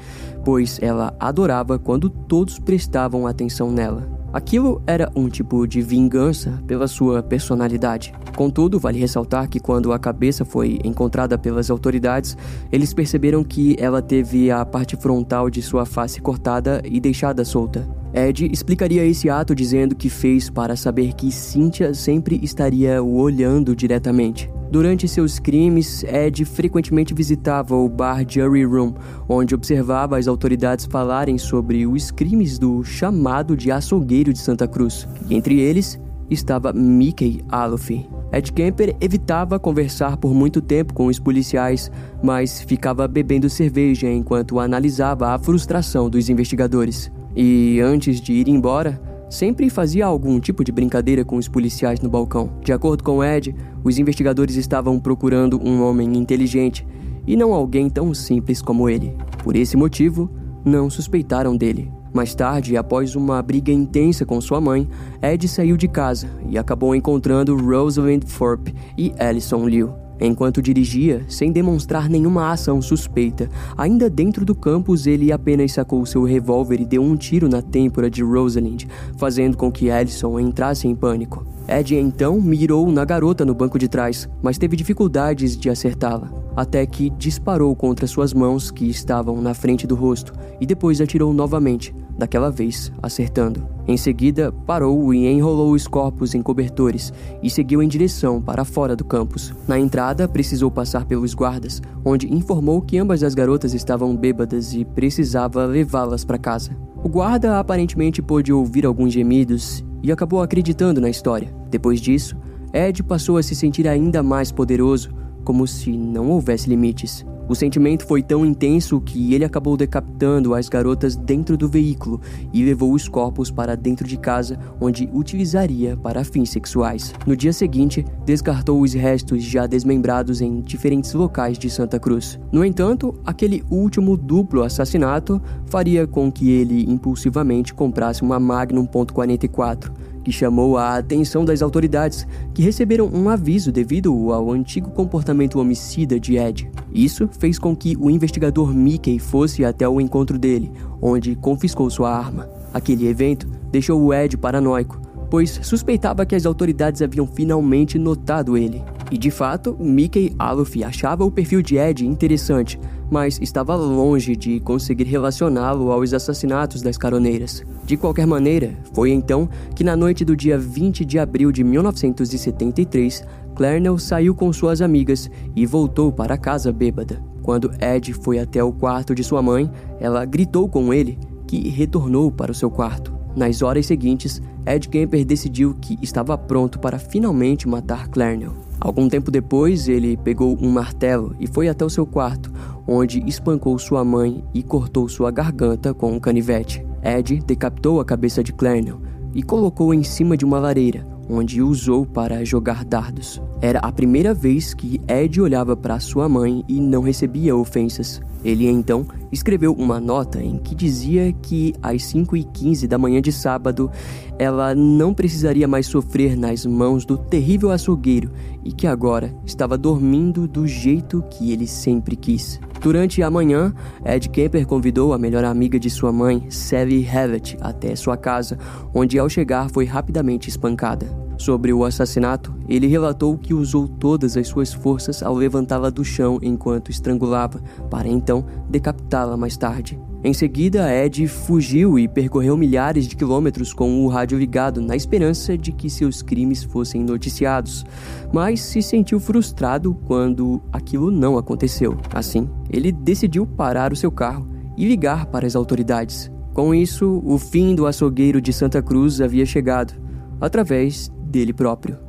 pois 0.45 0.79
ela 0.82 1.15
adorava 1.19 1.77
quando 1.77 2.10
todos 2.10 2.60
prestavam 2.60 3.27
atenção 3.27 3.71
nela. 3.71 4.18
Aquilo 4.31 4.81
era 4.85 5.11
um 5.15 5.27
tipo 5.27 5.65
de 5.65 5.81
vingança 5.81 6.61
pela 6.67 6.87
sua 6.87 7.23
personalidade. 7.23 8.13
Contudo, 8.35 8.79
vale 8.79 8.99
ressaltar 8.99 9.49
que 9.49 9.59
quando 9.59 9.91
a 9.91 9.97
cabeça 9.97 10.45
foi 10.45 10.79
encontrada 10.83 11.37
pelas 11.37 11.71
autoridades, 11.71 12.37
eles 12.71 12.93
perceberam 12.93 13.43
que 13.43 13.75
ela 13.79 14.01
teve 14.01 14.51
a 14.51 14.63
parte 14.63 14.95
frontal 14.95 15.49
de 15.49 15.61
sua 15.63 15.85
face 15.85 16.21
cortada 16.21 16.81
e 16.85 16.99
deixada 16.99 17.43
solta. 17.43 17.98
Ed 18.13 18.45
explicaria 18.51 19.05
esse 19.05 19.29
ato 19.29 19.53
dizendo 19.53 19.95
que 19.95 20.09
fez 20.09 20.49
para 20.49 20.75
saber 20.75 21.13
que 21.13 21.31
Cynthia 21.31 21.93
sempre 21.93 22.39
estaria 22.41 23.01
o 23.03 23.17
olhando 23.17 23.75
diretamente. 23.75 24.49
Durante 24.71 25.07
seus 25.07 25.39
crimes, 25.39 26.03
Ed 26.03 26.45
frequentemente 26.45 27.13
visitava 27.13 27.75
o 27.75 27.89
bar 27.89 28.23
Jury 28.27 28.65
Room, 28.65 28.93
onde 29.27 29.55
observava 29.55 30.17
as 30.17 30.27
autoridades 30.27 30.85
falarem 30.85 31.37
sobre 31.37 31.87
os 31.87 32.11
crimes 32.11 32.59
do 32.59 32.83
chamado 32.83 33.57
de 33.57 33.71
açougueiro 33.71 34.31
de 34.31 34.39
Santa 34.39 34.67
Cruz. 34.67 35.07
Entre 35.29 35.59
eles 35.59 35.99
estava 36.29 36.71
Mickey 36.71 37.41
Alofi. 37.49 38.07
Ed 38.31 38.53
Kemper 38.53 38.95
evitava 39.01 39.59
conversar 39.59 40.17
por 40.17 40.35
muito 40.35 40.61
tempo 40.61 40.93
com 40.93 41.07
os 41.07 41.17
policiais, 41.17 41.91
mas 42.21 42.61
ficava 42.61 43.07
bebendo 43.07 43.49
cerveja 43.49 44.07
enquanto 44.07 44.59
analisava 44.59 45.29
a 45.33 45.39
frustração 45.39 46.09
dos 46.09 46.29
investigadores. 46.29 47.11
E 47.35 47.79
antes 47.81 48.19
de 48.19 48.33
ir 48.33 48.47
embora, 48.47 49.01
sempre 49.29 49.69
fazia 49.69 50.05
algum 50.05 50.39
tipo 50.39 50.63
de 50.63 50.71
brincadeira 50.71 51.23
com 51.23 51.37
os 51.37 51.47
policiais 51.47 51.99
no 51.99 52.09
balcão. 52.09 52.49
De 52.63 52.73
acordo 52.73 53.03
com 53.03 53.23
Ed, 53.23 53.55
os 53.83 53.97
investigadores 53.99 54.55
estavam 54.55 54.99
procurando 54.99 55.61
um 55.63 55.83
homem 55.83 56.17
inteligente 56.17 56.85
e 57.27 57.35
não 57.35 57.53
alguém 57.53 57.89
tão 57.89 58.13
simples 58.13 58.61
como 58.61 58.89
ele. 58.89 59.15
Por 59.43 59.55
esse 59.55 59.77
motivo, 59.77 60.29
não 60.65 60.89
suspeitaram 60.89 61.55
dele. 61.55 61.91
Mais 62.11 62.33
tarde, 62.33 62.75
após 62.75 63.15
uma 63.15 63.41
briga 63.41 63.71
intensa 63.71 64.25
com 64.25 64.41
sua 64.41 64.59
mãe, 64.59 64.89
Ed 65.21 65.47
saiu 65.47 65.77
de 65.77 65.87
casa 65.87 66.27
e 66.49 66.57
acabou 66.57 66.95
encontrando 66.95 67.55
Rosalind 67.55 68.23
Thorpe 68.23 68.73
e 68.97 69.13
Alison 69.19 69.67
Liu. 69.67 69.93
Enquanto 70.19 70.62
dirigia, 70.62 71.23
sem 71.29 71.51
demonstrar 71.51 72.10
nenhuma 72.10 72.51
ação 72.51 72.82
suspeita, 72.82 73.49
ainda 73.77 74.10
dentro 74.10 74.43
do 74.43 74.53
campus 74.53 75.08
ele 75.08 75.32
apenas 75.32 75.71
sacou 75.71 76.05
seu 76.05 76.23
revólver 76.23 76.82
e 76.82 76.86
deu 76.86 77.01
um 77.01 77.15
tiro 77.15 77.47
na 77.47 77.62
têmpora 77.62 78.10
de 78.10 78.21
Rosalind, 78.21 78.86
fazendo 79.17 79.55
com 79.55 79.71
que 79.71 79.88
Ellison 79.88 80.39
entrasse 80.39 80.88
em 80.88 80.95
pânico. 80.95 81.45
Ed 81.67 81.95
então 81.95 82.41
mirou 82.41 82.91
na 82.91 83.05
garota 83.05 83.45
no 83.45 83.53
banco 83.53 83.77
de 83.77 83.88
trás, 83.88 84.27
mas 84.41 84.58
teve 84.58 84.75
dificuldades 84.75 85.55
de 85.55 85.69
acertá-la, 85.69 86.32
até 86.55 86.86
que 86.86 87.12
disparou 87.12 87.75
contra 87.75 88.08
suas 88.08 88.34
mãos 88.34 88.71
que 88.71 88.89
estavam 88.89 89.39
na 89.39 89.53
frente 89.53 89.86
do 89.86 89.95
rosto 89.95 90.34
e 90.60 90.65
depois 90.65 90.99
atirou 90.99 91.32
novamente, 91.32 91.93
daquela 92.17 92.49
vez 92.49 92.91
acertando. 93.01 93.78
Em 93.89 93.97
seguida, 93.97 94.52
parou 94.67 95.12
e 95.15 95.25
enrolou 95.25 95.71
os 95.71 95.88
corpos 95.88 96.36
em 96.36 96.43
cobertores 96.43 97.12
e 97.41 97.49
seguiu 97.49 97.82
em 97.82 97.88
direção 97.88 98.39
para 98.39 98.63
fora 98.63 98.95
do 98.95 99.04
campus. 99.04 99.52
Na 99.67 99.80
entrada, 99.80 100.28
precisou 100.28 100.69
passar 100.69 101.06
pelos 101.06 101.34
guardas, 101.34 101.82
onde 102.06 102.32
informou 102.32 102.84
que 102.84 102.99
ambas 102.99 103.23
as 103.23 103.34
garotas 103.34 103.73
estavam 103.73 104.15
bêbadas 104.15 104.75
e 104.75 104.86
precisava 104.86 105.65
levá-las 105.65 106.23
para 106.23 106.37
casa. 106.37 106.69
O 107.04 107.10
guarda 107.10 107.58
aparentemente 107.58 108.21
pôde 108.21 108.54
ouvir 108.54 108.85
alguns 108.85 109.12
gemidos 109.12 109.83
e 110.04 110.12
acabou 110.12 110.44
acreditando 110.44 111.02
na 111.02 111.10
história. 111.10 111.52
Depois 111.71 112.00
disso, 112.00 112.37
Ed 112.71 113.02
passou 113.02 113.37
a 113.37 113.44
se 113.44 113.56
sentir 113.56 113.87
ainda 113.87 114.21
mais 114.21 114.52
poderoso, 114.52 115.10
como 115.44 115.65
se 115.65 115.98
não 115.98 116.29
houvesse 116.29 116.69
limites. 116.69 117.25
O 117.50 117.56
sentimento 117.56 118.06
foi 118.06 118.21
tão 118.21 118.45
intenso 118.45 119.02
que 119.02 119.33
ele 119.33 119.43
acabou 119.43 119.75
decapitando 119.75 120.54
as 120.54 120.69
garotas 120.69 121.15
dentro 121.15 121.58
do 121.58 121.67
veículo 121.67 122.21
e 122.54 122.63
levou 122.63 122.93
os 122.93 123.08
corpos 123.08 123.50
para 123.50 123.75
dentro 123.75 124.08
de 124.08 124.17
casa, 124.17 124.60
onde 124.79 125.10
utilizaria 125.12 125.97
para 125.97 126.23
fins 126.23 126.52
sexuais. 126.52 127.12
No 127.25 127.35
dia 127.35 127.52
seguinte, 127.52 128.06
descartou 128.23 128.79
os 128.79 128.93
restos 128.93 129.43
já 129.43 129.65
desmembrados 129.65 130.41
em 130.41 130.62
diferentes 130.62 131.12
locais 131.13 131.58
de 131.58 131.71
Santa 131.71 132.00
Cruz. 132.00 132.39
No 132.52 132.63
entanto, 132.63 133.19
aquele 133.25 133.63
último 133.67 134.15
duplo 134.15 134.62
assassinato 134.62 135.41
faria 135.65 136.06
com 136.06 136.31
que 136.31 136.52
ele 136.52 136.85
impulsivamente 136.87 137.73
comprasse 137.73 138.21
uma 138.21 138.39
Magnum 138.39 138.85
.44 138.85 139.91
que 140.23 140.31
chamou 140.31 140.77
a 140.77 140.97
atenção 140.97 141.45
das 141.45 141.61
autoridades, 141.61 142.27
que 142.53 142.61
receberam 142.61 143.09
um 143.11 143.29
aviso 143.29 143.71
devido 143.71 144.31
ao 144.31 144.51
antigo 144.51 144.91
comportamento 144.91 145.59
homicida 145.59 146.19
de 146.19 146.37
Ed. 146.37 146.69
Isso 146.93 147.29
fez 147.39 147.57
com 147.57 147.75
que 147.75 147.95
o 147.99 148.09
investigador 148.09 148.73
Mickey 148.73 149.19
fosse 149.19 149.63
até 149.63 149.87
o 149.87 150.01
encontro 150.01 150.37
dele, 150.37 150.71
onde 151.01 151.35
confiscou 151.35 151.89
sua 151.89 152.15
arma. 152.15 152.49
Aquele 152.73 153.07
evento 153.07 153.47
deixou 153.71 154.01
o 154.01 154.13
Ed 154.13 154.37
paranoico, 154.37 154.99
pois 155.30 155.60
suspeitava 155.63 156.25
que 156.25 156.36
as 156.36 156.46
autoridades 156.46 157.02
haviam 157.02 157.27
finalmente 157.27 158.00
notado 158.00 158.58
ele. 158.58 158.82
E 159.12 159.17
de 159.17 159.32
fato, 159.32 159.75
Mickey 159.80 160.34
Aluff 160.38 160.84
achava 160.84 161.25
o 161.25 161.32
perfil 161.32 161.62
de 161.62 161.77
Ed 161.77 162.06
interessante, 162.06 162.80
mas 163.10 163.40
estava 163.42 163.75
longe 163.75 164.36
de 164.36 164.60
conseguir 164.60 165.06
relacioná-lo 165.06 165.92
aos 165.92 166.13
assassinatos 166.13 166.82
das 166.82 166.98
caroneiras. 166.98 167.63
De 167.86 167.98
qualquer 167.98 168.27
maneira, 168.27 168.77
foi 168.94 169.12
então 169.12 169.50
que 169.75 169.84
na 169.84 169.96
noite 169.96 170.23
do 170.23 170.36
dia 170.36 170.58
20 170.58 171.04
de 171.06 171.17
abril 171.17 171.52
de 171.52 171.63
1973, 171.63 173.23
Clarnell 173.56 173.98
saiu 173.98 174.36
com 174.36 174.54
suas 174.54 174.82
amigas 174.82 175.30
e 175.56 175.65
voltou 175.65 176.12
para 176.12 176.38
casa 176.38 176.71
bêbada. 176.71 177.21
Quando 177.42 177.71
Ed 177.82 178.13
foi 178.13 178.38
até 178.38 178.63
o 178.63 178.71
quarto 178.71 179.15
de 179.15 179.23
sua 179.23 179.42
mãe, 179.42 179.69
ela 180.00 180.23
gritou 180.23 180.69
com 180.69 180.94
ele, 180.94 181.17
que 181.48 181.67
retornou 181.67 182.32
para 182.32 182.52
o 182.52 182.56
seu 182.56 182.69
quarto. 182.69 183.12
Nas 183.36 183.62
horas 183.62 183.88
seguintes, 183.88 184.42
Ed 184.69 184.87
Kemper 184.87 185.25
decidiu 185.25 185.73
que 185.81 185.97
estava 185.99 186.37
pronto 186.37 186.77
para 186.77 186.99
finalmente 186.99 187.67
matar 187.67 188.07
Clarnell. 188.07 188.53
Algum 188.79 189.09
tempo 189.09 189.31
depois, 189.31 189.87
ele 189.87 190.15
pegou 190.15 190.55
um 190.61 190.69
martelo 190.69 191.35
e 191.39 191.47
foi 191.47 191.67
até 191.67 191.83
o 191.83 191.89
seu 191.89 192.05
quarto, 192.05 192.51
onde 192.87 193.19
espancou 193.27 193.79
sua 193.79 194.05
mãe 194.05 194.43
e 194.53 194.61
cortou 194.61 195.09
sua 195.09 195.31
garganta 195.31 195.91
com 195.91 196.11
um 196.11 196.19
canivete. 196.19 196.85
Ed 197.03 197.39
decapitou 197.47 197.99
a 197.99 198.05
cabeça 198.05 198.43
de 198.43 198.53
Clarnell 198.53 199.01
e 199.33 199.41
colocou 199.41 199.91
em 199.91 200.03
cima 200.03 200.37
de 200.37 200.45
uma 200.45 200.59
lareira, 200.59 201.03
onde 201.30 201.62
usou 201.62 202.06
para 202.06 202.44
jogar 202.44 202.84
dardos. 202.84 203.42
Era 203.62 203.80
a 203.80 203.92
primeira 203.92 204.34
vez 204.34 204.73
que 204.73 205.00
Ed 205.08 205.40
olhava 205.40 205.77
para 205.77 206.00
sua 206.00 206.27
mãe 206.27 206.63
e 206.67 206.80
não 206.80 207.02
recebia 207.02 207.56
ofensas. 207.56 208.21
Ele 208.44 208.67
então 208.67 209.06
escreveu 209.32 209.73
uma 209.73 210.00
nota 210.00 210.42
em 210.42 210.58
que 210.58 210.73
dizia 210.73 211.32
que 211.34 211.73
às 211.82 212.06
5 212.06 212.38
e 212.38 212.44
15 212.44 212.88
da 212.88 212.98
manhã 212.98 213.21
de 213.21 213.32
sábado 213.32 213.92
ela 214.38 214.73
não 214.73 215.13
precisaria 215.13 215.67
mais 215.67 215.88
sofrer 215.88 216.38
nas 216.38 216.65
mãos 216.65 217.06
do 217.06 217.17
terrível 217.17 217.69
açougueiro 217.69 218.32
e 218.63 218.71
que 218.71 218.88
agora 218.88 219.36
estava 219.46 219.77
dormindo 219.77 220.48
do 220.48 220.65
jeito 220.65 221.23
que 221.30 221.52
ele 221.52 221.67
sempre 221.67 222.15
quis. 222.15 222.60
Durante 222.82 223.21
a 223.21 223.30
manhã, 223.30 223.73
Ed 224.06 224.30
Kemper 224.30 224.65
convidou 224.65 225.13
a 225.13 225.17
melhor 225.17 225.44
amiga 225.44 225.77
de 225.77 225.90
sua 225.90 226.13
mãe, 226.13 226.50
Sally 226.50 227.06
Havett, 227.06 227.58
até 227.60 227.94
sua 227.94 228.15
casa, 228.15 228.58
onde 228.94 229.19
ao 229.19 229.27
chegar 229.27 229.69
foi 229.69 229.84
rapidamente 229.84 230.48
espancada. 230.48 231.06
Sobre 231.38 231.73
o 231.73 231.84
assassinato, 231.84 232.54
ele 232.67 232.88
relatou 232.88 233.38
que 233.38 233.54
usou 233.54 233.88
todas 233.88 234.38
as 234.38 234.48
suas 234.48 234.73
forças 234.73 235.21
ao 235.21 235.36
levantá-la 235.36 235.90
do 235.90 236.06
chão 236.06 236.40
enquanto 236.42 236.90
estrangulava, 236.90 237.62
para 237.90 238.08
então 238.08 238.46
decapitá-la 238.69 239.36
mais 239.36 239.58
tarde. 239.58 240.00
Em 240.21 240.33
seguida, 240.33 240.93
Ed 240.93 241.27
fugiu 241.27 241.97
e 241.97 242.05
percorreu 242.05 242.57
milhares 242.57 243.07
de 243.07 243.15
quilômetros 243.15 243.73
com 243.73 244.03
o 244.03 244.09
rádio 244.09 244.37
ligado 244.37 244.81
na 244.81 244.93
esperança 244.93 245.57
de 245.57 245.71
que 245.71 245.89
seus 245.89 246.21
crimes 246.21 246.61
fossem 246.61 247.01
noticiados, 247.01 247.85
mas 248.33 248.59
se 248.59 248.81
sentiu 248.81 249.17
frustrado 249.17 249.95
quando 250.05 250.61
aquilo 250.73 251.09
não 251.09 251.37
aconteceu. 251.37 251.97
Assim, 252.13 252.49
ele 252.69 252.91
decidiu 252.91 253.47
parar 253.47 253.93
o 253.93 253.95
seu 253.95 254.11
carro 254.11 254.45
e 254.75 254.85
ligar 254.85 255.25
para 255.27 255.47
as 255.47 255.55
autoridades. 255.55 256.29
Com 256.53 256.75
isso, 256.75 257.21
o 257.23 257.37
fim 257.37 257.73
do 257.73 257.87
açougueiro 257.87 258.41
de 258.41 258.51
Santa 258.51 258.81
Cruz 258.81 259.21
havia 259.21 259.45
chegado, 259.45 259.93
através 260.41 261.09
dele 261.29 261.53
próprio. 261.53 262.08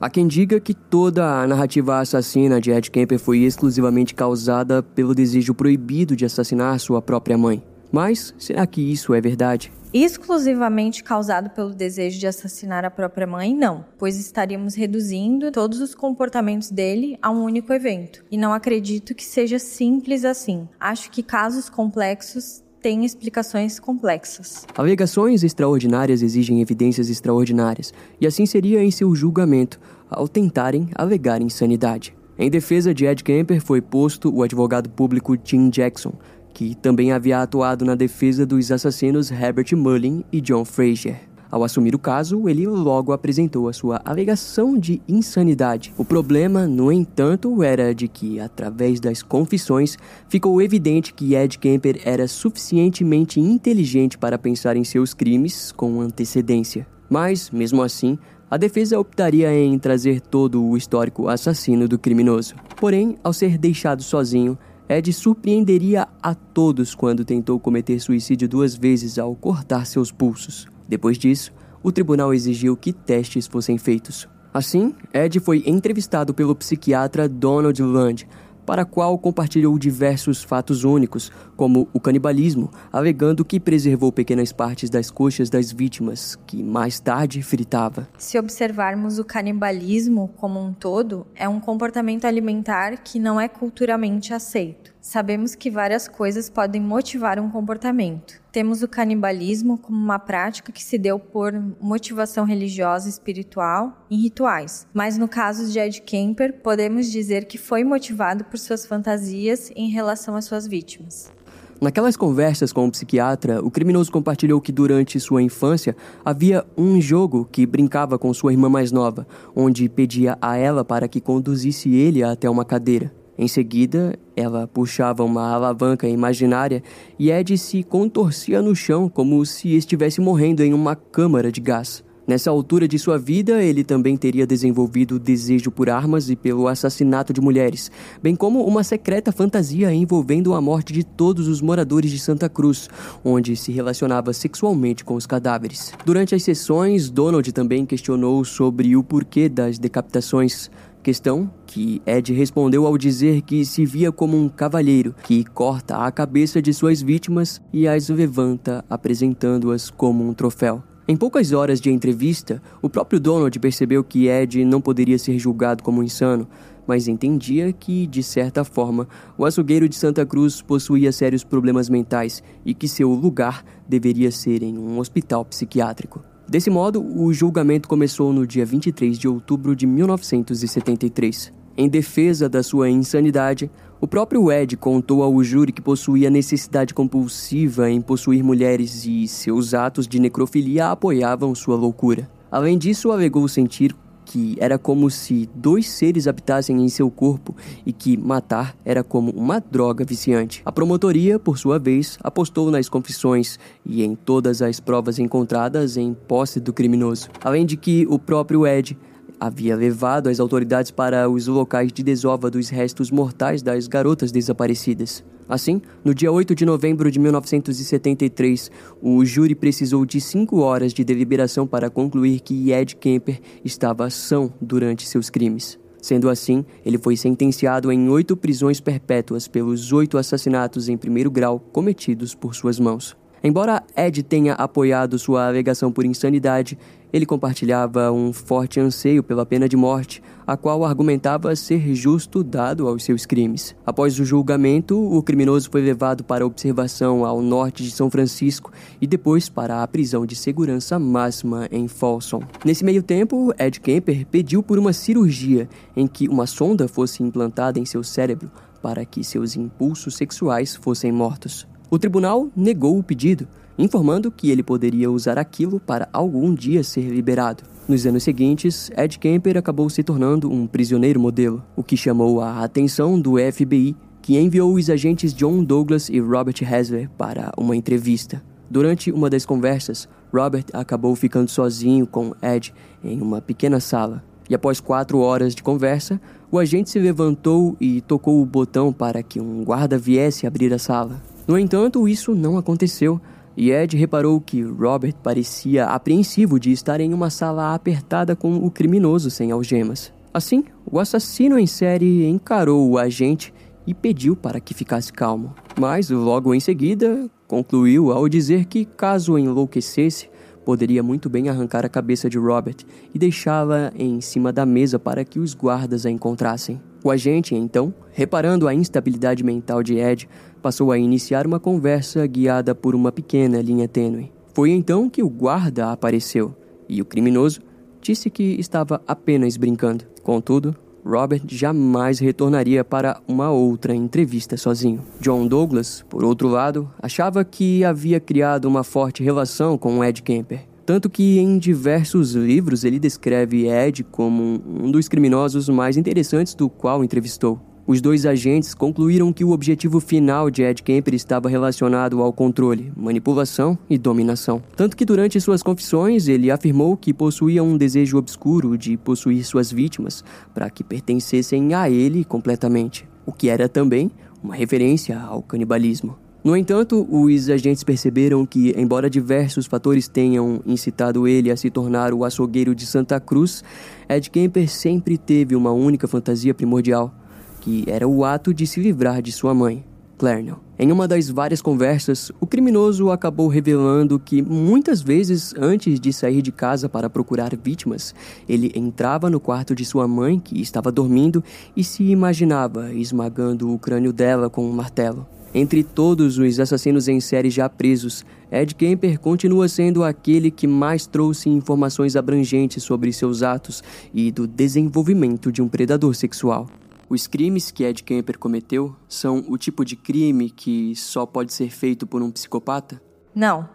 Há 0.00 0.08
quem 0.08 0.26
diga 0.26 0.58
que 0.58 0.72
toda 0.72 1.42
a 1.42 1.46
narrativa 1.46 1.98
assassina 1.98 2.58
de 2.58 2.70
Ed 2.70 2.90
Kemper 2.90 3.18
foi 3.18 3.40
exclusivamente 3.40 4.14
causada 4.14 4.82
pelo 4.82 5.14
desejo 5.14 5.52
proibido 5.52 6.16
de 6.16 6.24
assassinar 6.24 6.80
sua 6.80 7.02
própria 7.02 7.36
mãe. 7.36 7.62
Mas 7.92 8.34
será 8.38 8.66
que 8.66 8.80
isso 8.80 9.12
é 9.12 9.20
verdade? 9.20 9.70
Exclusivamente 9.92 11.04
causado 11.04 11.50
pelo 11.50 11.74
desejo 11.74 12.18
de 12.18 12.26
assassinar 12.26 12.82
a 12.82 12.90
própria 12.90 13.26
mãe, 13.26 13.54
não, 13.54 13.84
pois 13.98 14.18
estaríamos 14.18 14.74
reduzindo 14.74 15.52
todos 15.52 15.82
os 15.82 15.94
comportamentos 15.94 16.70
dele 16.70 17.18
a 17.20 17.30
um 17.30 17.42
único 17.44 17.70
evento. 17.70 18.24
E 18.30 18.38
não 18.38 18.54
acredito 18.54 19.14
que 19.14 19.24
seja 19.24 19.58
simples 19.58 20.24
assim. 20.24 20.66
Acho 20.80 21.10
que 21.10 21.22
casos 21.22 21.68
complexos 21.68 22.62
tem 22.80 23.04
explicações 23.04 23.78
complexas. 23.78 24.66
Alegações 24.76 25.44
extraordinárias 25.44 26.22
exigem 26.22 26.60
evidências 26.60 27.10
extraordinárias, 27.10 27.92
e 28.20 28.26
assim 28.26 28.46
seria 28.46 28.82
em 28.82 28.90
seu 28.90 29.14
julgamento, 29.14 29.78
ao 30.08 30.26
tentarem 30.26 30.88
alegar 30.94 31.42
insanidade. 31.42 32.14
Em 32.38 32.50
defesa 32.50 32.94
de 32.94 33.04
Ed 33.04 33.22
Kemper 33.22 33.60
foi 33.60 33.80
posto 33.80 34.34
o 34.34 34.42
advogado 34.42 34.88
público 34.88 35.36
Tim 35.36 35.68
Jackson, 35.68 36.14
que 36.54 36.74
também 36.74 37.12
havia 37.12 37.42
atuado 37.42 37.84
na 37.84 37.94
defesa 37.94 38.44
dos 38.44 38.72
assassinos 38.72 39.30
Herbert 39.30 39.76
Mullin 39.76 40.24
e 40.32 40.40
John 40.40 40.64
Frazier. 40.64 41.29
Ao 41.50 41.64
assumir 41.64 41.94
o 41.94 41.98
caso, 41.98 42.48
ele 42.48 42.66
logo 42.66 43.12
apresentou 43.12 43.68
a 43.68 43.72
sua 43.72 44.00
alegação 44.04 44.78
de 44.78 45.02
insanidade. 45.08 45.92
O 45.98 46.04
problema, 46.04 46.66
no 46.66 46.92
entanto, 46.92 47.62
era 47.62 47.92
de 47.92 48.06
que, 48.06 48.38
através 48.38 49.00
das 49.00 49.20
confissões, 49.20 49.96
ficou 50.28 50.62
evidente 50.62 51.12
que 51.12 51.34
Ed 51.34 51.58
Kemper 51.58 52.00
era 52.04 52.28
suficientemente 52.28 53.40
inteligente 53.40 54.16
para 54.16 54.38
pensar 54.38 54.76
em 54.76 54.84
seus 54.84 55.12
crimes 55.12 55.72
com 55.72 56.00
antecedência. 56.00 56.86
Mas, 57.08 57.50
mesmo 57.50 57.82
assim, 57.82 58.16
a 58.48 58.56
defesa 58.56 58.98
optaria 58.98 59.52
em 59.52 59.76
trazer 59.76 60.20
todo 60.20 60.64
o 60.64 60.76
histórico 60.76 61.28
assassino 61.28 61.88
do 61.88 61.98
criminoso. 61.98 62.54
Porém, 62.76 63.16
ao 63.24 63.32
ser 63.32 63.58
deixado 63.58 64.02
sozinho, 64.04 64.56
Ed 64.88 65.12
surpreenderia 65.12 66.06
a 66.22 66.34
todos 66.34 66.94
quando 66.94 67.24
tentou 67.24 67.58
cometer 67.58 67.98
suicídio 68.00 68.48
duas 68.48 68.76
vezes 68.76 69.18
ao 69.18 69.34
cortar 69.34 69.86
seus 69.86 70.12
pulsos. 70.12 70.66
Depois 70.90 71.16
disso, 71.16 71.52
o 71.84 71.92
tribunal 71.92 72.34
exigiu 72.34 72.76
que 72.76 72.92
testes 72.92 73.46
fossem 73.46 73.78
feitos. 73.78 74.28
Assim, 74.52 74.92
Ed 75.14 75.38
foi 75.38 75.62
entrevistado 75.64 76.34
pelo 76.34 76.52
psiquiatra 76.56 77.28
Donald 77.28 77.80
Land, 77.80 78.26
para 78.66 78.84
qual 78.84 79.16
compartilhou 79.16 79.78
diversos 79.78 80.42
fatos 80.42 80.82
únicos, 80.82 81.30
como 81.56 81.88
o 81.92 82.00
canibalismo, 82.00 82.72
alegando 82.92 83.44
que 83.44 83.60
preservou 83.60 84.10
pequenas 84.10 84.52
partes 84.52 84.90
das 84.90 85.12
coxas 85.12 85.48
das 85.48 85.70
vítimas, 85.70 86.36
que 86.44 86.60
mais 86.60 86.98
tarde 86.98 87.40
fritava. 87.40 88.08
Se 88.18 88.36
observarmos 88.36 89.20
o 89.20 89.24
canibalismo 89.24 90.28
como 90.36 90.60
um 90.60 90.72
todo, 90.72 91.24
é 91.36 91.48
um 91.48 91.60
comportamento 91.60 92.24
alimentar 92.24 92.96
que 92.96 93.20
não 93.20 93.40
é 93.40 93.46
culturalmente 93.46 94.34
aceito. 94.34 94.89
Sabemos 95.00 95.54
que 95.54 95.70
várias 95.70 96.06
coisas 96.06 96.50
podem 96.50 96.80
motivar 96.80 97.38
um 97.38 97.48
comportamento. 97.48 98.34
Temos 98.52 98.82
o 98.82 98.88
canibalismo 98.88 99.78
como 99.78 99.96
uma 99.96 100.18
prática 100.18 100.70
que 100.70 100.82
se 100.82 100.98
deu 100.98 101.18
por 101.18 101.54
motivação 101.80 102.44
religiosa 102.44 103.08
e 103.08 103.10
espiritual 103.10 104.06
em 104.10 104.20
rituais. 104.20 104.86
Mas 104.92 105.16
no 105.16 105.26
caso 105.26 105.72
de 105.72 105.78
Ed 105.78 106.02
Kemper, 106.02 106.60
podemos 106.62 107.10
dizer 107.10 107.46
que 107.46 107.56
foi 107.56 107.82
motivado 107.82 108.44
por 108.44 108.58
suas 108.58 108.84
fantasias 108.84 109.72
em 109.74 109.88
relação 109.88 110.36
às 110.36 110.44
suas 110.44 110.66
vítimas. 110.66 111.32
Naquelas 111.80 112.14
conversas 112.14 112.70
com 112.70 112.86
o 112.86 112.90
psiquiatra, 112.90 113.64
o 113.64 113.70
criminoso 113.70 114.12
compartilhou 114.12 114.60
que 114.60 114.70
durante 114.70 115.18
sua 115.18 115.40
infância 115.40 115.96
havia 116.22 116.62
um 116.76 117.00
jogo 117.00 117.48
que 117.50 117.64
brincava 117.64 118.18
com 118.18 118.34
sua 118.34 118.52
irmã 118.52 118.68
mais 118.68 118.92
nova, 118.92 119.26
onde 119.56 119.88
pedia 119.88 120.36
a 120.42 120.58
ela 120.58 120.84
para 120.84 121.08
que 121.08 121.22
conduzisse 121.22 121.88
ele 121.94 122.22
até 122.22 122.50
uma 122.50 122.66
cadeira. 122.66 123.19
Em 123.40 123.48
seguida, 123.48 124.18
ela 124.36 124.66
puxava 124.66 125.24
uma 125.24 125.54
alavanca 125.54 126.06
imaginária 126.06 126.82
e 127.18 127.30
Ed 127.30 127.56
se 127.56 127.82
contorcia 127.82 128.60
no 128.60 128.76
chão 128.76 129.08
como 129.08 129.46
se 129.46 129.74
estivesse 129.74 130.20
morrendo 130.20 130.62
em 130.62 130.74
uma 130.74 130.94
câmara 130.94 131.50
de 131.50 131.58
gás. 131.58 132.04
Nessa 132.26 132.50
altura 132.50 132.86
de 132.86 132.98
sua 132.98 133.18
vida, 133.18 133.62
ele 133.62 133.82
também 133.82 134.14
teria 134.14 134.46
desenvolvido 134.46 135.18
desejo 135.18 135.70
por 135.70 135.88
armas 135.88 136.28
e 136.28 136.36
pelo 136.36 136.68
assassinato 136.68 137.32
de 137.32 137.40
mulheres, 137.40 137.90
bem 138.22 138.36
como 138.36 138.62
uma 138.62 138.84
secreta 138.84 139.32
fantasia 139.32 139.90
envolvendo 139.90 140.52
a 140.52 140.60
morte 140.60 140.92
de 140.92 141.02
todos 141.02 141.48
os 141.48 141.62
moradores 141.62 142.10
de 142.10 142.18
Santa 142.18 142.46
Cruz, 142.46 142.90
onde 143.24 143.56
se 143.56 143.72
relacionava 143.72 144.34
sexualmente 144.34 145.02
com 145.02 145.14
os 145.14 145.24
cadáveres. 145.24 145.94
Durante 146.04 146.34
as 146.34 146.42
sessões, 146.42 147.08
Donald 147.08 147.50
também 147.52 147.86
questionou 147.86 148.44
sobre 148.44 148.94
o 148.94 149.02
porquê 149.02 149.48
das 149.48 149.78
decapitações, 149.78 150.70
Questão 151.02 151.50
que 151.70 152.02
Ed 152.04 152.32
respondeu 152.32 152.84
ao 152.84 152.98
dizer 152.98 153.42
que 153.42 153.64
se 153.64 153.86
via 153.86 154.10
como 154.10 154.36
um 154.36 154.48
cavalheiro 154.48 155.14
que 155.22 155.44
corta 155.44 155.98
a 155.98 156.10
cabeça 156.10 156.60
de 156.60 156.74
suas 156.74 157.00
vítimas 157.00 157.62
e 157.72 157.86
as 157.86 158.08
levanta 158.08 158.84
apresentando-as 158.90 159.88
como 159.88 160.28
um 160.28 160.34
troféu. 160.34 160.82
Em 161.06 161.16
poucas 161.16 161.52
horas 161.52 161.80
de 161.80 161.88
entrevista, 161.88 162.60
o 162.82 162.90
próprio 162.90 163.20
Donald 163.20 163.56
percebeu 163.60 164.02
que 164.02 164.26
Ed 164.26 164.64
não 164.64 164.80
poderia 164.80 165.16
ser 165.16 165.38
julgado 165.38 165.84
como 165.84 166.02
insano, 166.02 166.48
mas 166.88 167.06
entendia 167.06 167.72
que, 167.72 168.04
de 168.04 168.22
certa 168.24 168.64
forma, 168.64 169.06
o 169.38 169.44
açougueiro 169.44 169.88
de 169.88 169.94
Santa 169.94 170.26
Cruz 170.26 170.60
possuía 170.60 171.12
sérios 171.12 171.44
problemas 171.44 171.88
mentais 171.88 172.42
e 172.64 172.74
que 172.74 172.88
seu 172.88 173.10
lugar 173.10 173.64
deveria 173.88 174.32
ser 174.32 174.64
em 174.64 174.76
um 174.76 174.98
hospital 174.98 175.44
psiquiátrico. 175.44 176.20
Desse 176.48 176.68
modo, 176.68 177.00
o 177.00 177.32
julgamento 177.32 177.88
começou 177.88 178.32
no 178.32 178.44
dia 178.44 178.66
23 178.66 179.16
de 179.16 179.28
outubro 179.28 179.76
de 179.76 179.86
1973. 179.86 181.59
Em 181.80 181.88
defesa 181.88 182.46
da 182.46 182.62
sua 182.62 182.90
insanidade, 182.90 183.70
o 184.02 184.06
próprio 184.06 184.52
Ed 184.52 184.76
contou 184.76 185.22
ao 185.22 185.42
júri 185.42 185.72
que 185.72 185.80
possuía 185.80 186.28
necessidade 186.28 186.92
compulsiva 186.92 187.90
em 187.90 188.02
possuir 188.02 188.44
mulheres 188.44 189.06
e 189.06 189.26
seus 189.26 189.72
atos 189.72 190.06
de 190.06 190.20
necrofilia 190.20 190.90
apoiavam 190.90 191.54
sua 191.54 191.76
loucura. 191.76 192.30
Além 192.52 192.76
disso, 192.76 193.10
alegou 193.10 193.48
sentir 193.48 193.96
que 194.26 194.56
era 194.60 194.78
como 194.78 195.10
se 195.10 195.48
dois 195.54 195.88
seres 195.88 196.28
habitassem 196.28 196.84
em 196.84 196.88
seu 196.90 197.10
corpo 197.10 197.56
e 197.86 197.94
que 197.94 198.14
matar 198.14 198.76
era 198.84 199.02
como 199.02 199.30
uma 199.30 199.58
droga 199.58 200.04
viciante. 200.04 200.60
A 200.66 200.70
promotoria, 200.70 201.38
por 201.38 201.56
sua 201.56 201.78
vez, 201.78 202.18
apostou 202.22 202.70
nas 202.70 202.90
confissões 202.90 203.58
e 203.86 204.04
em 204.04 204.14
todas 204.14 204.60
as 204.60 204.80
provas 204.80 205.18
encontradas 205.18 205.96
em 205.96 206.12
posse 206.12 206.60
do 206.60 206.74
criminoso. 206.74 207.30
Além 207.42 207.64
de 207.64 207.78
que 207.78 208.06
o 208.10 208.18
próprio 208.18 208.66
Ed 208.66 208.98
havia 209.40 209.74
levado 209.74 210.28
as 210.28 210.38
autoridades 210.38 210.90
para 210.90 211.28
os 211.28 211.46
locais 211.46 211.90
de 211.90 212.02
desova 212.02 212.50
dos 212.50 212.68
restos 212.68 213.10
mortais 213.10 213.62
das 213.62 213.88
garotas 213.88 214.30
desaparecidas. 214.30 215.24
Assim, 215.48 215.80
no 216.04 216.14
dia 216.14 216.30
8 216.30 216.54
de 216.54 216.64
novembro 216.64 217.10
de 217.10 217.18
1973, 217.18 218.70
o 219.02 219.24
júri 219.24 219.54
precisou 219.54 220.04
de 220.04 220.20
cinco 220.20 220.60
horas 220.60 220.92
de 220.92 221.02
deliberação 221.02 221.66
para 221.66 221.90
concluir 221.90 222.38
que 222.40 222.70
Ed 222.70 222.94
Kemper 222.94 223.40
estava 223.64 224.08
são 224.10 224.52
durante 224.60 225.08
seus 225.08 225.30
crimes. 225.30 225.76
Sendo 226.00 226.30
assim, 226.30 226.64
ele 226.84 226.98
foi 226.98 227.16
sentenciado 227.16 227.90
em 227.90 228.08
oito 228.08 228.36
prisões 228.36 228.80
perpétuas 228.80 229.48
pelos 229.48 229.92
oito 229.92 230.18
assassinatos 230.18 230.88
em 230.88 230.96
primeiro 230.96 231.30
grau 231.30 231.58
cometidos 231.58 232.34
por 232.34 232.54
suas 232.54 232.78
mãos. 232.78 233.16
Embora 233.42 233.82
Ed 233.96 234.22
tenha 234.22 234.52
apoiado 234.52 235.18
sua 235.18 235.46
alegação 235.46 235.90
por 235.90 236.04
insanidade, 236.04 236.78
ele 237.12 237.26
compartilhava 237.26 238.10
um 238.12 238.32
forte 238.32 238.78
anseio 238.78 239.22
pela 239.22 239.46
pena 239.46 239.68
de 239.68 239.76
morte, 239.76 240.22
a 240.46 240.56
qual 240.56 240.84
argumentava 240.84 241.54
ser 241.54 241.94
justo 241.94 242.42
dado 242.42 242.88
aos 242.88 243.04
seus 243.04 243.26
crimes. 243.26 243.74
Após 243.86 244.18
o 244.18 244.24
julgamento, 244.24 244.98
o 244.98 245.22
criminoso 245.22 245.70
foi 245.70 245.80
levado 245.80 246.24
para 246.24 246.46
observação 246.46 247.24
ao 247.24 247.40
norte 247.40 247.82
de 247.82 247.90
São 247.90 248.10
Francisco 248.10 248.72
e 249.00 249.06
depois 249.06 249.48
para 249.48 249.82
a 249.82 249.88
prisão 249.88 250.26
de 250.26 250.34
segurança 250.34 250.98
máxima 250.98 251.68
em 251.70 251.86
Folsom. 251.88 252.42
Nesse 252.64 252.84
meio 252.84 253.02
tempo, 253.02 253.52
Ed 253.58 253.80
Kemper 253.80 254.26
pediu 254.26 254.62
por 254.62 254.78
uma 254.78 254.92
cirurgia 254.92 255.68
em 255.96 256.06
que 256.06 256.28
uma 256.28 256.46
sonda 256.46 256.88
fosse 256.88 257.22
implantada 257.22 257.78
em 257.78 257.84
seu 257.84 258.02
cérebro 258.02 258.50
para 258.82 259.04
que 259.04 259.22
seus 259.22 259.56
impulsos 259.56 260.16
sexuais 260.16 260.74
fossem 260.74 261.12
mortos. 261.12 261.66
O 261.90 261.98
tribunal 261.98 262.48
negou 262.56 262.98
o 262.98 263.02
pedido, 263.02 263.48
informando 263.80 264.30
que 264.30 264.50
ele 264.50 264.62
poderia 264.62 265.10
usar 265.10 265.38
aquilo 265.38 265.80
para 265.80 266.08
algum 266.12 266.54
dia 266.54 266.84
ser 266.84 267.08
liberado. 267.08 267.64
Nos 267.88 268.06
anos 268.06 268.22
seguintes, 268.22 268.90
Ed 268.96 269.18
Kemper 269.18 269.56
acabou 269.56 269.88
se 269.88 270.02
tornando 270.02 270.52
um 270.52 270.66
prisioneiro 270.66 271.18
modelo, 271.18 271.62
o 271.74 271.82
que 271.82 271.96
chamou 271.96 272.40
a 272.40 272.62
atenção 272.62 273.18
do 273.18 273.36
FBI, 273.38 273.96
que 274.20 274.38
enviou 274.38 274.74
os 274.74 274.90
agentes 274.90 275.32
John 275.32 275.64
Douglas 275.64 276.08
e 276.08 276.20
Robert 276.20 276.56
Hasler 276.62 277.08
para 277.16 277.50
uma 277.56 277.74
entrevista. 277.74 278.42
Durante 278.68 279.10
uma 279.10 279.30
das 279.30 279.46
conversas, 279.46 280.08
Robert 280.32 280.66
acabou 280.72 281.16
ficando 281.16 281.50
sozinho 281.50 282.06
com 282.06 282.32
Ed 282.42 282.72
em 283.02 283.20
uma 283.20 283.40
pequena 283.40 283.80
sala. 283.80 284.22
E 284.48 284.54
após 284.54 284.78
quatro 284.78 285.18
horas 285.18 285.54
de 285.54 285.62
conversa, 285.62 286.20
o 286.52 286.58
agente 286.58 286.90
se 286.90 286.98
levantou 286.98 287.76
e 287.80 288.00
tocou 288.02 288.42
o 288.42 288.46
botão 288.46 288.92
para 288.92 289.22
que 289.22 289.40
um 289.40 289.64
guarda 289.64 289.96
viesse 289.96 290.46
abrir 290.46 290.72
a 290.74 290.78
sala. 290.78 291.22
No 291.46 291.58
entanto, 291.58 292.06
isso 292.06 292.34
não 292.34 292.58
aconteceu, 292.58 293.20
e 293.60 293.70
Ed 293.70 293.94
reparou 293.94 294.40
que 294.40 294.62
Robert 294.62 295.16
parecia 295.22 295.84
apreensivo 295.84 296.58
de 296.58 296.72
estar 296.72 296.98
em 296.98 297.12
uma 297.12 297.28
sala 297.28 297.74
apertada 297.74 298.34
com 298.34 298.54
o 298.56 298.70
criminoso 298.70 299.30
sem 299.30 299.50
algemas. 299.50 300.10
Assim, 300.32 300.64
o 300.90 300.98
assassino 300.98 301.58
em 301.58 301.66
série 301.66 302.26
encarou 302.26 302.88
o 302.88 302.96
agente 302.96 303.52
e 303.86 303.92
pediu 303.92 304.34
para 304.34 304.60
que 304.60 304.72
ficasse 304.72 305.12
calmo. 305.12 305.54
Mas 305.78 306.08
logo 306.08 306.54
em 306.54 306.60
seguida, 306.60 307.28
concluiu 307.46 308.10
ao 308.10 308.30
dizer 308.30 308.64
que, 308.64 308.86
caso 308.86 309.38
enlouquecesse, 309.38 310.30
poderia 310.64 311.02
muito 311.02 311.28
bem 311.28 311.50
arrancar 311.50 311.84
a 311.84 311.90
cabeça 311.90 312.30
de 312.30 312.38
Robert 312.38 312.76
e 313.14 313.18
deixá-la 313.18 313.92
em 313.94 314.22
cima 314.22 314.50
da 314.54 314.64
mesa 314.64 314.98
para 314.98 315.22
que 315.22 315.38
os 315.38 315.52
guardas 315.52 316.06
a 316.06 316.10
encontrassem. 316.10 316.80
O 317.02 317.10
agente, 317.10 317.54
então, 317.54 317.94
reparando 318.12 318.68
a 318.68 318.74
instabilidade 318.74 319.42
mental 319.42 319.82
de 319.82 319.96
Ed, 319.96 320.28
passou 320.60 320.92
a 320.92 320.98
iniciar 320.98 321.46
uma 321.46 321.58
conversa 321.58 322.26
guiada 322.26 322.74
por 322.74 322.94
uma 322.94 323.10
pequena 323.10 323.62
linha 323.62 323.88
tênue. 323.88 324.30
Foi 324.52 324.70
então 324.70 325.08
que 325.08 325.22
o 325.22 325.28
guarda 325.28 325.90
apareceu 325.90 326.54
e 326.88 327.00
o 327.00 327.04
criminoso 327.04 327.60
disse 328.02 328.28
que 328.28 328.42
estava 328.58 329.00
apenas 329.06 329.56
brincando. 329.56 330.04
Contudo, 330.22 330.76
Robert 331.04 331.42
jamais 331.46 332.18
retornaria 332.18 332.84
para 332.84 333.20
uma 333.26 333.50
outra 333.50 333.94
entrevista 333.94 334.56
sozinho. 334.56 335.00
John 335.20 335.46
Douglas, 335.46 336.04
por 336.08 336.24
outro 336.24 336.48
lado, 336.48 336.90
achava 337.00 337.44
que 337.44 337.84
havia 337.84 338.20
criado 338.20 338.66
uma 338.66 338.84
forte 338.84 339.22
relação 339.22 339.78
com 339.78 340.04
Ed 340.04 340.22
Kemper. 340.22 340.69
Tanto 340.90 341.08
que 341.08 341.38
em 341.38 341.56
diversos 341.56 342.32
livros 342.32 342.82
ele 342.82 342.98
descreve 342.98 343.68
Ed 343.68 344.02
como 344.02 344.60
um 344.66 344.90
dos 344.90 345.06
criminosos 345.06 345.68
mais 345.68 345.96
interessantes 345.96 346.52
do 346.52 346.68
qual 346.68 347.04
entrevistou. 347.04 347.60
Os 347.86 348.00
dois 348.00 348.26
agentes 348.26 348.74
concluíram 348.74 349.32
que 349.32 349.44
o 349.44 349.52
objetivo 349.52 350.00
final 350.00 350.50
de 350.50 350.64
Ed 350.64 350.82
Kemper 350.82 351.14
estava 351.14 351.48
relacionado 351.48 352.20
ao 352.20 352.32
controle, 352.32 352.92
manipulação 352.96 353.78
e 353.88 353.96
dominação. 353.96 354.60
Tanto 354.76 354.96
que 354.96 355.04
durante 355.04 355.40
suas 355.40 355.62
confissões 355.62 356.26
ele 356.26 356.50
afirmou 356.50 356.96
que 356.96 357.14
possuía 357.14 357.62
um 357.62 357.76
desejo 357.76 358.18
obscuro 358.18 358.76
de 358.76 358.96
possuir 358.96 359.44
suas 359.44 359.70
vítimas 359.70 360.24
para 360.52 360.68
que 360.68 360.82
pertencessem 360.82 361.72
a 361.72 361.88
ele 361.88 362.24
completamente, 362.24 363.08
o 363.24 363.32
que 363.32 363.48
era 363.48 363.68
também 363.68 364.10
uma 364.42 364.56
referência 364.56 365.20
ao 365.20 365.40
canibalismo. 365.40 366.18
No 366.42 366.56
entanto, 366.56 367.06
os 367.10 367.50
agentes 367.50 367.84
perceberam 367.84 368.46
que, 368.46 368.72
embora 368.74 369.10
diversos 369.10 369.66
fatores 369.66 370.08
tenham 370.08 370.62
incitado 370.64 371.28
ele 371.28 371.50
a 371.50 371.56
se 371.56 371.68
tornar 371.68 372.14
o 372.14 372.24
açougueiro 372.24 372.74
de 372.74 372.86
Santa 372.86 373.20
Cruz, 373.20 373.62
Ed 374.08 374.30
Kemper 374.30 374.66
sempre 374.66 375.18
teve 375.18 375.54
uma 375.54 375.70
única 375.70 376.08
fantasia 376.08 376.54
primordial: 376.54 377.14
que 377.60 377.84
era 377.86 378.08
o 378.08 378.24
ato 378.24 378.54
de 378.54 378.66
se 378.66 378.80
livrar 378.80 379.20
de 379.20 379.30
sua 379.32 379.52
mãe, 379.52 379.84
Clarnell. 380.16 380.60
Em 380.78 380.90
uma 380.90 381.06
das 381.06 381.28
várias 381.28 381.60
conversas, 381.60 382.32
o 382.40 382.46
criminoso 382.46 383.10
acabou 383.10 383.46
revelando 383.46 384.18
que 384.18 384.40
muitas 384.40 385.02
vezes 385.02 385.52
antes 385.58 386.00
de 386.00 386.10
sair 386.10 386.40
de 386.40 386.50
casa 386.50 386.88
para 386.88 387.10
procurar 387.10 387.54
vítimas, 387.54 388.14
ele 388.48 388.72
entrava 388.74 389.28
no 389.28 389.38
quarto 389.38 389.74
de 389.74 389.84
sua 389.84 390.08
mãe, 390.08 390.40
que 390.40 390.58
estava 390.58 390.90
dormindo, 390.90 391.44
e 391.76 391.84
se 391.84 392.02
imaginava 392.04 392.94
esmagando 392.94 393.70
o 393.70 393.78
crânio 393.78 394.10
dela 394.10 394.48
com 394.48 394.64
um 394.64 394.72
martelo. 394.72 395.26
Entre 395.52 395.82
todos 395.82 396.38
os 396.38 396.60
assassinos 396.60 397.08
em 397.08 397.20
série 397.20 397.50
já 397.50 397.68
presos, 397.68 398.24
Ed 398.52 398.72
Kemper 398.72 399.18
continua 399.18 399.68
sendo 399.68 400.04
aquele 400.04 400.48
que 400.48 400.66
mais 400.66 401.06
trouxe 401.06 401.48
informações 401.48 402.14
abrangentes 402.14 402.84
sobre 402.84 403.12
seus 403.12 403.42
atos 403.42 403.82
e 404.14 404.30
do 404.30 404.46
desenvolvimento 404.46 405.50
de 405.50 405.60
um 405.60 405.68
predador 405.68 406.14
sexual. 406.14 406.68
Os 407.08 407.26
crimes 407.26 407.72
que 407.72 407.82
Ed 407.82 408.04
Kemper 408.04 408.38
cometeu 408.38 408.94
são 409.08 409.44
o 409.48 409.58
tipo 409.58 409.84
de 409.84 409.96
crime 409.96 410.50
que 410.50 410.94
só 410.94 411.26
pode 411.26 411.52
ser 411.52 411.68
feito 411.68 412.06
por 412.06 412.22
um 412.22 412.30
psicopata? 412.30 413.02
Não. 413.34 413.68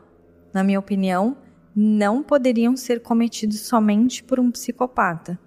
Na 0.53 0.63
minha 0.63 0.79
opinião, 0.79 1.35
não 1.75 2.23
poderiam 2.23 2.77
ser 2.77 3.01
cometidos 3.01 3.59
somente 3.59 4.23
por 4.23 4.39
um 4.39 4.49
psicopata. 4.49 5.37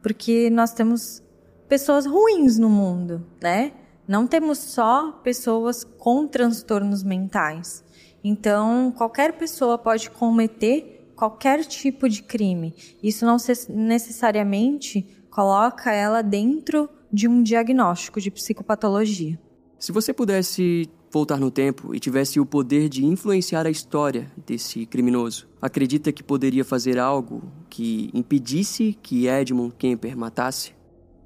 Porque 0.00 0.48
nós 0.48 0.72
temos 0.72 1.20
pessoas 1.68 2.06
ruins 2.06 2.56
no 2.56 2.70
mundo, 2.70 3.26
né? 3.42 3.72
Não 4.06 4.26
temos 4.26 4.58
só 4.58 5.12
pessoas 5.22 5.84
com 5.84 6.26
transtornos 6.26 7.02
mentais. 7.02 7.84
Então, 8.24 8.92
qualquer 8.96 9.32
pessoa 9.34 9.78
pode 9.78 10.10
cometer 10.10 11.12
qualquer 11.14 11.64
tipo 11.64 12.08
de 12.08 12.22
crime. 12.22 12.74
Isso 13.02 13.24
não 13.24 13.36
necessariamente 13.68 15.06
coloca 15.30 15.92
ela 15.92 16.22
dentro 16.22 16.88
de 17.12 17.28
um 17.28 17.42
diagnóstico 17.42 18.20
de 18.20 18.30
psicopatologia. 18.30 19.38
Se 19.78 19.92
você 19.92 20.12
pudesse 20.12 20.88
voltar 21.10 21.38
no 21.38 21.50
tempo 21.50 21.94
e 21.94 22.00
tivesse 22.00 22.40
o 22.40 22.46
poder 22.46 22.88
de 22.88 23.04
influenciar 23.04 23.66
a 23.66 23.70
história 23.70 24.30
desse 24.46 24.86
criminoso, 24.86 25.46
acredita 25.60 26.10
que 26.10 26.22
poderia 26.22 26.64
fazer 26.64 26.98
algo 26.98 27.42
que 27.68 28.10
impedisse 28.14 28.96
que 29.02 29.26
Edmund 29.26 29.74
Kemper 29.76 30.16
matasse? 30.16 30.72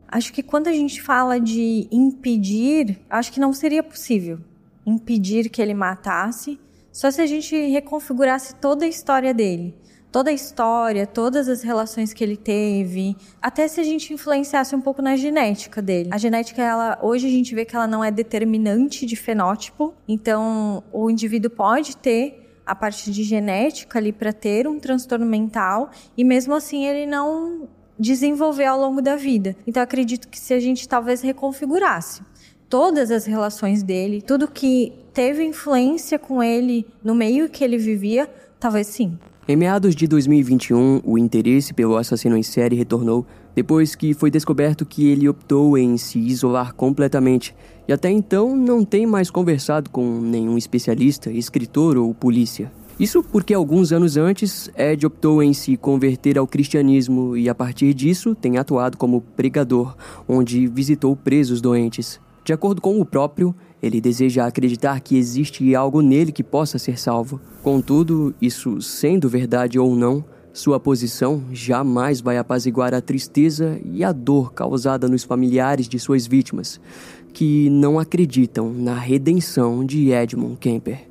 Acho 0.08 0.32
que 0.32 0.42
quando 0.42 0.68
a 0.68 0.72
gente 0.72 1.02
fala 1.02 1.38
de 1.40 1.88
impedir, 1.90 2.98
acho 3.10 3.32
que 3.32 3.40
não 3.40 3.52
seria 3.52 3.82
possível 3.82 4.38
impedir 4.86 5.48
que 5.50 5.60
ele 5.60 5.74
matasse, 5.74 6.58
só 6.92 7.10
se 7.10 7.20
a 7.20 7.26
gente 7.26 7.54
reconfigurasse 7.66 8.54
toda 8.54 8.84
a 8.84 8.88
história 8.88 9.34
dele. 9.34 9.74
Toda 10.12 10.30
a 10.30 10.32
história, 10.32 11.06
todas 11.06 11.46
as 11.46 11.62
relações 11.62 12.14
que 12.14 12.24
ele 12.24 12.38
teve, 12.38 13.14
até 13.42 13.68
se 13.68 13.80
a 13.80 13.84
gente 13.84 14.14
influenciasse 14.14 14.74
um 14.74 14.80
pouco 14.80 15.02
na 15.02 15.14
genética 15.16 15.82
dele. 15.82 16.08
A 16.10 16.16
genética, 16.16 16.62
ela, 16.62 16.98
hoje 17.02 17.26
a 17.26 17.30
gente 17.30 17.54
vê 17.54 17.66
que 17.66 17.76
ela 17.76 17.86
não 17.86 18.02
é 18.02 18.10
determinante 18.10 19.04
de 19.04 19.14
fenótipo, 19.14 19.92
então 20.08 20.82
o 20.90 21.10
indivíduo 21.10 21.50
pode 21.50 21.96
ter 21.98 22.46
a 22.64 22.74
parte 22.74 23.10
de 23.10 23.22
genética 23.22 23.98
ali 23.98 24.12
para 24.12 24.32
ter 24.32 24.66
um 24.66 24.80
transtorno 24.80 25.26
mental 25.26 25.90
e 26.16 26.24
mesmo 26.24 26.54
assim 26.54 26.86
ele 26.86 27.06
não 27.06 27.68
desenvolver 27.98 28.64
ao 28.64 28.80
longo 28.80 29.00
da 29.00 29.16
vida. 29.16 29.56
Então 29.66 29.82
acredito 29.82 30.28
que 30.28 30.38
se 30.38 30.54
a 30.54 30.60
gente 30.60 30.88
talvez 30.88 31.20
reconfigurasse 31.20 32.22
todas 32.68 33.10
as 33.10 33.24
relações 33.24 33.82
dele, 33.82 34.20
tudo 34.20 34.48
que 34.48 34.92
teve 35.12 35.44
influência 35.44 36.18
com 36.18 36.42
ele 36.42 36.86
no 37.02 37.14
meio 37.14 37.48
que 37.48 37.64
ele 37.64 37.78
vivia, 37.78 38.28
talvez 38.58 38.86
sim. 38.88 39.18
Em 39.48 39.54
meados 39.54 39.94
de 39.94 40.08
2021, 40.08 41.02
o 41.04 41.16
interesse 41.16 41.72
pelo 41.72 41.96
assassino 41.96 42.36
em 42.36 42.42
série 42.42 42.74
retornou 42.74 43.24
depois 43.54 43.94
que 43.94 44.12
foi 44.12 44.30
descoberto 44.30 44.84
que 44.84 45.06
ele 45.06 45.28
optou 45.28 45.78
em 45.78 45.96
se 45.96 46.18
isolar 46.18 46.74
completamente 46.74 47.54
e 47.86 47.92
até 47.92 48.10
então 48.10 48.56
não 48.56 48.84
tem 48.84 49.06
mais 49.06 49.30
conversado 49.30 49.88
com 49.88 50.20
nenhum 50.20 50.58
especialista, 50.58 51.30
escritor 51.30 51.96
ou 51.96 52.12
polícia. 52.12 52.72
Isso 52.98 53.22
porque 53.22 53.52
alguns 53.52 53.92
anos 53.92 54.16
antes, 54.16 54.70
Ed 54.74 55.04
optou 55.04 55.42
em 55.42 55.52
se 55.52 55.76
converter 55.76 56.38
ao 56.38 56.46
cristianismo 56.46 57.36
e, 57.36 57.46
a 57.46 57.54
partir 57.54 57.92
disso, 57.92 58.34
tem 58.34 58.56
atuado 58.56 58.96
como 58.96 59.20
pregador, 59.20 59.94
onde 60.26 60.66
visitou 60.66 61.14
presos 61.14 61.60
doentes. 61.60 62.18
De 62.42 62.54
acordo 62.54 62.80
com 62.80 62.98
o 62.98 63.04
próprio, 63.04 63.54
ele 63.82 64.00
deseja 64.00 64.46
acreditar 64.46 64.98
que 65.00 65.18
existe 65.18 65.74
algo 65.74 66.00
nele 66.00 66.32
que 66.32 66.42
possa 66.42 66.78
ser 66.78 66.98
salvo. 66.98 67.38
Contudo, 67.62 68.34
isso 68.40 68.80
sendo 68.80 69.28
verdade 69.28 69.78
ou 69.78 69.94
não, 69.94 70.24
sua 70.54 70.80
posição 70.80 71.44
jamais 71.52 72.22
vai 72.22 72.38
apaziguar 72.38 72.94
a 72.94 73.02
tristeza 73.02 73.78
e 73.84 74.02
a 74.02 74.10
dor 74.10 74.54
causada 74.54 75.06
nos 75.06 75.22
familiares 75.22 75.86
de 75.86 75.98
suas 75.98 76.26
vítimas, 76.26 76.80
que 77.34 77.68
não 77.68 77.98
acreditam 77.98 78.72
na 78.72 78.94
redenção 78.94 79.84
de 79.84 80.12
Edmund 80.12 80.56
Kemper. 80.56 81.05